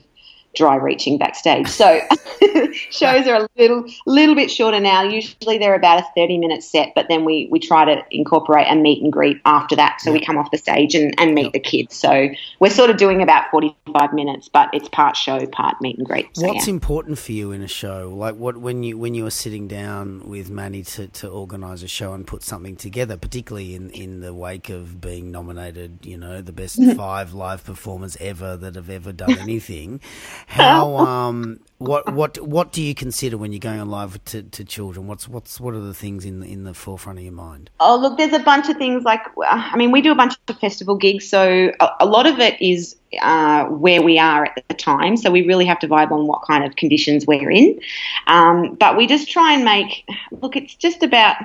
dry 0.55 0.75
reaching 0.75 1.17
backstage. 1.17 1.67
So 1.67 2.01
shows 2.73 3.27
are 3.27 3.43
a 3.43 3.47
little 3.57 3.85
little 4.05 4.35
bit 4.35 4.51
shorter 4.51 4.79
now. 4.79 5.03
Usually 5.03 5.57
they're 5.57 5.75
about 5.75 6.01
a 6.01 6.05
thirty-minute 6.15 6.63
set, 6.63 6.93
but 6.95 7.07
then 7.09 7.25
we 7.25 7.47
we 7.51 7.59
try 7.59 7.85
to 7.85 8.03
incorporate 8.11 8.67
a 8.69 8.75
meet 8.75 9.01
and 9.01 9.11
greet 9.11 9.39
after 9.45 9.75
that. 9.75 10.01
So 10.01 10.11
we 10.11 10.19
come 10.19 10.37
off 10.37 10.51
the 10.51 10.57
stage 10.57 10.95
and, 10.95 11.13
and 11.19 11.33
meet 11.33 11.53
the 11.53 11.59
kids. 11.59 11.95
So 11.95 12.29
we're 12.59 12.69
sort 12.69 12.89
of 12.89 12.97
doing 12.97 13.21
about 13.21 13.49
forty-five 13.51 14.13
minutes, 14.13 14.49
but 14.49 14.69
it's 14.73 14.89
part 14.89 15.15
show, 15.15 15.45
part 15.47 15.81
meet 15.81 15.97
and 15.97 16.05
greet. 16.05 16.29
So, 16.35 16.47
What's 16.47 16.67
yeah. 16.67 16.73
important 16.73 17.19
for 17.19 17.31
you 17.31 17.51
in 17.51 17.61
a 17.61 17.67
show? 17.67 18.13
Like 18.15 18.35
what 18.35 18.57
when 18.57 18.83
you 18.83 18.97
when 18.97 19.15
you 19.15 19.23
were 19.23 19.31
sitting 19.31 19.67
down 19.67 20.29
with 20.29 20.49
Manny 20.49 20.83
to, 20.83 21.07
to 21.07 21.29
organise 21.29 21.83
a 21.83 21.87
show 21.87 22.13
and 22.13 22.25
put 22.25 22.43
something 22.43 22.75
together, 22.75 23.17
particularly 23.17 23.75
in, 23.75 23.89
in 23.91 24.21
the 24.21 24.33
wake 24.33 24.69
of 24.69 25.01
being 25.01 25.31
nominated, 25.31 25.99
you 26.03 26.17
know, 26.17 26.41
the 26.41 26.51
best 26.51 26.79
mm-hmm. 26.79 26.97
five 26.97 27.33
live 27.33 27.63
performers 27.63 28.17
ever 28.19 28.57
that 28.57 28.75
have 28.75 28.89
ever 28.89 29.11
done 29.11 29.37
anything. 29.39 29.99
How 30.47 30.97
um 30.97 31.59
what 31.83 32.13
what 32.13 32.39
what 32.41 32.71
do 32.71 32.81
you 32.81 32.95
consider 32.95 33.37
when 33.37 33.51
you're 33.51 33.59
going 33.59 33.79
on 33.79 33.89
live 33.89 34.23
to, 34.25 34.43
to 34.43 34.63
children? 34.63 35.07
What's 35.07 35.27
what's 35.27 35.59
what 35.59 35.73
are 35.73 35.81
the 35.81 35.93
things 35.93 36.23
in 36.23 36.39
the, 36.39 36.47
in 36.47 36.63
the 36.63 36.73
forefront 36.73 37.19
of 37.19 37.25
your 37.25 37.33
mind? 37.33 37.69
Oh, 37.79 37.97
look, 37.97 38.17
there's 38.17 38.33
a 38.33 38.39
bunch 38.39 38.69
of 38.69 38.77
things 38.77 39.03
like, 39.03 39.21
I 39.45 39.75
mean, 39.75 39.91
we 39.91 40.01
do 40.01 40.11
a 40.11 40.15
bunch 40.15 40.35
of 40.47 40.59
festival 40.59 40.95
gigs, 40.95 41.27
so 41.27 41.71
a, 41.79 41.89
a 42.01 42.05
lot 42.05 42.25
of 42.25 42.39
it 42.39 42.61
is 42.61 42.95
uh, 43.21 43.65
where 43.65 44.01
we 44.01 44.17
are 44.17 44.45
at 44.45 44.63
the 44.67 44.75
time. 44.75 45.17
So 45.17 45.29
we 45.29 45.45
really 45.45 45.65
have 45.65 45.79
to 45.79 45.87
vibe 45.87 46.11
on 46.11 46.25
what 46.25 46.43
kind 46.47 46.63
of 46.63 46.75
conditions 46.75 47.27
we're 47.27 47.51
in. 47.51 47.79
Um, 48.27 48.75
but 48.75 48.95
we 48.95 49.05
just 49.05 49.29
try 49.29 49.53
and 49.53 49.65
make, 49.65 50.05
look, 50.31 50.55
it's 50.55 50.75
just 50.75 51.03
about. 51.03 51.35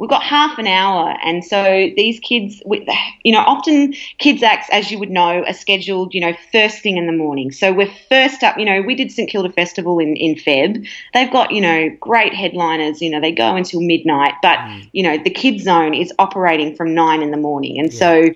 We've 0.00 0.08
got 0.08 0.22
half 0.22 0.58
an 0.58 0.66
hour, 0.66 1.14
and 1.22 1.44
so 1.44 1.90
these 1.94 2.18
kids, 2.20 2.62
we- 2.64 2.86
you 3.22 3.32
know, 3.32 3.40
often 3.40 3.92
kids 4.16 4.42
acts, 4.42 4.66
as 4.72 4.90
you 4.90 4.98
would 4.98 5.10
know, 5.10 5.44
are 5.46 5.52
scheduled, 5.52 6.14
you 6.14 6.22
know, 6.22 6.32
first 6.52 6.78
thing 6.78 6.96
in 6.96 7.06
the 7.06 7.12
morning. 7.12 7.52
So 7.52 7.70
we're 7.70 7.92
first 8.08 8.42
up. 8.42 8.58
You 8.58 8.64
know, 8.64 8.80
we 8.80 8.94
did 8.94 9.12
St 9.12 9.28
Kilda 9.28 9.52
Festival 9.52 9.98
in 9.98 10.16
in 10.16 10.36
Feb. 10.36 10.88
They've 11.12 11.30
got, 11.30 11.50
you 11.50 11.60
know, 11.60 11.90
great 12.00 12.32
headliners. 12.32 13.02
You 13.02 13.10
know, 13.10 13.20
they 13.20 13.32
go 13.32 13.54
until 13.56 13.82
midnight, 13.82 14.32
but 14.40 14.56
mm. 14.60 14.88
you 14.92 15.02
know, 15.02 15.18
the 15.18 15.28
kids 15.28 15.64
zone 15.64 15.92
is 15.92 16.14
operating 16.18 16.74
from 16.74 16.94
nine 16.94 17.20
in 17.20 17.30
the 17.30 17.36
morning, 17.36 17.78
and 17.78 17.92
so 17.92 18.30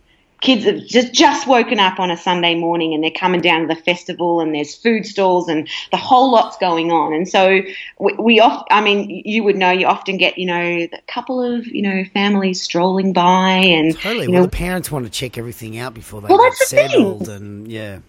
kids 0.44 0.64
have 0.66 0.86
just 0.86 1.12
just 1.12 1.46
woken 1.48 1.80
up 1.80 1.98
on 1.98 2.10
a 2.10 2.16
Sunday 2.16 2.54
morning 2.54 2.92
and 2.92 3.02
they're 3.02 3.10
coming 3.10 3.40
down 3.40 3.62
to 3.66 3.74
the 3.74 3.80
festival 3.80 4.40
and 4.40 4.54
there's 4.54 4.74
food 4.74 5.06
stalls 5.06 5.48
and 5.48 5.66
the 5.90 5.96
whole 5.96 6.30
lot's 6.30 6.58
going 6.58 6.92
on. 6.92 7.14
And 7.14 7.26
so 7.26 7.62
we, 7.98 8.12
we 8.18 8.40
oft, 8.40 8.68
I 8.70 8.82
mean, 8.82 9.22
you 9.24 9.42
would 9.42 9.56
know 9.56 9.70
you 9.70 9.86
often 9.86 10.18
get, 10.18 10.36
you 10.36 10.44
know, 10.46 10.60
a 10.60 10.90
couple 11.08 11.42
of, 11.42 11.66
you 11.66 11.80
know, 11.80 12.04
families 12.12 12.60
strolling 12.60 13.14
by 13.14 13.52
and, 13.52 13.98
Totally. 13.98 14.26
you 14.26 14.32
Well, 14.32 14.42
the 14.42 14.48
parents 14.48 14.92
want 14.92 15.06
to 15.06 15.10
check 15.10 15.38
everything 15.38 15.78
out 15.78 15.94
before 15.94 16.20
they 16.20 16.28
Well, 16.28 16.38
get 16.38 16.44
that's 16.44 16.70
the 16.70 16.76
thing. 16.76 16.88
settled, 16.90 17.28
and 17.30 17.66
yeah, 17.72 18.00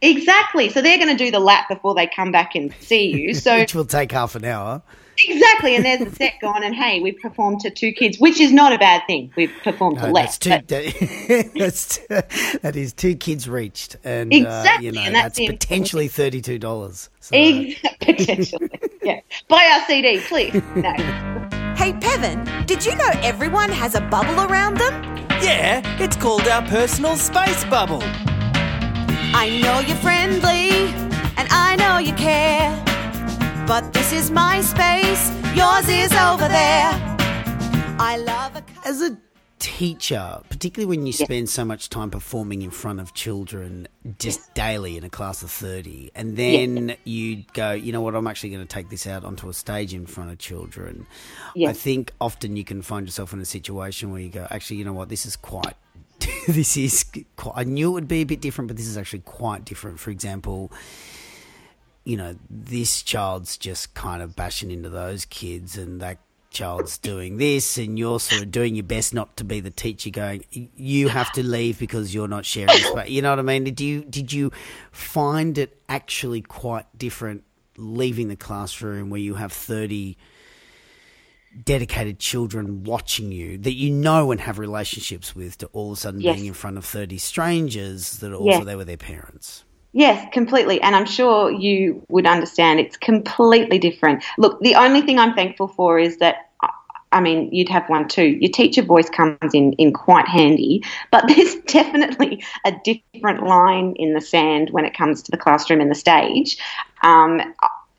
exactly. 0.00 0.70
So 0.70 0.80
they're 0.80 0.98
going 0.98 1.14
to 1.14 1.22
do 1.24 1.30
the 1.30 1.40
lap 1.40 1.68
before 1.68 1.94
they 1.94 2.06
come 2.06 2.32
back 2.32 2.54
and 2.54 2.74
see 2.80 3.10
you. 3.10 3.34
So 3.42 3.58
which 3.58 3.74
will 3.74 3.84
take 3.84 4.12
half 4.12 4.34
an 4.34 4.46
hour. 4.46 4.80
Exactly. 5.24 5.76
And 5.76 5.84
there's 5.84 6.00
a 6.00 6.10
set 6.14 6.34
gone 6.40 6.62
and 6.64 6.74
hey, 6.74 7.00
we've 7.00 7.18
performed 7.20 7.60
to 7.60 7.70
two 7.70 7.92
kids, 7.92 8.18
which 8.18 8.40
is 8.40 8.52
not 8.52 8.72
a 8.72 8.78
bad 8.78 9.02
thing. 9.06 9.32
We've 9.36 9.52
performed 9.62 9.98
to 9.98 10.08
less. 10.08 10.38
that's 10.38 10.66
two. 10.66 10.84
but- 11.28 11.52
that's 11.58 11.96
two, 11.98 12.58
that 12.62 12.76
is 12.76 12.92
two 12.92 13.14
kids 13.14 13.48
reached, 13.48 13.96
and 14.04 14.32
Exactly, 14.32 14.88
uh, 14.88 14.90
you 14.90 14.92
know 14.92 15.00
and 15.02 15.14
that's 15.14 15.38
that's 15.38 15.50
potentially 15.50 16.08
thirty-two 16.08 16.58
dollars. 16.58 17.10
So. 17.20 17.36
Exactly. 17.36 18.14
Potentially. 18.16 18.68
yeah. 19.02 19.20
Buy 19.48 19.64
our 19.72 19.86
CD, 19.86 20.20
please. 20.20 20.54
No. 20.74 20.92
Hey, 21.76 21.92
Pevan, 22.00 22.66
did 22.66 22.84
you 22.84 22.94
know 22.96 23.10
everyone 23.22 23.70
has 23.70 23.94
a 23.94 24.00
bubble 24.00 24.40
around 24.50 24.76
them? 24.78 25.02
Yeah, 25.42 25.82
it's 26.00 26.16
called 26.16 26.46
our 26.48 26.62
personal 26.62 27.16
space 27.16 27.64
bubble. 27.64 28.00
I 29.34 29.60
know 29.62 29.80
you're 29.80 29.96
friendly, 29.96 30.70
and 31.36 31.48
I 31.50 31.76
know 31.76 31.98
you 31.98 32.12
care. 32.14 32.70
But 33.66 33.92
this 33.92 34.12
is 34.12 34.30
my 34.30 34.60
space, 34.60 35.30
yours 35.54 35.88
is 35.88 36.12
over 36.12 36.48
there. 36.48 36.90
I 37.98 38.16
love 38.18 38.56
a 38.56 38.64
As 38.84 39.00
a 39.00 39.16
teacher, 39.60 40.40
particularly 40.50 40.96
when 40.96 41.06
you 41.06 41.12
spend 41.12 41.48
so 41.48 41.64
much 41.64 41.88
time 41.88 42.10
performing 42.10 42.62
in 42.62 42.72
front 42.72 42.98
of 42.98 43.14
children 43.14 43.86
just 44.18 44.52
daily 44.54 44.96
in 44.96 45.04
a 45.04 45.08
class 45.08 45.44
of 45.44 45.50
30, 45.52 46.10
and 46.16 46.36
then 46.36 46.96
you 47.04 47.44
go, 47.52 47.70
you 47.70 47.92
know 47.92 48.00
what, 48.00 48.16
I'm 48.16 48.26
actually 48.26 48.50
going 48.50 48.66
to 48.66 48.74
take 48.74 48.90
this 48.90 49.06
out 49.06 49.24
onto 49.24 49.48
a 49.48 49.54
stage 49.54 49.94
in 49.94 50.06
front 50.06 50.32
of 50.32 50.38
children. 50.38 51.06
I 51.70 51.72
think 51.72 52.12
often 52.20 52.56
you 52.56 52.64
can 52.64 52.82
find 52.82 53.06
yourself 53.06 53.32
in 53.32 53.40
a 53.40 53.44
situation 53.44 54.10
where 54.10 54.20
you 54.20 54.28
go, 54.28 54.48
actually, 54.50 54.78
you 54.78 54.84
know 54.84 54.92
what, 54.92 55.08
this 55.08 55.24
is 55.24 55.36
quite. 55.36 55.76
this 56.48 56.76
is 56.76 57.04
quite, 57.36 57.54
I 57.54 57.62
knew 57.62 57.90
it 57.90 57.92
would 57.92 58.08
be 58.08 58.22
a 58.22 58.24
bit 58.24 58.40
different, 58.40 58.66
but 58.66 58.76
this 58.76 58.88
is 58.88 58.98
actually 58.98 59.20
quite 59.20 59.64
different. 59.64 60.00
For 60.00 60.10
example, 60.10 60.72
you 62.04 62.16
know, 62.16 62.34
this 62.50 63.02
child's 63.02 63.56
just 63.56 63.94
kind 63.94 64.22
of 64.22 64.34
bashing 64.34 64.70
into 64.70 64.88
those 64.88 65.24
kids 65.24 65.76
and 65.78 66.00
that 66.00 66.18
child's 66.50 66.98
doing 66.98 67.38
this 67.38 67.78
and 67.78 67.98
you're 67.98 68.20
sort 68.20 68.42
of 68.42 68.50
doing 68.50 68.74
your 68.74 68.82
best 68.84 69.14
not 69.14 69.34
to 69.38 69.42
be 69.44 69.58
the 69.60 69.70
teacher 69.70 70.10
going 70.10 70.44
you 70.76 71.08
have 71.08 71.32
to 71.32 71.42
leave 71.42 71.78
because 71.78 72.12
you're 72.14 72.28
not 72.28 72.44
sharing 72.44 72.82
space 72.82 73.08
you 73.08 73.22
know 73.22 73.30
what 73.30 73.38
i 73.38 73.42
mean 73.42 73.64
did 73.64 73.80
you 73.80 74.04
did 74.04 74.30
you 74.30 74.52
find 74.90 75.56
it 75.56 75.80
actually 75.88 76.42
quite 76.42 76.84
different 76.98 77.42
leaving 77.78 78.28
the 78.28 78.36
classroom 78.36 79.08
where 79.08 79.18
you 79.18 79.32
have 79.36 79.50
30 79.50 80.14
dedicated 81.64 82.18
children 82.18 82.84
watching 82.84 83.32
you 83.32 83.56
that 83.56 83.72
you 83.74 83.90
know 83.90 84.30
and 84.30 84.40
have 84.42 84.58
relationships 84.58 85.34
with 85.34 85.56
to 85.56 85.66
all 85.68 85.92
of 85.92 85.98
a 85.98 86.00
sudden 86.00 86.20
Yes. 86.20 86.34
being 86.36 86.46
in 86.48 86.54
front 86.54 86.76
of 86.76 86.84
30 86.84 87.16
strangers 87.16 88.18
that 88.18 88.30
are 88.30 88.34
also 88.36 88.58
Yes. 88.58 88.64
there 88.66 88.76
with 88.76 88.86
their 88.88 88.96
parents 88.98 89.64
Yes, 89.92 90.26
completely. 90.32 90.80
And 90.80 90.96
I'm 90.96 91.04
sure 91.04 91.50
you 91.50 92.04
would 92.08 92.26
understand 92.26 92.80
it's 92.80 92.96
completely 92.96 93.78
different. 93.78 94.24
Look, 94.38 94.60
the 94.60 94.74
only 94.76 95.02
thing 95.02 95.18
I'm 95.18 95.34
thankful 95.34 95.68
for 95.68 95.98
is 95.98 96.18
that. 96.18 96.48
I 97.14 97.20
mean, 97.20 97.50
you'd 97.52 97.68
have 97.68 97.90
one 97.90 98.08
too. 98.08 98.24
Your 98.40 98.50
teacher 98.50 98.80
voice 98.80 99.10
comes 99.10 99.52
in, 99.52 99.74
in 99.74 99.92
quite 99.92 100.26
handy, 100.26 100.82
but 101.10 101.24
there's 101.28 101.56
definitely 101.66 102.42
a 102.64 102.72
different 102.84 103.46
line 103.46 103.92
in 103.96 104.14
the 104.14 104.20
sand 104.22 104.70
when 104.70 104.86
it 104.86 104.96
comes 104.96 105.22
to 105.24 105.30
the 105.30 105.36
classroom 105.36 105.82
and 105.82 105.90
the 105.90 105.94
stage. 105.94 106.56
Um, 107.02 107.42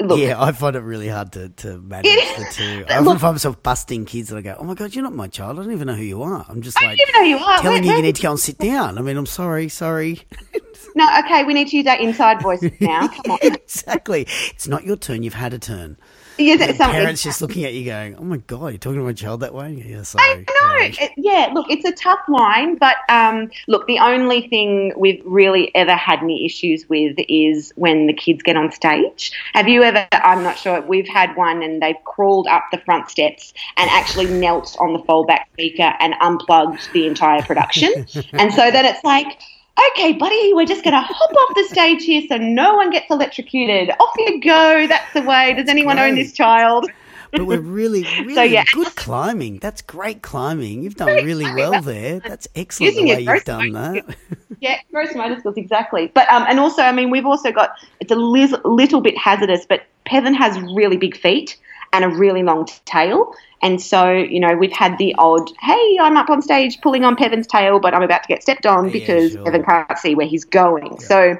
look, 0.02 0.20
Yeah, 0.20 0.42
I 0.42 0.52
find 0.52 0.76
it 0.76 0.80
really 0.82 1.08
hard 1.08 1.32
to, 1.34 1.50
to 1.50 1.78
manage 1.80 2.06
the 2.06 2.48
two. 2.52 2.86
I 2.90 2.98
often 2.98 3.18
find 3.20 3.34
myself 3.34 3.62
busting 3.64 4.06
kids 4.06 4.30
and 4.32 4.40
I 4.40 4.42
go, 4.42 4.56
oh 4.60 4.64
my 4.64 4.74
God, 4.74 4.94
you're 4.96 5.04
not 5.04 5.14
my 5.14 5.28
child. 5.28 5.60
I 5.60 5.64
don't 5.64 5.72
even 5.72 5.88
know 5.88 5.96
who 5.96 6.04
you 6.04 6.24
are. 6.24 6.46
I'm 6.50 6.62
just 6.62 6.78
I 6.82 6.88
like 6.88 6.98
don't 6.98 7.10
even 7.10 7.14
know 7.22 7.24
who 7.26 7.30
you 7.44 7.46
are. 7.46 7.58
telling 7.60 7.82
Where- 7.84 7.92
you 7.92 7.98
you 7.98 8.02
need 8.04 8.16
to 8.18 8.22
go 8.22 8.32
and 8.32 8.40
sit 8.40 8.58
down. 8.58 8.98
I 8.98 9.02
mean, 9.02 9.18
I'm 9.18 9.26
sorry, 9.26 9.70
sorry. 9.70 10.22
no, 10.96 11.08
okay, 11.26 11.44
we 11.44 11.54
need 11.54 11.68
to 11.70 11.78
use 11.78 11.88
our 11.88 11.98
inside 12.00 12.42
voice 12.42 12.64
now. 12.80 13.08
Come 13.24 13.32
on. 13.32 13.40
exactly. 13.42 14.28
It's 14.52 14.68
not 14.68 14.84
your 14.84 14.96
turn. 14.98 15.24
You've 15.24 15.34
had 15.34 15.54
a 15.54 15.60
turn. 15.60 15.98
Something. 16.38 16.76
Parents 16.78 17.22
just 17.22 17.42
looking 17.42 17.64
at 17.64 17.74
you 17.74 17.86
going, 17.86 18.16
oh 18.16 18.24
my 18.24 18.38
God, 18.38 18.68
you're 18.68 18.78
talking 18.78 19.00
to 19.00 19.06
my 19.06 19.14
child 19.14 19.42
that 19.42 19.54
way? 19.54 19.74
Yeah, 19.74 20.02
sorry. 20.02 20.46
I 20.48 20.90
know. 20.90 21.08
Yeah, 21.16 21.52
look, 21.54 21.68
it's 21.70 21.86
a 21.86 21.92
tough 21.92 22.22
line, 22.28 22.76
but 22.76 22.96
um, 23.10 23.52
look, 23.68 23.86
the 23.86 24.00
only 24.00 24.48
thing 24.48 24.94
we've 24.98 25.22
really 25.26 25.74
ever 25.76 25.96
had 25.96 26.20
any 26.20 26.46
issues 26.46 26.90
with 26.90 27.16
is 27.30 27.72
when 27.76 28.08
the 28.08 28.14
kids 28.14 28.42
get 28.42 28.58
on 28.58 28.72
stage. 28.72 29.32
Have 29.54 29.68
you 29.68 29.84
ever? 29.84 30.08
I'm 30.12 30.44
not 30.44 30.58
sure. 30.58 30.82
We've 30.82 31.08
had 31.08 31.36
one, 31.36 31.62
and 31.62 31.82
they've 31.82 32.04
crawled 32.04 32.48
up 32.48 32.66
the 32.72 32.80
front 32.80 33.10
steps 33.10 33.54
and 33.78 33.90
actually 33.92 34.26
knelt 34.26 34.76
on 34.80 34.94
the 34.94 35.00
foldback 35.00 35.46
speaker 35.54 35.94
and 36.00 36.16
unplugged 36.20 36.92
the 36.94 37.06
entire 37.06 37.44
production. 37.44 38.08
and 38.34 38.54
so 38.54 38.72
then 38.72 38.86
it's 38.86 39.04
like. 39.04 39.40
Okay, 39.80 40.14
buddy, 40.14 40.54
we're 40.54 40.66
just 40.66 40.84
going 40.84 40.94
to 40.94 41.02
hop 41.02 41.32
off 41.32 41.56
the 41.56 41.64
stage 41.64 42.04
here 42.04 42.22
so 42.28 42.38
no 42.38 42.76
one 42.76 42.92
gets 42.92 43.10
electrocuted. 43.10 43.90
Off 44.00 44.14
you 44.18 44.40
go. 44.42 44.86
That's 44.88 45.14
the 45.14 45.24
way. 45.24 45.54
Does 45.54 45.68
anyone 45.68 45.98
own 45.98 46.16
this 46.16 46.32
child? 46.32 46.90
But 47.32 47.48
we're 47.48 47.60
really, 47.60 48.04
really 48.26 48.54
yeah. 48.54 48.64
good 48.74 48.96
climbing. 48.96 49.58
That's 49.58 49.82
great 49.82 50.22
climbing. 50.22 50.84
You've 50.84 50.96
done 50.96 51.26
really 51.26 51.52
well 51.56 51.82
there. 51.82 52.20
That's 52.20 52.48
excellent 52.56 52.96
the 52.96 53.06
way 53.08 53.22
you've 53.22 53.44
done 53.44 53.72
motor 53.72 54.06
that. 54.06 54.18
Yeah, 54.60 54.80
gross 54.92 55.16
motor 55.16 55.40
skills, 55.40 55.58
exactly. 55.58 56.12
But 56.14 56.30
um, 56.30 56.46
and 56.48 56.60
also, 56.60 56.84
I 56.84 56.92
mean, 56.92 57.10
we've 57.10 57.26
also 57.26 57.52
got 57.52 57.72
it's 58.00 58.12
a 58.12 58.16
little 58.16 59.02
bit 59.02 59.18
hazardous, 59.18 59.66
but 59.66 59.82
Pevan 60.06 60.36
has 60.36 60.58
really 60.76 60.98
big 60.98 61.18
feet 61.18 61.58
and 61.94 62.04
a 62.04 62.10
really 62.10 62.44
long 62.44 62.68
tail, 62.86 63.34
and 63.62 63.82
so 63.82 64.12
you 64.12 64.40
know 64.40 64.56
we've 64.56 64.74
had 64.74 64.98
the 64.98 65.16
odd, 65.18 65.50
hey, 65.62 65.98
I'm 66.02 66.18
up 66.18 66.30
on 66.30 66.42
stage 66.42 66.82
pulling 66.82 67.06
on 67.06 67.16
Pevan's 67.16 67.48
tail, 67.48 67.80
but 67.80 67.94
I'm 67.94 68.04
about 68.04 68.24
to 68.24 68.28
get 68.28 68.42
stepped 68.42 68.66
on 68.66 68.86
Yeah, 68.86 68.92
because 68.92 69.32
sure. 69.32 69.46
Pevan 69.46 69.64
can't 69.64 69.98
see 69.98 70.16
where 70.16 70.28
he's 70.28 70.44
going. 70.44 71.00
So 71.00 71.38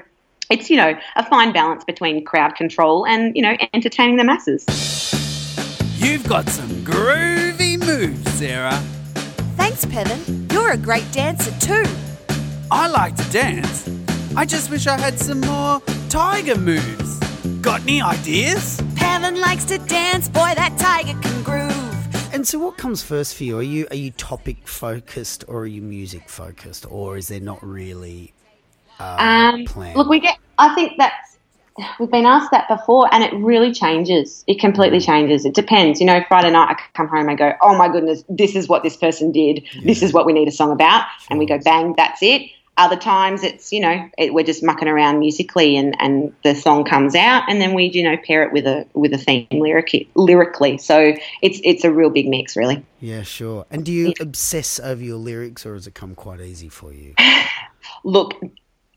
it's 0.50 0.70
you 0.70 0.76
know 0.76 0.98
a 1.16 1.26
fine 1.26 1.52
balance 1.52 1.84
between 1.84 2.24
crowd 2.24 2.54
control 2.54 3.06
and 3.06 3.36
you 3.36 3.42
know 3.42 3.56
entertaining 3.74 4.16
the 4.16 4.24
masses. 4.24 4.64
You've 5.96 6.26
got 6.28 6.48
some 6.48 6.68
groovy 6.84 7.78
moves, 7.78 8.30
Sarah. 8.34 8.78
Thanks, 9.56 9.84
Pevan. 9.84 10.48
You're 10.50 10.72
a 10.72 10.76
great 10.76 11.10
dancer 11.12 11.52
too. 11.60 11.84
I 12.70 12.88
like 12.88 13.16
to 13.16 13.30
dance. 13.30 13.88
I 14.36 14.44
just 14.44 14.70
wish 14.70 14.86
I 14.86 14.98
had 14.98 15.18
some 15.18 15.40
more 15.40 15.80
tiger 16.08 16.56
moves. 16.56 17.18
Got 17.60 17.82
any 17.82 18.02
ideas? 18.02 18.80
Pevan 19.04 19.38
likes 19.38 19.64
to 19.66 19.78
dance, 19.78 20.28
boy, 20.28 20.52
that 20.56 20.76
tiger 20.78 21.18
can 21.20 21.42
groove. 21.42 22.34
And 22.34 22.46
so, 22.46 22.58
what 22.58 22.78
comes 22.78 23.02
first 23.02 23.36
for 23.36 23.44
you? 23.44 23.58
Are 23.58 23.62
you 23.62 23.86
are 23.90 23.96
you 23.96 24.10
topic 24.10 24.66
focused 24.66 25.44
or 25.46 25.60
are 25.60 25.66
you 25.66 25.82
music 25.82 26.28
focused, 26.28 26.86
or 26.90 27.16
is 27.18 27.28
there 27.28 27.40
not 27.40 27.62
really 27.62 28.32
uh, 28.98 29.52
Um, 29.54 29.64
plan? 29.66 29.94
look, 29.96 30.08
we 30.08 30.20
get. 30.20 30.38
I 30.58 30.74
think 30.74 30.92
that's 30.98 31.36
we've 32.00 32.10
been 32.10 32.24
asked 32.26 32.50
that 32.52 32.66
before, 32.66 33.12
and 33.12 33.22
it 33.22 33.32
really 33.34 33.72
changes. 33.72 34.42
It 34.46 34.58
completely 34.58 35.00
changes. 35.00 35.44
It 35.44 35.54
depends. 35.54 36.00
You 36.00 36.06
know, 36.06 36.24
Friday 36.26 36.50
night 36.50 36.74
I 36.74 36.82
come 36.94 37.08
home 37.08 37.28
and 37.28 37.36
go, 37.38 37.52
"Oh 37.62 37.76
my 37.76 37.88
goodness, 37.88 38.24
this 38.28 38.56
is 38.56 38.68
what 38.68 38.82
this 38.82 38.96
person 38.96 39.30
did. 39.32 39.64
This 39.84 40.02
is 40.02 40.12
what 40.14 40.24
we 40.24 40.32
need 40.32 40.48
a 40.48 40.52
song 40.52 40.72
about," 40.72 41.04
and 41.28 41.38
we 41.38 41.46
go, 41.46 41.58
"Bang, 41.58 41.94
that's 41.96 42.22
it." 42.22 42.42
Other 42.76 42.96
times 42.96 43.44
it's 43.44 43.72
you 43.72 43.80
know 43.80 44.10
it, 44.18 44.34
we're 44.34 44.44
just 44.44 44.62
mucking 44.62 44.88
around 44.88 45.20
musically, 45.20 45.76
and, 45.76 45.94
and 46.00 46.34
the 46.42 46.54
song 46.54 46.84
comes 46.84 47.14
out, 47.14 47.44
and 47.48 47.60
then 47.60 47.72
we 47.74 47.84
you 47.84 48.02
know 48.02 48.16
pair 48.16 48.42
it 48.42 48.52
with 48.52 48.66
a 48.66 48.86
with 48.94 49.12
a 49.12 49.18
theme 49.18 49.46
lyric, 49.50 50.08
lyrically. 50.14 50.78
So 50.78 51.14
it's 51.40 51.60
it's 51.62 51.84
a 51.84 51.92
real 51.92 52.10
big 52.10 52.28
mix, 52.28 52.56
really. 52.56 52.84
yeah, 53.00 53.22
sure. 53.22 53.66
And 53.70 53.84
do 53.84 53.92
you 53.92 54.12
obsess 54.20 54.80
over 54.80 55.02
your 55.02 55.18
lyrics, 55.18 55.64
or 55.64 55.74
has 55.74 55.86
it 55.86 55.94
come 55.94 56.14
quite 56.14 56.40
easy 56.40 56.68
for 56.68 56.92
you? 56.92 57.14
Look, 58.04 58.34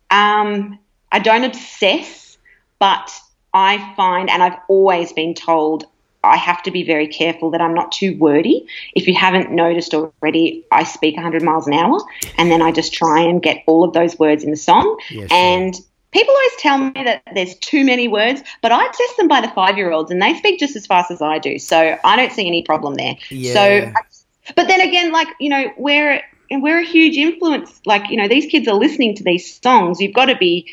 um, 0.09 0.79
I 1.11 1.19
don't 1.19 1.43
obsess, 1.43 2.37
but 2.79 3.11
I 3.53 3.93
find, 3.95 4.29
and 4.29 4.43
I've 4.43 4.59
always 4.67 5.13
been 5.13 5.33
told, 5.33 5.85
I 6.27 6.37
have 6.37 6.61
to 6.63 6.71
be 6.71 6.83
very 6.83 7.07
careful 7.07 7.51
that 7.51 7.61
I'm 7.61 7.73
not 7.73 7.91
too 7.91 8.17
wordy. 8.17 8.67
If 8.95 9.07
you 9.07 9.15
haven't 9.15 9.51
noticed 9.51 9.93
already, 9.93 10.65
I 10.71 10.83
speak 10.83 11.15
100 11.15 11.43
miles 11.43 11.67
an 11.67 11.73
hour, 11.73 11.99
and 12.37 12.51
then 12.51 12.61
I 12.61 12.71
just 12.71 12.93
try 12.93 13.21
and 13.21 13.41
get 13.41 13.63
all 13.67 13.83
of 13.83 13.93
those 13.93 14.17
words 14.19 14.43
in 14.43 14.51
the 14.51 14.57
song. 14.57 14.99
Sure. 15.07 15.27
And 15.31 15.73
people 16.11 16.33
always 16.33 16.55
tell 16.57 16.77
me 16.77 16.91
that 16.95 17.23
there's 17.33 17.55
too 17.55 17.85
many 17.85 18.07
words, 18.07 18.41
but 18.61 18.71
I 18.71 18.85
test 18.85 19.17
them 19.17 19.27
by 19.27 19.41
the 19.41 19.49
five 19.49 19.77
year 19.77 19.91
olds, 19.91 20.11
and 20.11 20.21
they 20.21 20.33
speak 20.35 20.59
just 20.59 20.75
as 20.75 20.85
fast 20.85 21.11
as 21.11 21.21
I 21.21 21.39
do. 21.39 21.59
So 21.59 21.97
I 22.03 22.15
don't 22.15 22.31
see 22.31 22.47
any 22.47 22.63
problem 22.63 22.95
there. 22.95 23.15
Yeah. 23.29 23.53
So, 23.53 23.93
but 24.55 24.67
then 24.67 24.81
again, 24.81 25.11
like 25.11 25.27
you 25.39 25.49
know, 25.49 25.71
we're 25.77 26.21
we're 26.51 26.79
a 26.79 26.85
huge 26.85 27.17
influence. 27.17 27.81
Like 27.85 28.09
you 28.09 28.17
know, 28.17 28.27
these 28.27 28.45
kids 28.45 28.67
are 28.67 28.75
listening 28.75 29.15
to 29.15 29.23
these 29.23 29.59
songs. 29.61 30.01
You've 30.01 30.15
got 30.15 30.25
to 30.25 30.35
be. 30.35 30.69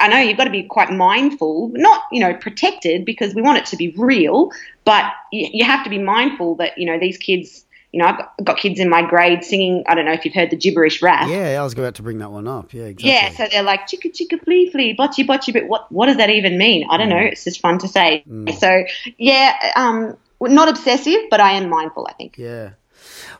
I 0.00 0.08
know 0.08 0.18
you've 0.18 0.36
got 0.36 0.44
to 0.44 0.50
be 0.50 0.64
quite 0.64 0.90
mindful, 0.90 1.70
not 1.74 2.02
you 2.12 2.20
know 2.20 2.34
protected 2.34 3.04
because 3.04 3.34
we 3.34 3.42
want 3.42 3.58
it 3.58 3.66
to 3.66 3.76
be 3.76 3.94
real, 3.96 4.50
but 4.84 5.04
you, 5.32 5.48
you 5.52 5.64
have 5.64 5.84
to 5.84 5.90
be 5.90 5.98
mindful 5.98 6.56
that 6.56 6.78
you 6.78 6.86
know 6.86 6.98
these 6.98 7.18
kids. 7.18 7.64
You 7.92 8.02
know, 8.02 8.08
I've 8.08 8.18
got, 8.18 8.44
got 8.44 8.58
kids 8.58 8.78
in 8.78 8.90
my 8.90 9.00
grade 9.08 9.42
singing. 9.42 9.84
I 9.86 9.94
don't 9.94 10.04
know 10.04 10.12
if 10.12 10.24
you've 10.24 10.34
heard 10.34 10.50
the 10.50 10.56
gibberish 10.56 11.00
rap. 11.00 11.30
Yeah, 11.30 11.58
I 11.58 11.64
was 11.64 11.72
about 11.72 11.94
to 11.94 12.02
bring 12.02 12.18
that 12.18 12.30
one 12.30 12.46
up. 12.46 12.74
Yeah, 12.74 12.84
exactly. 12.84 13.10
Yeah, 13.10 13.30
so 13.30 13.46
they're 13.50 13.62
like 13.62 13.86
chicka 13.86 14.12
chicka 14.12 14.42
flea 14.44 14.70
flea 14.70 14.94
botchy 14.94 15.26
botchy, 15.26 15.52
but 15.52 15.66
what 15.66 15.90
what 15.90 16.06
does 16.06 16.18
that 16.18 16.28
even 16.28 16.58
mean? 16.58 16.86
I 16.90 16.98
don't 16.98 17.08
know. 17.08 17.16
It's 17.16 17.44
just 17.44 17.60
fun 17.60 17.78
to 17.78 17.88
say. 17.88 18.24
So 18.58 18.84
yeah, 19.16 19.72
um, 19.76 20.16
not 20.40 20.68
obsessive, 20.68 21.30
but 21.30 21.40
I 21.40 21.52
am 21.52 21.70
mindful. 21.70 22.06
I 22.08 22.12
think. 22.14 22.36
Yeah. 22.36 22.70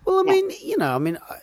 Well, 0.05 0.21
I 0.21 0.23
mean, 0.23 0.51
you 0.63 0.79
know, 0.79 0.95
I 0.95 0.99
mean, 0.99 1.19
I, 1.29 1.37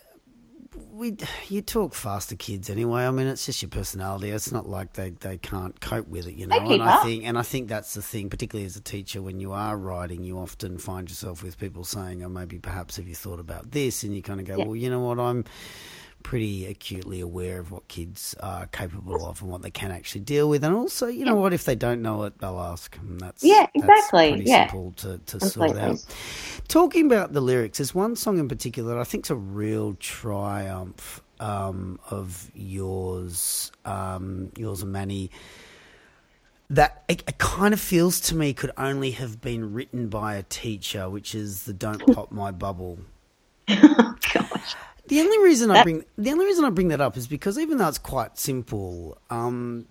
we 0.94 1.18
you 1.48 1.62
talk 1.62 1.94
faster 1.96 2.30
to 2.30 2.36
kids 2.36 2.70
anyway. 2.70 3.06
I 3.06 3.12
mean, 3.12 3.28
it's 3.28 3.46
just 3.46 3.62
your 3.62 3.70
personality. 3.70 4.30
It's 4.30 4.52
not 4.52 4.70
like 4.70 4.94
they, 4.94 5.10
they 5.10 5.38
can't 5.38 5.80
cope 5.82 6.08
with 6.08 6.28
it, 6.28 6.36
you 6.36 6.46
know. 6.48 6.58
And 6.58 6.84
I 6.84 6.98
up. 6.98 7.04
think 7.04 7.26
and 7.26 7.38
I 7.38 7.42
think 7.42 7.68
that's 7.68 7.96
the 7.96 8.02
thing, 8.02 8.30
particularly 8.30 8.66
as 8.66 8.76
a 8.76 8.82
teacher, 8.82 9.22
when 9.22 9.40
you 9.40 9.52
are 9.54 9.78
writing, 9.78 10.24
you 10.24 10.38
often 10.38 10.78
find 10.78 11.10
yourself 11.10 11.44
with 11.44 11.58
people 11.58 11.84
saying, 11.84 12.24
"Oh, 12.24 12.30
maybe 12.30 12.60
perhaps 12.60 12.98
have 12.98 13.08
you 13.08 13.16
thought 13.16 13.40
about 13.40 13.72
this?" 13.72 14.04
And 14.04 14.16
you 14.16 14.22
kind 14.22 14.40
of 14.40 14.46
go, 14.46 14.58
Yeah. 14.58 14.66
"Well, 14.66 14.76
you 14.76 14.90
know 14.90 15.00
what, 15.00 15.20
I'm." 15.20 15.46
Pretty 16.24 16.66
acutely 16.66 17.20
aware 17.22 17.60
of 17.60 17.72
what 17.72 17.88
kids 17.88 18.36
are 18.42 18.66
capable 18.68 19.26
of 19.28 19.42
and 19.42 19.52
what 19.52 19.62
they 19.62 19.70
can 19.70 19.92
actually 19.92 20.22
deal 20.22 20.50
with, 20.50 20.64
and 20.64 20.74
also, 20.76 21.08
you 21.08 21.26
know 21.26 21.36
what, 21.36 21.54
if 21.54 21.66
they 21.66 21.76
don't 21.76 22.02
know 22.02 22.24
it, 22.24 22.38
they'll 22.40 22.60
ask. 22.60 22.98
And 22.98 23.20
that's 23.20 23.44
Yeah, 23.44 23.68
that's 23.76 23.76
exactly, 23.76 24.30
pretty 24.30 24.50
yeah. 24.50 24.70
simple 24.70 24.92
to, 24.98 25.18
to 25.20 25.40
sort 25.40 25.78
out. 25.78 26.04
Talking 26.68 27.06
about 27.06 27.34
the 27.34 27.42
lyrics, 27.42 27.78
there's 27.78 27.94
one 27.94 28.16
song 28.16 28.40
in 28.40 28.48
particular 28.48 28.96
that 28.96 29.00
I 29.02 29.04
think's 29.04 29.30
a 29.30 29.36
real 29.36 29.96
triumph 30.00 31.22
um, 31.40 32.00
of 32.10 32.50
yours, 32.56 33.72
um, 33.86 34.52
yours 34.58 34.82
and 34.82 34.92
Manny. 34.92 35.30
That 36.70 37.04
it, 37.08 37.24
it 37.28 37.38
kind 37.38 37.74
of 37.74 37.80
feels 37.80 38.20
to 38.22 38.36
me 38.36 38.54
could 38.54 38.72
only 38.78 39.12
have 39.12 39.42
been 39.42 39.74
written 39.74 40.08
by 40.08 40.36
a 40.36 40.44
teacher, 40.44 41.10
which 41.10 41.36
is 41.36 41.64
the 41.64 41.74
"Don't 41.74 42.06
Pop 42.14 42.32
My 42.32 42.52
Bubble." 42.52 43.00
The 45.14 45.22
only 45.22 45.44
reason 45.44 45.70
I 45.70 45.84
bring 45.84 46.04
the 46.18 46.32
only 46.32 46.46
reason 46.48 46.66
I 46.66 46.72
bring 46.72 46.88
that 46.88 47.00
up 47.00 47.18
is 47.18 47.28
because 47.28 47.60
even 47.60 47.78
though 47.78 47.88
it's 47.88 48.00
quite 48.00 48.40
simple, 48.40 49.16
um, 49.30 49.86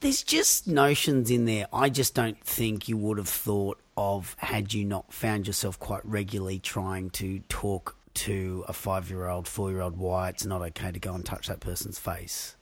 there's 0.00 0.22
just 0.22 0.68
notions 0.68 1.30
in 1.30 1.46
there 1.46 1.66
I 1.72 1.88
just 1.88 2.14
don't 2.14 2.38
think 2.44 2.86
you 2.86 2.98
would 2.98 3.16
have 3.16 3.30
thought 3.30 3.80
of 3.96 4.36
had 4.38 4.74
you 4.74 4.84
not 4.84 5.10
found 5.10 5.46
yourself 5.46 5.78
quite 5.78 6.04
regularly 6.04 6.58
trying 6.58 7.08
to 7.10 7.38
talk 7.48 7.96
to 8.12 8.66
a 8.68 8.74
five 8.74 9.08
year 9.08 9.26
old, 9.26 9.48
four 9.48 9.70
year 9.70 9.80
old 9.80 9.96
why 9.96 10.28
it's 10.28 10.44
not 10.44 10.60
okay 10.60 10.92
to 10.92 11.00
go 11.00 11.14
and 11.14 11.24
touch 11.24 11.46
that 11.46 11.60
person's 11.60 11.98
face. 11.98 12.54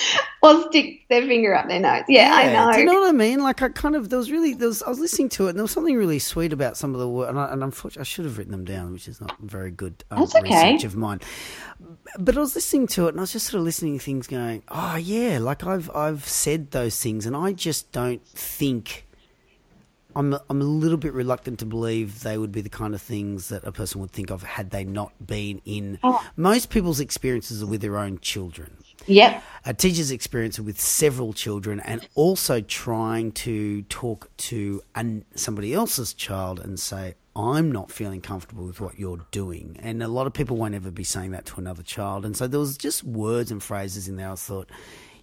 Or 0.42 0.62
stick 0.68 1.06
their 1.10 1.20
finger 1.26 1.54
up 1.54 1.68
their 1.68 1.80
nose. 1.80 2.04
Yeah, 2.08 2.30
I 2.32 2.50
know. 2.50 2.72
Do 2.72 2.78
you 2.78 2.86
know 2.86 3.00
what 3.00 3.10
I 3.10 3.12
mean? 3.12 3.40
Like 3.40 3.60
I 3.60 3.68
kind 3.68 3.94
of 3.94 4.08
there 4.08 4.18
was 4.18 4.30
really 4.30 4.54
there 4.54 4.68
was 4.68 4.82
I 4.82 4.88
was 4.88 4.98
listening 4.98 5.28
to 5.30 5.46
it 5.46 5.50
and 5.50 5.58
there 5.58 5.64
was 5.64 5.70
something 5.70 5.94
really 5.96 6.18
sweet 6.18 6.54
about 6.54 6.78
some 6.78 6.94
of 6.94 7.00
the 7.00 7.06
words 7.06 7.28
and, 7.28 7.38
I, 7.38 7.52
and 7.52 7.62
unfortunately 7.62 8.00
I 8.00 8.04
should 8.04 8.24
have 8.24 8.38
written 8.38 8.52
them 8.52 8.64
down, 8.64 8.94
which 8.94 9.06
is 9.06 9.20
not 9.20 9.36
very 9.40 9.70
good 9.70 10.02
um, 10.10 10.20
That's 10.20 10.34
okay. 10.36 10.72
research 10.72 10.84
of 10.84 10.96
mine. 10.96 11.20
But 12.18 12.38
I 12.38 12.40
was 12.40 12.54
listening 12.54 12.86
to 12.88 13.06
it 13.06 13.10
and 13.10 13.18
I 13.18 13.22
was 13.22 13.32
just 13.32 13.48
sort 13.48 13.58
of 13.58 13.64
listening 13.64 13.98
to 13.98 14.02
things, 14.04 14.26
going, 14.26 14.62
"Oh 14.68 14.96
yeah, 14.96 15.38
like 15.38 15.62
I've 15.66 15.94
I've 15.94 16.26
said 16.26 16.70
those 16.70 16.98
things 16.98 17.26
and 17.26 17.36
I 17.36 17.52
just 17.52 17.92
don't 17.92 18.26
think." 18.26 19.06
I'm 20.16 20.34
I'm 20.48 20.60
a 20.60 20.64
little 20.64 20.96
bit 20.96 21.12
reluctant 21.12 21.58
to 21.58 21.66
believe 21.66 22.22
they 22.22 22.38
would 22.38 22.50
be 22.50 22.62
the 22.62 22.70
kind 22.70 22.94
of 22.94 23.02
things 23.02 23.50
that 23.50 23.62
a 23.64 23.72
person 23.72 24.00
would 24.00 24.10
think 24.10 24.30
of 24.30 24.42
had 24.42 24.70
they 24.70 24.84
not 24.84 25.12
been 25.24 25.60
in. 25.66 25.98
Oh. 26.02 26.26
Most 26.36 26.70
people's 26.70 26.98
experiences 26.98 27.62
are 27.62 27.66
with 27.66 27.82
their 27.82 27.98
own 27.98 28.18
children 28.20 28.78
Yep. 29.06 29.42
a 29.64 29.74
teacher's 29.74 30.10
experience 30.10 30.58
with 30.58 30.80
several 30.80 31.32
children 31.32 31.80
and 31.80 32.06
also 32.14 32.60
trying 32.60 33.32
to 33.32 33.82
talk 33.82 34.34
to 34.36 34.82
an, 34.94 35.24
somebody 35.34 35.74
else's 35.74 36.14
child 36.14 36.60
and 36.60 36.78
say, 36.78 37.14
I'm 37.36 37.70
not 37.70 37.90
feeling 37.90 38.20
comfortable 38.20 38.66
with 38.66 38.80
what 38.80 38.98
you're 38.98 39.24
doing. 39.30 39.78
And 39.80 40.02
a 40.02 40.08
lot 40.08 40.26
of 40.26 40.32
people 40.32 40.56
won't 40.56 40.74
ever 40.74 40.90
be 40.90 41.04
saying 41.04 41.30
that 41.30 41.46
to 41.46 41.60
another 41.60 41.82
child. 41.82 42.24
And 42.24 42.36
so 42.36 42.46
there 42.46 42.60
was 42.60 42.76
just 42.76 43.04
words 43.04 43.50
and 43.50 43.62
phrases 43.62 44.08
in 44.08 44.16
there. 44.16 44.30
I 44.30 44.34
thought, 44.34 44.70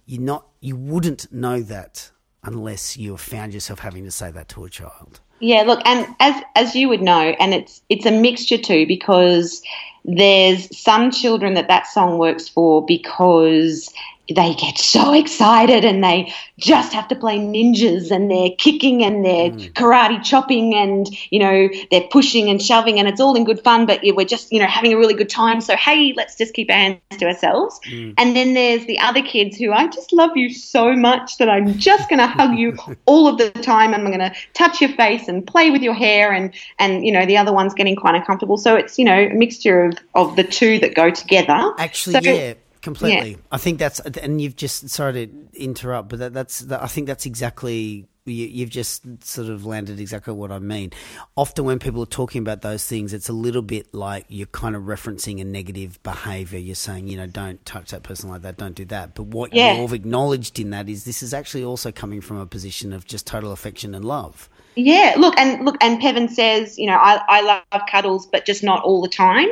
you're 0.06 0.22
not, 0.22 0.46
you 0.60 0.76
wouldn't 0.76 1.32
know 1.32 1.60
that 1.62 2.10
unless 2.42 2.96
you 2.96 3.16
found 3.16 3.52
yourself 3.52 3.80
having 3.80 4.04
to 4.04 4.10
say 4.10 4.30
that 4.30 4.48
to 4.50 4.64
a 4.64 4.70
child. 4.70 5.20
Yeah, 5.40 5.62
look, 5.62 5.80
and 5.84 6.06
as 6.18 6.42
as 6.56 6.74
you 6.74 6.88
would 6.88 7.00
know, 7.00 7.36
and 7.38 7.54
it's 7.54 7.80
it's 7.88 8.06
a 8.06 8.10
mixture 8.10 8.58
too 8.58 8.86
because 8.88 9.62
there's 10.04 10.76
some 10.76 11.10
children 11.10 11.54
that 11.54 11.68
that 11.68 11.86
song 11.86 12.18
works 12.18 12.48
for 12.48 12.84
because 12.84 13.92
they 14.34 14.54
get 14.54 14.76
so 14.78 15.14
excited 15.14 15.84
and 15.84 16.04
they 16.04 16.32
just 16.58 16.92
have 16.92 17.08
to 17.08 17.14
play 17.14 17.38
ninjas 17.38 18.10
and 18.10 18.30
they're 18.30 18.50
kicking 18.58 19.02
and 19.02 19.24
they're 19.24 19.50
hmm. 19.50 19.58
karate 19.72 20.22
chopping 20.22 20.74
and 20.74 21.08
you 21.30 21.38
know 21.38 21.68
they're 21.90 22.06
pushing 22.10 22.50
and 22.50 22.60
shoving 22.60 22.98
and 22.98 23.08
it's 23.08 23.20
all 23.20 23.34
in 23.36 23.44
good 23.44 23.60
fun 23.60 23.86
but 23.86 24.00
we're 24.02 24.26
just 24.26 24.52
you 24.52 24.60
know 24.60 24.66
having 24.66 24.92
a 24.92 24.98
really 24.98 25.14
good 25.14 25.30
time. 25.30 25.60
So 25.60 25.76
hey 25.76 26.12
let's 26.16 26.36
just 26.36 26.52
keep 26.54 26.70
our 26.70 26.76
hands 26.76 27.00
to 27.18 27.26
ourselves. 27.26 27.80
Hmm. 27.88 28.12
And 28.18 28.36
then 28.36 28.54
there's 28.54 28.84
the 28.86 28.98
other 28.98 29.22
kids 29.22 29.56
who 29.56 29.72
I 29.72 29.86
just 29.88 30.12
love 30.12 30.36
you 30.36 30.52
so 30.52 30.94
much 30.94 31.38
that 31.38 31.48
I'm 31.48 31.78
just 31.78 32.08
going 32.08 32.18
to 32.18 32.26
hug 32.26 32.56
you 32.56 32.76
all 33.06 33.28
of 33.28 33.38
the 33.38 33.50
time 33.50 33.94
and 33.94 34.02
I'm 34.06 34.12
going 34.12 34.30
to 34.30 34.36
touch 34.54 34.80
your 34.80 34.90
face 34.90 35.28
and 35.28 35.46
play 35.46 35.70
with 35.70 35.82
your 35.82 35.94
hair 35.94 36.32
and 36.32 36.52
and 36.78 37.04
you 37.04 37.12
know 37.12 37.24
the 37.24 37.36
other 37.38 37.52
one's 37.52 37.74
getting 37.74 37.96
quite 37.96 38.14
uncomfortable. 38.14 38.58
So 38.58 38.76
it's 38.76 38.98
you 38.98 39.04
know 39.04 39.18
a 39.18 39.34
mixture 39.34 39.84
of 39.84 39.98
of 40.14 40.36
the 40.36 40.44
two 40.44 40.78
that 40.80 40.94
go 40.94 41.10
together. 41.10 41.72
Actually, 41.78 42.20
So- 42.22 42.30
yeah, 42.30 42.54
completely. 42.82 43.38
I 43.52 43.58
think 43.58 43.78
that's, 43.78 44.00
and 44.00 44.40
you've 44.40 44.56
just 44.56 44.88
sorry 44.88 45.26
to 45.26 45.32
interrupt, 45.54 46.08
but 46.08 46.18
that, 46.18 46.32
that's 46.34 46.60
that, 46.60 46.82
I 46.82 46.86
think 46.86 47.06
that's 47.06 47.26
exactly. 47.26 48.06
You, 48.24 48.46
you've 48.46 48.68
just 48.68 49.24
sort 49.24 49.48
of 49.48 49.64
landed 49.64 49.98
exactly 49.98 50.34
what 50.34 50.52
I 50.52 50.58
mean. 50.58 50.92
Often, 51.34 51.64
when 51.64 51.78
people 51.78 52.02
are 52.02 52.06
talking 52.06 52.42
about 52.42 52.60
those 52.60 52.84
things, 52.84 53.14
it's 53.14 53.30
a 53.30 53.32
little 53.32 53.62
bit 53.62 53.94
like 53.94 54.26
you're 54.28 54.46
kind 54.48 54.76
of 54.76 54.82
referencing 54.82 55.40
a 55.40 55.44
negative 55.44 55.98
behavior. 56.02 56.58
You're 56.58 56.74
saying, 56.74 57.08
you 57.08 57.16
know, 57.16 57.26
don't 57.26 57.64
touch 57.64 57.90
that 57.92 58.02
person 58.02 58.28
like 58.28 58.42
that, 58.42 58.58
don't 58.58 58.74
do 58.74 58.84
that. 58.86 59.14
But 59.14 59.28
what 59.28 59.54
Yeah. 59.54 59.80
you've 59.80 59.94
acknowledged 59.94 60.60
in 60.60 60.68
that 60.70 60.90
is 60.90 61.04
this 61.04 61.22
is 61.22 61.32
actually 61.32 61.64
also 61.64 61.90
coming 61.90 62.20
from 62.20 62.36
a 62.36 62.44
position 62.44 62.92
of 62.92 63.06
just 63.06 63.26
total 63.26 63.50
affection 63.50 63.94
and 63.94 64.04
love. 64.04 64.50
Yeah, 64.80 65.14
look, 65.18 65.36
and 65.36 65.64
look, 65.64 65.76
and 65.80 66.00
Pevan 66.00 66.28
says, 66.28 66.78
you 66.78 66.86
know, 66.86 66.94
I, 66.94 67.20
I 67.28 67.40
love 67.40 67.82
cuddles, 67.90 68.26
but 68.26 68.46
just 68.46 68.62
not 68.62 68.84
all 68.84 69.02
the 69.02 69.08
time. 69.08 69.48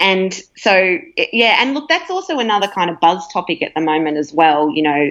And 0.00 0.32
so, 0.56 0.96
yeah, 1.30 1.58
and 1.60 1.74
look, 1.74 1.90
that's 1.90 2.10
also 2.10 2.38
another 2.38 2.68
kind 2.68 2.88
of 2.88 2.98
buzz 2.98 3.28
topic 3.30 3.60
at 3.60 3.74
the 3.74 3.82
moment 3.82 4.16
as 4.16 4.32
well. 4.32 4.70
You 4.70 4.82
know, 4.82 5.10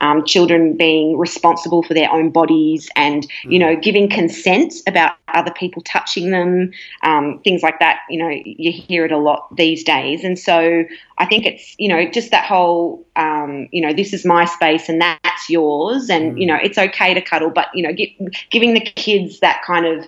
um, 0.00 0.26
children 0.26 0.76
being 0.76 1.16
responsible 1.16 1.82
for 1.82 1.94
their 1.94 2.10
own 2.10 2.28
bodies 2.28 2.90
and 2.96 3.26
you 3.44 3.58
know 3.58 3.76
giving 3.76 4.10
consent 4.10 4.74
about 4.86 5.12
other 5.34 5.52
people 5.52 5.80
touching 5.82 6.30
them, 6.30 6.70
um, 7.02 7.40
things 7.44 7.62
like 7.62 7.78
that. 7.80 8.00
You 8.10 8.18
know, 8.18 8.28
you 8.44 8.72
hear 8.72 9.06
it 9.06 9.12
a 9.12 9.18
lot 9.18 9.56
these 9.56 9.84
days, 9.84 10.22
and 10.22 10.38
so 10.38 10.84
I 11.16 11.26
think 11.26 11.46
it's 11.46 11.74
you 11.78 11.88
know 11.88 12.10
just 12.10 12.30
that 12.30 12.44
whole 12.44 13.06
um, 13.16 13.68
you 13.72 13.80
know 13.80 13.94
this 13.94 14.12
is 14.12 14.24
my 14.24 14.44
space 14.44 14.88
and 14.90 15.00
that's 15.00 15.48
yours, 15.48 16.10
and 16.10 16.38
you 16.38 16.46
know 16.46 16.58
it's 16.62 16.76
okay 16.76 17.14
to 17.14 17.20
cuddle, 17.20 17.50
but 17.50 17.68
you 17.74 17.82
know 17.82 17.92
gi- 17.92 18.18
giving 18.50 18.74
the 18.74 18.80
kids 18.98 19.40
that 19.40 19.62
kind 19.64 19.86
of 19.86 20.06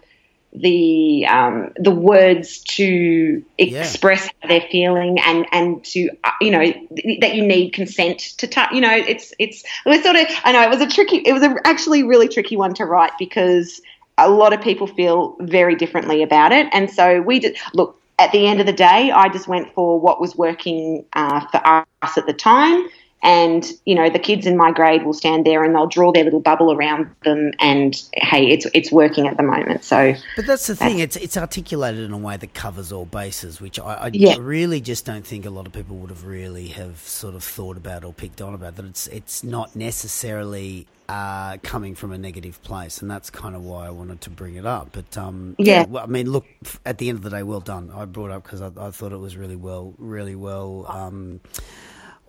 the 0.52 1.24
um, 1.26 1.72
the 1.76 1.92
words 1.92 2.58
to 2.64 3.44
express 3.56 4.26
how 4.26 4.48
they're 4.48 4.66
feeling 4.70 5.20
and 5.20 5.46
and 5.52 5.84
to 5.84 6.10
uh, 6.24 6.30
you 6.40 6.50
know 6.50 6.60
th- 6.60 7.20
that 7.20 7.36
you 7.36 7.46
need 7.46 7.70
consent 7.70 8.18
to 8.18 8.48
touch 8.48 8.72
you 8.72 8.80
know 8.80 8.92
it's 8.92 9.32
it's 9.38 9.62
it 9.62 9.88
was 9.88 10.02
sort 10.02 10.16
of 10.16 10.26
I 10.42 10.50
know 10.52 10.62
it 10.62 10.70
was 10.70 10.80
a 10.80 10.88
tricky 10.88 11.18
it 11.18 11.32
was 11.32 11.44
a 11.44 11.54
actually 11.64 12.02
really 12.02 12.26
tricky 12.26 12.56
one 12.56 12.74
to 12.74 12.84
write 12.84 13.12
because 13.16 13.80
a 14.20 14.28
lot 14.28 14.52
of 14.52 14.60
people 14.60 14.86
feel 14.86 15.36
very 15.40 15.74
differently 15.74 16.22
about 16.22 16.52
it. 16.52 16.66
And 16.72 16.90
so 16.90 17.22
we 17.22 17.38
did 17.38 17.56
look 17.74 17.98
at 18.18 18.32
the 18.32 18.46
end 18.46 18.60
of 18.60 18.66
the 18.66 18.72
day 18.72 19.10
I 19.10 19.28
just 19.30 19.48
went 19.48 19.72
for 19.72 19.98
what 19.98 20.20
was 20.20 20.36
working 20.36 21.06
uh, 21.14 21.46
for 21.46 21.66
us 21.66 22.18
at 22.18 22.26
the 22.26 22.34
time 22.34 22.88
and 23.22 23.72
you 23.84 23.94
know 23.94 24.08
the 24.10 24.18
kids 24.18 24.46
in 24.46 24.56
my 24.56 24.72
grade 24.72 25.04
will 25.04 25.12
stand 25.12 25.44
there 25.44 25.62
and 25.64 25.74
they'll 25.74 25.86
draw 25.86 26.12
their 26.12 26.24
little 26.24 26.40
bubble 26.40 26.72
around 26.72 27.10
them 27.24 27.52
and 27.60 28.02
hey 28.14 28.46
it's 28.48 28.66
it's 28.74 28.90
working 28.92 29.26
at 29.28 29.36
the 29.36 29.42
moment 29.42 29.84
so 29.84 30.14
But 30.36 30.46
that's 30.46 30.66
the 30.68 30.76
thing; 30.76 30.98
it's 31.00 31.16
it's 31.16 31.36
articulated 31.36 32.00
in 32.04 32.12
a 32.12 32.18
way 32.18 32.36
that 32.36 32.54
covers 32.54 32.92
all 32.92 33.04
bases, 33.04 33.60
which 33.60 33.78
I, 33.78 33.94
I 33.94 34.10
Yeah. 34.12 34.36
really 34.38 34.80
just 34.80 35.04
don't 35.04 35.26
think 35.26 35.44
a 35.44 35.50
lot 35.50 35.66
of 35.66 35.72
people 35.72 35.96
would 35.98 36.10
have 36.10 36.24
really 36.24 36.68
have 36.68 36.98
sort 37.00 37.34
of 37.34 37.44
thought 37.44 37.76
about 37.76 38.04
or 38.04 38.12
picked 38.12 38.40
on 38.40 38.54
about. 38.54 38.76
That 38.76 38.86
it's 38.86 39.06
it's 39.08 39.44
not 39.44 39.76
necessarily 39.76 40.86
uh, 41.08 41.58
coming 41.62 41.94
from 41.94 42.12
a 42.12 42.18
negative 42.18 42.62
place, 42.62 43.02
and 43.02 43.10
that's 43.10 43.28
kind 43.30 43.54
of 43.56 43.62
why 43.62 43.86
I 43.86 43.90
wanted 43.90 44.20
to 44.22 44.30
bring 44.30 44.54
it 44.54 44.64
up. 44.64 44.90
But 44.92 45.18
um, 45.18 45.56
Yeah. 45.58 45.84
well, 45.88 46.04
I 46.04 46.06
mean, 46.06 46.30
look, 46.30 46.46
at 46.86 46.98
the 46.98 47.08
end 47.08 47.18
of 47.18 47.24
the 47.24 47.30
day, 47.30 47.42
well 47.42 47.60
done. 47.60 47.90
I 47.94 48.04
brought 48.04 48.30
it 48.30 48.34
up 48.34 48.44
because 48.44 48.62
I, 48.62 48.70
I 48.78 48.90
thought 48.92 49.12
it 49.12 49.18
was 49.18 49.36
really 49.36 49.56
well, 49.56 49.94
really 49.98 50.36
well. 50.36 50.86
Um, 50.88 51.40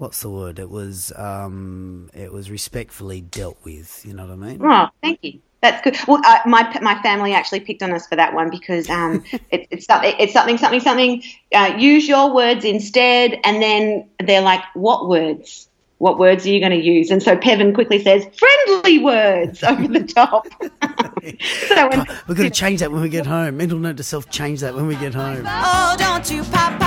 what's 0.02 0.22
the 0.22 0.30
word? 0.30 0.58
It 0.58 0.70
was 0.70 1.14
um, 1.16 2.10
it 2.14 2.34
was 2.34 2.50
respectfully 2.50 3.22
dealt 3.22 3.58
with. 3.64 4.04
You 4.04 4.14
know 4.14 4.26
what 4.26 4.34
I 4.34 4.36
mean? 4.36 4.60
Oh, 4.62 4.90
thank 5.02 5.20
you. 5.22 5.40
That's 5.62 5.80
good. 5.84 5.96
Well, 6.08 6.20
uh, 6.26 6.40
my 6.48 6.80
my 6.82 7.00
family 7.04 7.34
actually 7.34 7.60
picked 7.60 7.84
on 7.84 7.94
us 7.94 8.08
for 8.08 8.16
that 8.16 8.34
one 8.34 8.50
because 8.50 8.90
um, 8.90 9.24
it, 9.52 9.68
it's 9.70 9.86
something, 9.86 10.14
it's 10.18 10.34
something, 10.34 10.58
something, 10.58 10.80
something. 10.80 11.24
Uh, 11.54 11.76
use 11.78 12.08
your 12.08 12.34
words 12.34 12.66
instead, 12.66 13.40
and 13.44 13.62
then 13.62 14.10
they're 14.26 14.42
like, 14.42 14.64
"What 14.74 15.08
words? 15.08 15.68
What 16.00 16.18
words 16.18 16.48
are 16.48 16.50
you 16.50 16.60
going 16.60 16.72
to 16.72 16.84
use?" 16.84 17.12
And 17.12 17.22
so 17.22 17.38
Pevan 17.38 17.76
quickly 17.76 18.04
says, 18.04 18.26
"Friendly 18.36 18.98
words 18.98 19.62
over 19.64 19.88
the 19.88 20.04
top." 20.04 20.48
so 21.68 21.90
when, 21.90 22.08
We're 22.28 22.36
going 22.36 22.50
to 22.50 22.60
change 22.60 22.80
that 22.80 22.92
when 22.92 23.02
we 23.02 23.10
get 23.10 23.28
home. 23.28 23.58
Mental 23.58 23.78
note 23.78 23.98
to 23.98 24.04
self: 24.04 24.32
change 24.32 24.62
that 24.62 24.74
when 24.74 24.88
we 24.88 24.96
get 24.96 25.14
home. 25.14 25.46
Oh, 25.48 25.96
don't 25.96 26.32
you 26.32 26.44
pop, 26.46 26.81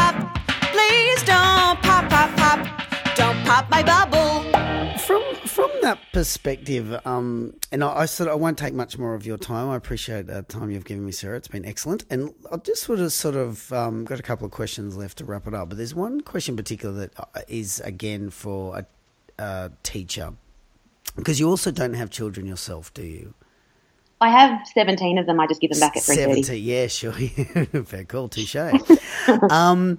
that 5.84 5.98
perspective, 6.12 6.98
um, 7.06 7.54
and 7.70 7.84
I, 7.84 8.00
I 8.00 8.04
sort 8.06 8.28
of, 8.28 8.32
I 8.32 8.36
won't 8.36 8.58
take 8.58 8.74
much 8.74 8.98
more 8.98 9.14
of 9.14 9.26
your 9.26 9.36
time. 9.36 9.68
I 9.68 9.76
appreciate 9.76 10.26
the 10.26 10.42
time 10.42 10.70
you've 10.70 10.84
given 10.84 11.04
me, 11.04 11.12
Sarah. 11.12 11.36
It's 11.36 11.48
been 11.48 11.64
excellent, 11.64 12.04
and 12.10 12.34
I 12.50 12.56
just 12.56 12.82
sort 12.82 13.00
of 13.00 13.12
sort 13.12 13.36
of 13.36 13.72
um, 13.72 14.04
got 14.04 14.18
a 14.18 14.22
couple 14.22 14.46
of 14.46 14.50
questions 14.50 14.96
left 14.96 15.18
to 15.18 15.24
wrap 15.24 15.46
it 15.46 15.54
up. 15.54 15.68
But 15.68 15.78
there's 15.78 15.94
one 15.94 16.22
question 16.22 16.54
in 16.54 16.56
particular 16.56 16.94
that 16.94 17.12
uh, 17.18 17.84
again 17.84 18.30
for 18.30 18.78
a, 18.78 18.86
a 19.42 19.70
teacher, 19.82 20.32
because 21.16 21.38
you 21.38 21.48
also 21.48 21.70
don't 21.70 21.94
have 21.94 22.10
children 22.10 22.46
yourself, 22.46 22.92
do 22.94 23.02
you? 23.02 23.34
I 24.20 24.30
have 24.30 24.66
seventeen 24.72 25.18
of 25.18 25.26
them, 25.26 25.38
I 25.38 25.46
just 25.46 25.60
give 25.60 25.70
them 25.70 25.80
back 25.80 25.96
at 25.96 26.02
three 26.02 26.16
thirty. 26.16 26.42
Seventy, 26.42 26.60
yeah, 26.60 26.86
sure. 26.86 27.12
Fair 27.84 28.04
call, 28.04 28.28
touche. 28.28 28.56
um, 29.50 29.98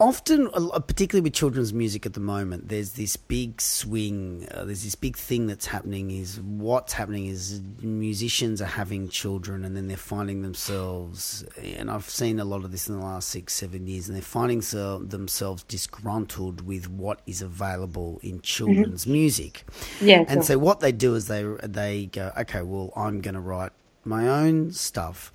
often, 0.00 0.50
particularly 0.86 1.22
with 1.22 1.32
children's 1.32 1.72
music 1.72 2.04
at 2.06 2.14
the 2.14 2.20
moment, 2.20 2.68
there's 2.68 2.92
this 2.92 3.16
big 3.16 3.60
swing. 3.60 4.46
Uh, 4.50 4.64
there's 4.64 4.82
this 4.82 4.94
big 4.94 5.16
thing 5.16 5.46
that's 5.46 5.66
happening. 5.66 6.10
Is 6.10 6.40
what's 6.40 6.92
happening 6.92 7.26
is 7.26 7.60
musicians 7.80 8.60
are 8.60 8.66
having 8.66 9.08
children, 9.08 9.64
and 9.64 9.76
then 9.76 9.88
they're 9.88 9.96
finding 9.96 10.42
themselves. 10.42 11.44
And 11.62 11.90
I've 11.90 12.08
seen 12.08 12.40
a 12.40 12.44
lot 12.44 12.64
of 12.64 12.72
this 12.72 12.88
in 12.88 12.98
the 12.98 13.04
last 13.04 13.28
six, 13.28 13.52
seven 13.54 13.86
years, 13.86 14.08
and 14.08 14.16
they're 14.16 14.22
finding 14.22 14.62
so, 14.62 14.98
themselves 14.98 15.62
disgruntled 15.64 16.62
with 16.62 16.90
what 16.90 17.20
is 17.26 17.42
available 17.42 18.20
in 18.22 18.40
children's 18.40 19.06
music. 19.06 19.64
Yeah, 20.00 20.24
And 20.28 20.44
so 20.44 20.58
what 20.58 20.80
they 20.80 20.92
do 20.92 21.14
is 21.14 21.28
they 21.28 21.44
they 21.62 22.06
go, 22.06 22.32
okay, 22.38 22.62
well, 22.62 22.92
I'm 22.96 23.20
going 23.20 23.34
to 23.34 23.40
write 23.40 23.72
my 24.04 24.28
own 24.28 24.72
stuff, 24.72 25.32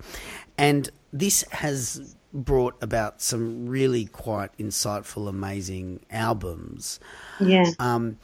and 0.58 0.90
this 1.12 1.42
has 1.50 2.16
brought 2.32 2.76
about 2.82 3.20
some 3.20 3.68
really 3.68 4.06
quite 4.06 4.56
insightful, 4.58 5.28
amazing 5.28 6.00
albums. 6.10 7.00
Yeah, 7.40 7.70
Um, 7.78 8.18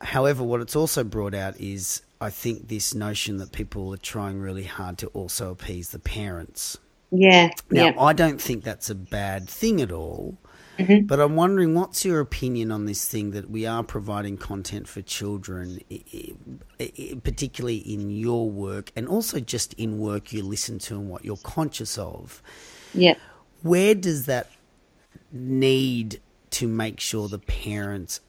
however, 0.00 0.42
what 0.42 0.60
it's 0.60 0.76
also 0.76 1.04
brought 1.04 1.34
out 1.34 1.58
is, 1.60 2.02
I 2.20 2.30
think, 2.30 2.68
this 2.68 2.94
notion 2.94 3.36
that 3.38 3.52
people 3.52 3.92
are 3.92 3.98
trying 3.98 4.40
really 4.40 4.64
hard 4.64 4.98
to 4.98 5.08
also 5.08 5.50
appease 5.50 5.90
the 5.90 5.98
parents. 5.98 6.78
yeah, 7.10 7.50
Now, 7.70 7.86
yeah. 7.86 8.00
I 8.00 8.12
don't 8.12 8.40
think 8.40 8.64
that's 8.64 8.90
a 8.90 8.94
bad 8.94 9.48
thing 9.48 9.80
at 9.80 9.92
all. 9.92 10.38
Mm-hmm. 10.78 11.06
But 11.06 11.20
I'm 11.20 11.36
wondering, 11.36 11.74
what's 11.74 12.04
your 12.04 12.20
opinion 12.20 12.70
on 12.70 12.84
this 12.84 13.08
thing 13.08 13.30
that 13.30 13.50
we 13.50 13.64
are 13.66 13.82
providing 13.82 14.36
content 14.36 14.86
for 14.88 15.00
children, 15.00 15.80
particularly 17.24 17.78
in 17.78 18.10
your 18.10 18.50
work 18.50 18.92
and 18.94 19.08
also 19.08 19.40
just 19.40 19.72
in 19.74 19.98
work 19.98 20.32
you 20.32 20.42
listen 20.42 20.78
to 20.80 20.96
and 20.96 21.08
what 21.08 21.24
you're 21.24 21.38
conscious 21.38 21.96
of? 21.96 22.42
Yeah. 22.96 23.14
Where 23.62 23.94
does 23.94 24.26
that 24.26 24.50
need 25.32 26.20
to 26.50 26.68
make 26.68 27.00
sure 27.00 27.28
the 27.28 27.38
parents 27.38 28.20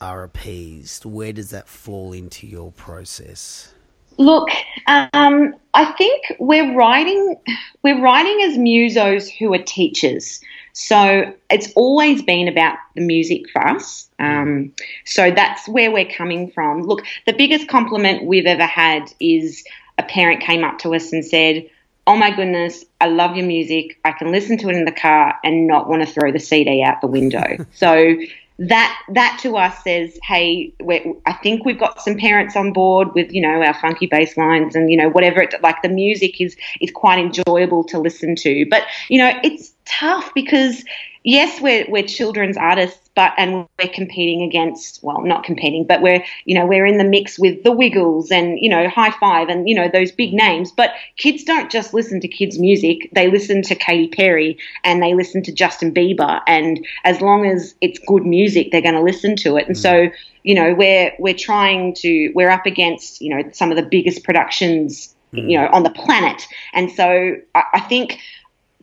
are 0.00 0.22
appeased? 0.22 1.04
Where 1.04 1.32
does 1.32 1.50
that 1.50 1.68
fall 1.68 2.12
into 2.12 2.46
your 2.46 2.72
process? 2.72 3.72
Look, 4.16 4.48
um, 4.86 5.54
I 5.74 5.92
think 5.98 6.22
we're 6.38 6.74
writing 6.74 7.36
we're 7.82 8.00
writing 8.00 8.40
as 8.42 8.56
musos 8.56 9.28
who 9.28 9.52
are 9.54 9.62
teachers. 9.62 10.40
So 10.72 11.34
it's 11.50 11.72
always 11.74 12.22
been 12.22 12.48
about 12.48 12.78
the 12.94 13.00
music 13.00 13.48
for 13.50 13.66
us. 13.66 14.08
Um, 14.18 14.72
so 15.04 15.30
that's 15.30 15.68
where 15.68 15.90
we're 15.90 16.10
coming 16.10 16.50
from. 16.50 16.82
Look, 16.82 17.04
the 17.26 17.32
biggest 17.32 17.68
compliment 17.68 18.24
we've 18.24 18.46
ever 18.46 18.66
had 18.66 19.12
is 19.20 19.64
a 19.98 20.02
parent 20.02 20.42
came 20.42 20.64
up 20.64 20.78
to 20.80 20.94
us 20.94 21.12
and 21.12 21.24
said, 21.24 21.68
"Oh 22.06 22.16
my 22.16 22.30
goodness, 22.34 22.84
I 23.00 23.06
love 23.06 23.36
your 23.36 23.46
music. 23.46 23.98
I 24.04 24.12
can 24.12 24.30
listen 24.30 24.58
to 24.58 24.68
it 24.68 24.76
in 24.76 24.84
the 24.84 24.92
car 24.92 25.38
and 25.44 25.66
not 25.66 25.88
want 25.88 26.06
to 26.06 26.12
throw 26.12 26.32
the 26.32 26.38
CD 26.38 26.82
out 26.82 27.00
the 27.00 27.06
window." 27.06 27.58
so 27.74 28.16
that 28.58 29.02
that 29.08 29.38
to 29.42 29.56
us 29.56 29.82
says, 29.82 30.16
hey, 30.22 30.72
we're, 30.80 31.02
I 31.26 31.32
think 31.32 31.64
we've 31.64 31.78
got 31.78 32.00
some 32.00 32.16
parents 32.16 32.54
on 32.54 32.72
board 32.72 33.12
with 33.14 33.32
you 33.32 33.42
know 33.42 33.62
our 33.62 33.74
funky 33.74 34.06
bass 34.06 34.36
lines 34.36 34.76
and 34.76 34.90
you 34.90 34.96
know 34.96 35.08
whatever 35.08 35.42
it 35.42 35.54
like 35.62 35.82
the 35.82 35.88
music 35.88 36.40
is 36.40 36.56
is 36.80 36.90
quite 36.92 37.18
enjoyable 37.18 37.84
to 37.84 37.98
listen 37.98 38.36
to. 38.36 38.66
But 38.70 38.84
you 39.08 39.18
know 39.18 39.32
it's 39.42 39.73
tough 39.84 40.32
because 40.34 40.84
yes, 41.24 41.60
we're 41.60 41.86
we're 41.88 42.06
children's 42.06 42.56
artists, 42.56 43.10
but 43.14 43.32
and 43.38 43.66
we're 43.78 43.92
competing 43.92 44.42
against 44.42 45.02
well, 45.02 45.22
not 45.22 45.42
competing, 45.42 45.86
but 45.86 46.02
we're 46.02 46.22
you 46.44 46.54
know 46.54 46.66
we're 46.66 46.86
in 46.86 46.98
the 46.98 47.04
mix 47.04 47.38
with 47.38 47.64
the 47.64 47.72
Wiggles 47.72 48.30
and 48.30 48.58
you 48.60 48.68
know 48.68 48.88
Hi-5 48.88 49.50
and 49.50 49.68
you 49.68 49.74
know 49.74 49.88
those 49.92 50.12
big 50.12 50.32
names. 50.32 50.70
But 50.70 50.90
kids 51.16 51.42
don't 51.42 51.70
just 51.70 51.94
listen 51.94 52.20
to 52.20 52.28
kids' 52.28 52.58
music; 52.58 53.08
they 53.12 53.30
listen 53.30 53.62
to 53.62 53.74
Katy 53.74 54.08
Perry 54.08 54.58
and 54.84 55.02
they 55.02 55.14
listen 55.14 55.42
to 55.44 55.52
Justin 55.52 55.92
Bieber. 55.92 56.40
And 56.46 56.86
as 57.04 57.20
long 57.20 57.46
as 57.46 57.74
it's 57.80 57.98
good 58.06 58.24
music, 58.24 58.70
they're 58.70 58.82
going 58.82 58.94
to 58.94 59.02
listen 59.02 59.34
to 59.36 59.56
it. 59.56 59.66
And 59.66 59.76
mm. 59.76 59.80
so 59.80 60.10
you 60.42 60.54
know 60.54 60.74
we're 60.74 61.12
we're 61.18 61.34
trying 61.34 61.94
to 61.94 62.30
we're 62.34 62.50
up 62.50 62.66
against 62.66 63.20
you 63.20 63.34
know 63.34 63.50
some 63.52 63.70
of 63.70 63.76
the 63.76 63.82
biggest 63.82 64.24
productions 64.24 65.14
mm. 65.32 65.50
you 65.50 65.58
know 65.58 65.68
on 65.72 65.82
the 65.82 65.90
planet. 65.90 66.46
And 66.74 66.92
so 66.92 67.36
I, 67.54 67.62
I 67.74 67.80
think 67.80 68.20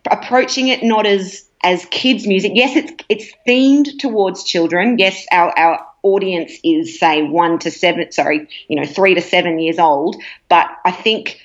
approaching 0.10 0.68
it 0.70 0.84
not 0.84 1.06
as 1.06 1.48
as 1.64 1.86
kids 1.86 2.26
music. 2.26 2.54
Yes 2.56 2.76
it's 2.76 3.04
it's 3.10 3.32
themed 3.48 4.00
towards 4.00 4.44
children. 4.44 4.98
Yes 4.98 5.26
our 5.32 5.58
our 5.58 5.86
audience 6.04 6.54
is 6.64 7.00
say 7.00 7.22
1 7.22 7.60
to 7.60 7.70
7 7.70 8.12
sorry 8.12 8.48
you 8.68 8.76
know 8.76 8.86
3 8.86 9.16
to 9.16 9.22
7 9.22 9.60
years 9.60 9.80
old. 9.80 10.16
But 10.50 10.68
i 10.86 10.92
think 10.92 11.40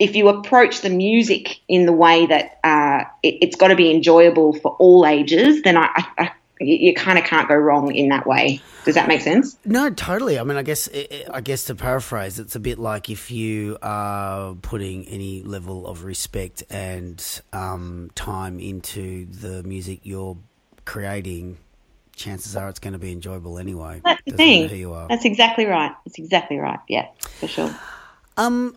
if 0.00 0.16
you 0.16 0.28
approach 0.28 0.80
the 0.80 0.90
music 0.90 1.60
in 1.68 1.84
the 1.84 1.92
way 1.92 2.24
that 2.24 2.58
uh, 2.64 3.04
it, 3.22 3.36
it's 3.42 3.54
got 3.54 3.68
to 3.68 3.76
be 3.76 3.90
enjoyable 3.90 4.54
for 4.54 4.72
all 4.80 5.06
ages 5.06 5.62
then 5.62 5.76
I, 5.76 5.88
I 6.18 6.32
you, 6.60 6.76
you 6.76 6.94
kind 6.94 7.18
of 7.18 7.24
can't 7.24 7.48
go 7.48 7.54
wrong 7.54 7.94
in 7.94 8.08
that 8.08 8.26
way 8.26 8.60
does 8.84 8.94
that 8.94 9.08
make 9.08 9.20
sense 9.20 9.56
No, 9.64 9.90
totally. 9.90 10.38
I 10.38 10.44
mean, 10.44 10.56
I 10.56 10.62
guess 10.62 10.88
I 10.94 11.24
I 11.34 11.40
guess 11.40 11.64
to 11.64 11.74
paraphrase, 11.74 12.38
it's 12.38 12.56
a 12.56 12.60
bit 12.60 12.78
like 12.78 13.10
if 13.10 13.30
you 13.30 13.76
are 13.82 14.54
putting 14.54 15.06
any 15.08 15.42
level 15.42 15.86
of 15.86 16.04
respect 16.04 16.62
and 16.70 17.22
um, 17.52 18.10
time 18.14 18.58
into 18.60 19.26
the 19.26 19.62
music 19.64 20.00
you're 20.02 20.38
creating, 20.86 21.58
chances 22.16 22.56
are 22.56 22.68
it's 22.68 22.78
going 22.80 22.92
to 22.94 22.98
be 22.98 23.12
enjoyable 23.12 23.58
anyway. 23.58 24.00
that's 24.04 24.22
the 24.26 24.32
thing 24.32 24.68
Who 24.68 24.76
you 24.76 24.92
are. 24.94 25.08
that's 25.08 25.24
exactly 25.24 25.66
right 25.66 25.92
that's 26.06 26.18
exactly 26.18 26.58
right 26.58 26.78
yeah 26.88 27.08
for 27.38 27.46
sure 27.48 27.74
Um, 28.36 28.76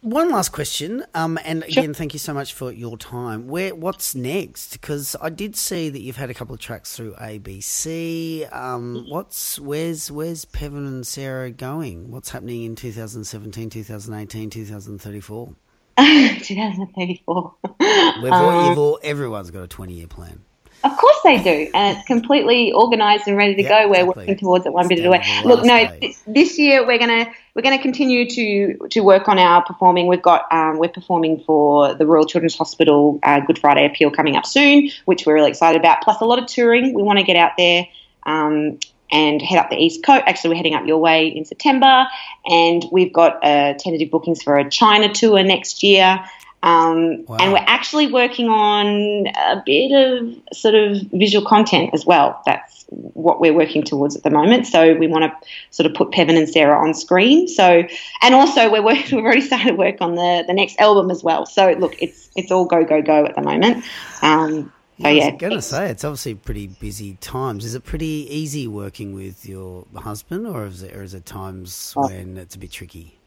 one 0.00 0.30
last 0.30 0.50
question, 0.50 1.04
um, 1.14 1.38
and 1.44 1.64
again, 1.64 1.92
thank 1.94 2.12
you 2.12 2.18
so 2.18 2.32
much 2.32 2.54
for 2.54 2.72
your 2.72 2.96
time. 2.96 3.48
Where, 3.48 3.74
what's 3.74 4.14
next? 4.14 4.72
Because 4.72 5.16
I 5.20 5.28
did 5.28 5.56
see 5.56 5.88
that 5.88 6.00
you've 6.00 6.16
had 6.16 6.30
a 6.30 6.34
couple 6.34 6.54
of 6.54 6.60
tracks 6.60 6.96
through 6.96 7.14
ABC. 7.14 8.52
Um, 8.54 9.06
what's 9.08 9.58
where's 9.58 10.10
where's 10.10 10.44
Pevan 10.44 10.86
and 10.86 11.06
Sarah 11.06 11.50
going? 11.50 12.10
What's 12.10 12.30
happening 12.30 12.64
in 12.64 12.76
2017, 12.76 13.70
2018, 13.70 14.50
2034? 14.50 15.54
2034 15.98 17.54
We've 18.22 18.32
all, 18.32 18.68
you've 18.68 18.78
all, 18.78 19.00
everyone's 19.02 19.50
got 19.50 19.64
a 19.64 19.68
20 19.68 19.94
year 19.94 20.06
plan. 20.06 20.42
Of 20.84 20.96
course 20.96 21.16
they 21.24 21.42
do, 21.42 21.70
and 21.74 21.96
it's 21.96 22.06
completely 22.06 22.72
organised 22.72 23.26
and 23.26 23.36
ready 23.36 23.56
to 23.56 23.62
Yeah, 23.62 23.68
go. 23.68 23.88
We're 23.88 23.94
exactly. 23.94 24.22
working 24.22 24.36
towards 24.36 24.66
it 24.66 24.72
one 24.72 24.86
bit 24.86 25.00
at 25.00 25.06
a 25.06 25.10
way. 25.10 25.24
Look, 25.44 25.64
no, 25.64 25.76
day. 25.76 26.14
this 26.26 26.56
year 26.56 26.86
we're 26.86 26.98
gonna 26.98 27.26
we're 27.54 27.62
gonna 27.62 27.82
continue 27.82 28.28
to 28.30 28.88
to 28.90 29.00
work 29.00 29.28
on 29.28 29.38
our 29.40 29.64
performing. 29.64 30.06
We've 30.06 30.22
got 30.22 30.44
um, 30.52 30.78
we're 30.78 30.88
performing 30.88 31.40
for 31.40 31.94
the 31.94 32.06
Royal 32.06 32.26
Children's 32.26 32.56
Hospital 32.56 33.18
uh, 33.24 33.40
Good 33.40 33.58
Friday 33.58 33.86
appeal 33.86 34.12
coming 34.12 34.36
up 34.36 34.46
soon, 34.46 34.90
which 35.06 35.26
we're 35.26 35.34
really 35.34 35.50
excited 35.50 35.80
about. 35.80 36.02
Plus 36.02 36.20
a 36.20 36.24
lot 36.24 36.38
of 36.38 36.46
touring. 36.46 36.94
We 36.94 37.02
want 37.02 37.18
to 37.18 37.24
get 37.24 37.36
out 37.36 37.52
there. 37.58 37.86
Um, 38.24 38.78
and 39.10 39.40
head 39.40 39.58
up 39.58 39.70
the 39.70 39.76
East 39.76 40.02
Coast. 40.04 40.22
Actually, 40.26 40.50
we're 40.50 40.56
heading 40.56 40.74
up 40.74 40.86
your 40.86 40.98
way 40.98 41.28
in 41.28 41.44
September, 41.44 42.06
and 42.46 42.84
we've 42.92 43.12
got 43.12 43.42
uh, 43.42 43.74
tentative 43.78 44.10
bookings 44.10 44.42
for 44.42 44.56
a 44.58 44.68
China 44.68 45.12
tour 45.12 45.42
next 45.42 45.82
year. 45.82 46.22
Um, 46.62 47.24
Wow. 47.26 47.36
And 47.40 47.52
we're 47.52 47.64
actually 47.66 48.10
working 48.12 48.48
on 48.48 49.26
a 49.28 49.62
bit 49.64 49.92
of 49.92 50.34
sort 50.52 50.74
of 50.74 50.98
visual 51.12 51.46
content 51.46 51.90
as 51.92 52.04
well. 52.04 52.40
That's 52.46 52.84
what 52.90 53.40
we're 53.40 53.52
working 53.52 53.82
towards 53.84 54.16
at 54.16 54.22
the 54.22 54.30
moment. 54.30 54.66
So 54.66 54.94
we 54.94 55.06
want 55.06 55.24
to 55.24 55.48
sort 55.70 55.86
of 55.86 55.94
put 55.94 56.10
Pevan 56.10 56.36
and 56.36 56.48
Sarah 56.48 56.76
on 56.82 56.94
screen. 56.94 57.46
So, 57.46 57.84
and 58.22 58.34
also 58.34 58.70
we're 58.72 58.82
work, 58.82 58.96
we've 59.12 59.24
already 59.24 59.40
started 59.42 59.76
work 59.78 59.96
on 60.00 60.14
the 60.14 60.44
the 60.46 60.54
next 60.54 60.80
album 60.80 61.10
as 61.10 61.22
well. 61.22 61.46
So 61.46 61.72
look, 61.78 61.94
it's 62.02 62.30
it's 62.34 62.50
all 62.50 62.64
go 62.64 62.84
go 62.84 63.02
go 63.02 63.24
at 63.24 63.34
the 63.36 63.42
moment. 63.42 63.84
Um, 64.22 64.72
so 65.00 65.06
I 65.06 65.10
yeah, 65.12 65.30
was 65.30 65.40
going 65.40 65.52
to 65.52 65.62
say, 65.62 65.90
it's 65.90 66.02
obviously 66.02 66.34
pretty 66.34 66.66
busy 66.66 67.14
times. 67.20 67.64
Is 67.64 67.76
it 67.76 67.84
pretty 67.84 68.26
easy 68.30 68.66
working 68.66 69.14
with 69.14 69.46
your 69.46 69.86
husband, 69.94 70.44
or 70.44 70.66
is 70.66 70.82
it, 70.82 70.96
or 70.96 71.02
is 71.02 71.14
it 71.14 71.24
times 71.24 71.94
Oh. 71.96 72.08
when 72.08 72.36
it's 72.36 72.56
a 72.56 72.58
bit 72.58 72.72
tricky? 72.72 73.17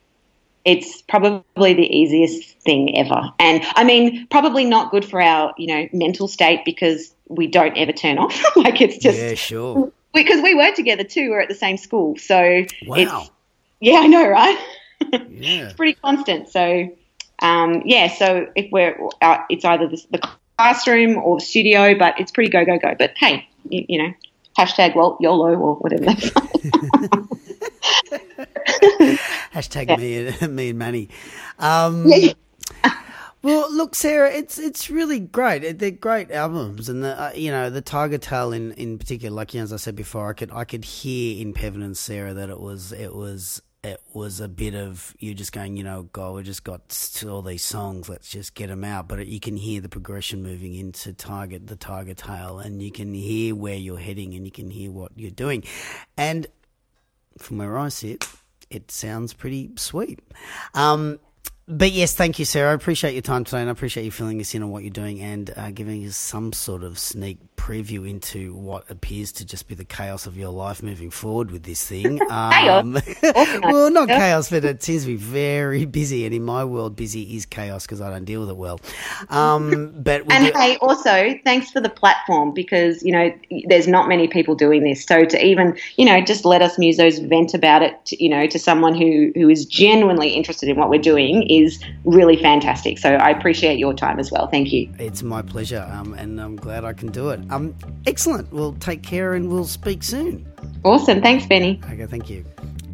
It's 0.66 1.02
probably 1.04 1.74
the 1.74 1.96
easiest 1.96 2.58
thing 2.60 2.98
ever. 2.98 3.32
And 3.40 3.64
I 3.76 3.84
mean, 3.84 4.28
probably 4.28 4.66
not 4.66 4.92
good 4.92 5.06
for 5.06 5.22
our, 5.22 5.54
you 5.58 5.68
know, 5.68 5.88
mental 5.92 6.28
state 6.28 6.62
because 6.66 7.14
we 7.28 7.48
don't 7.48 7.76
ever 7.78 7.92
turn 7.92 8.18
off. 8.18 8.40
like 8.56 8.82
it's 8.82 8.98
just 8.98 9.18
yeah, 9.18 9.34
sure. 9.34 9.92
because 10.14 10.42
we 10.42 10.56
work 10.56 10.76
together 10.76 11.04
too. 11.04 11.30
We're 11.32 11.42
at 11.42 11.50
the 11.50 11.56
same 11.56 11.78
school, 11.78 12.18
so 12.18 12.66
Wow. 12.86 12.96
it's 12.98 13.32
yeah, 13.80 14.00
I 14.00 14.08
know, 14.08 14.28
right? 14.28 14.58
Yeah. 15.12 15.66
it's 15.66 15.74
pretty 15.74 15.94
constant. 15.94 16.50
So 16.50 16.90
um, 17.42 17.82
yeah, 17.86 18.08
so 18.08 18.48
if 18.56 18.72
we're 18.72 18.98
uh, 19.22 19.40
it's 19.50 19.66
either 19.66 19.88
the, 19.88 20.02
the 20.12 20.30
classroom 20.58 21.18
or 21.18 21.40
the 21.40 21.46
studio, 21.46 21.98
but 21.98 22.20
it's 22.20 22.32
pretty 22.32 22.52
go 22.52 22.64
go 22.66 22.78
go. 22.78 22.94
But 22.98 23.14
hey, 23.18 23.48
you, 23.68 23.86
you 23.90 24.04
know, 24.04 24.14
hashtag 24.58 24.96
well 24.96 25.18
YOLO 25.20 25.56
or 25.56 25.76
whatever. 25.78 26.06
Hashtag 29.54 29.98
me 29.98 30.28
and 30.28 30.56
me 30.56 30.70
and 30.70 30.80
Manny. 30.80 31.10
Um, 31.60 32.06
yeah, 32.08 32.34
Well, 33.44 33.72
look, 33.72 33.94
Sarah, 33.94 34.32
it's 34.32 34.58
it's 34.58 34.90
really 34.90 35.20
great. 35.20 35.78
They're 35.78 35.92
great 35.92 36.32
albums, 36.32 36.90
and 36.90 37.04
the 37.04 37.20
uh, 37.20 37.32
you 37.36 37.52
know 37.52 37.70
the 37.70 37.82
Tiger 37.82 38.18
Tale 38.18 38.52
in, 38.52 38.72
in 38.74 38.98
particular. 38.98 39.36
Like 39.36 39.54
you 39.54 39.60
know, 39.60 39.64
as 39.66 39.74
I 39.74 39.78
said 39.78 39.96
before, 39.96 40.30
I 40.30 40.34
could 40.34 40.52
I 40.52 40.64
could 40.64 40.86
hear 40.86 41.40
in 41.40 41.54
Pevan 41.54 41.84
and 41.84 41.96
Sarah 41.96 42.34
that 42.34 42.50
it 42.50 42.60
was 42.60 42.92
it 42.92 43.14
was 43.14 43.62
it 43.84 44.02
was 44.14 44.40
a 44.40 44.48
bit 44.48 44.76
of 44.76 45.16
you 45.18 45.34
just 45.34 45.54
going, 45.54 45.76
you 45.76 45.84
know, 45.84 46.04
God, 46.14 46.36
we 46.36 46.44
just 46.44 46.64
got 46.64 46.82
all 47.28 47.42
these 47.42 47.64
songs. 47.64 48.08
Let's 48.08 48.30
just 48.30 48.54
get 48.54 48.68
them 48.68 48.84
out. 48.84 49.08
But 49.08 49.26
you 49.26 49.40
can 49.40 49.58
hear 49.58 49.82
the 49.82 49.90
progression 49.90 50.44
moving 50.44 50.76
into 50.76 51.14
Tiger 51.14 51.58
the 51.60 51.76
Tiger 51.76 52.14
Tale, 52.14 52.60
and 52.60 52.82
you 52.82 52.92
can 52.92 53.14
hear 53.14 53.56
where 53.56 53.76
you're 53.76 54.00
heading, 54.00 54.36
and 54.36 54.46
you 54.46 54.52
can 54.52 54.70
hear 54.70 54.92
what 54.92 55.12
you're 55.16 55.32
doing, 55.32 55.64
and 56.18 56.46
from 57.40 57.58
where 57.58 57.78
I 57.78 57.90
sit, 57.90 58.28
it 58.72 58.90
sounds 58.90 59.34
pretty 59.34 59.72
sweet. 59.76 60.20
Um, 60.74 61.20
but 61.68 61.92
yes, 61.92 62.14
thank 62.14 62.40
you, 62.40 62.46
Sarah. 62.46 62.72
I 62.72 62.74
appreciate 62.74 63.14
your 63.14 63.22
time 63.22 63.44
today, 63.44 63.62
and 63.62 63.70
I 63.70 63.72
appreciate 63.72 64.04
you 64.04 64.12
filling 64.12 64.42
us 64.42 64.54
in 64.56 64.64
on 64.64 64.72
what 64.72 64.84
you're 64.84 64.90
doing 64.90 65.22
and 65.22 65.52
uh, 65.56 65.72
giving 65.72 66.06
us 66.06 66.18
some 66.18 66.54
sort 66.54 66.84
of 66.84 66.98
sneak 66.98 67.38
preview 67.56 68.10
into 68.10 68.56
what 68.56 68.90
appears 68.90 69.32
to 69.32 69.46
just 69.46 69.68
be 69.68 69.76
the 69.76 69.86
chaos 69.86 70.26
of 70.26 70.36
your 70.36 70.50
life 70.50 70.82
moving 70.82 71.12
forward 71.12 71.52
with 71.52 71.64
this 71.64 71.86
thing. 71.86 72.20
Um, 72.32 72.98
well, 73.24 73.92
not 73.92 74.08
chaos, 74.08 74.50
but 74.50 74.64
it 74.64 74.82
seems 74.82 75.04
to 75.04 75.08
be 75.08 75.16
very 75.16 75.86
busy, 75.86 76.26
and 76.26 76.34
in 76.34 76.44
my 76.44 76.64
world, 76.64 76.96
busy 76.96 77.36
is 77.36 77.46
chaos 77.46 77.86
because 77.86 78.00
I 78.00 78.10
don't 78.10 78.24
deal 78.24 78.42
with 78.42 78.50
it 78.50 78.58
well. 78.58 78.80
Um, 79.30 79.92
but 79.98 80.24
And 80.32 80.48
do- 80.48 80.54
hey, 80.58 80.78
also 80.78 81.36
thanks 81.44 81.70
for 81.72 81.82
the 81.82 81.90
platform 81.90 82.54
because 82.54 83.04
you 83.04 83.12
know 83.12 83.34
there's 83.68 83.88
not 83.88 84.08
many 84.08 84.28
people 84.28 84.56
doing 84.56 84.84
this. 84.84 85.06
So 85.06 85.26
to 85.26 85.46
even 85.46 85.78
you 85.98 86.06
know 86.06 86.22
just 86.22 86.46
let 86.46 86.62
us 86.62 86.78
musos 86.78 87.28
vent 87.28 87.54
about 87.54 87.82
it, 87.82 88.04
to, 88.06 88.24
you 88.24 88.30
know, 88.30 88.48
to 88.48 88.58
someone 88.58 88.96
who 88.96 89.32
who 89.36 89.50
is 89.50 89.66
genuinely 89.66 90.30
interested 90.30 90.70
in 90.70 90.78
what 90.78 90.90
we're 90.90 91.02
doing 91.02 91.44
is 91.60 91.84
really 92.06 92.38
fantastic. 92.38 92.98
So 92.98 93.16
I 93.16 93.30
appreciate 93.30 93.78
your 93.78 93.94
time 93.94 94.20
as 94.20 94.32
well. 94.32 94.48
Thank 94.48 94.72
you. 94.72 94.92
It's 95.00 95.24
my 95.24 95.42
pleasure, 95.42 95.88
um, 95.92 96.14
and 96.14 96.40
I'm 96.40 96.56
glad 96.56 96.86
I 96.86 96.94
can 96.94 97.12
do 97.12 97.30
it. 97.30 97.40
Um, 97.50 97.76
excellent. 98.06 98.52
Well, 98.54 98.74
take 98.80 99.04
care, 99.04 99.34
and 99.34 99.50
we'll 99.50 99.66
speak 99.66 100.04
soon. 100.04 100.48
Awesome. 100.84 101.22
Thanks, 101.22 101.46
Benny. 101.46 101.82
Okay, 101.92 102.06
thank 102.06 102.30
you. 102.30 102.46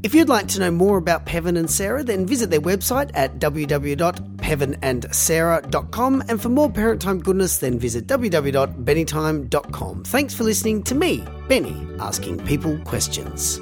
If 0.04 0.14
you'd 0.14 0.30
like 0.30 0.48
to 0.50 0.60
know 0.60 0.70
more 0.72 0.98
about 0.98 1.26
Pevan 1.26 1.58
and 1.58 1.68
Sarah, 1.70 2.04
then 2.04 2.26
visit 2.26 2.50
their 2.50 2.62
website 2.62 3.12
at 3.14 3.40
www.pevanandsarah.com. 3.40 6.24
And 6.30 6.42
for 6.42 6.50
more 6.50 6.70
parent 6.70 7.02
time 7.02 7.20
goodness, 7.20 7.58
then 7.58 7.78
visit 7.80 8.08
www.bennytime.com. 8.08 10.04
Thanks 10.06 10.34
for 10.34 10.46
listening 10.46 10.84
to 10.84 10.96
me, 10.96 11.26
Benny, 11.48 11.76
asking 12.00 12.40
people 12.46 12.78
questions. 12.86 13.60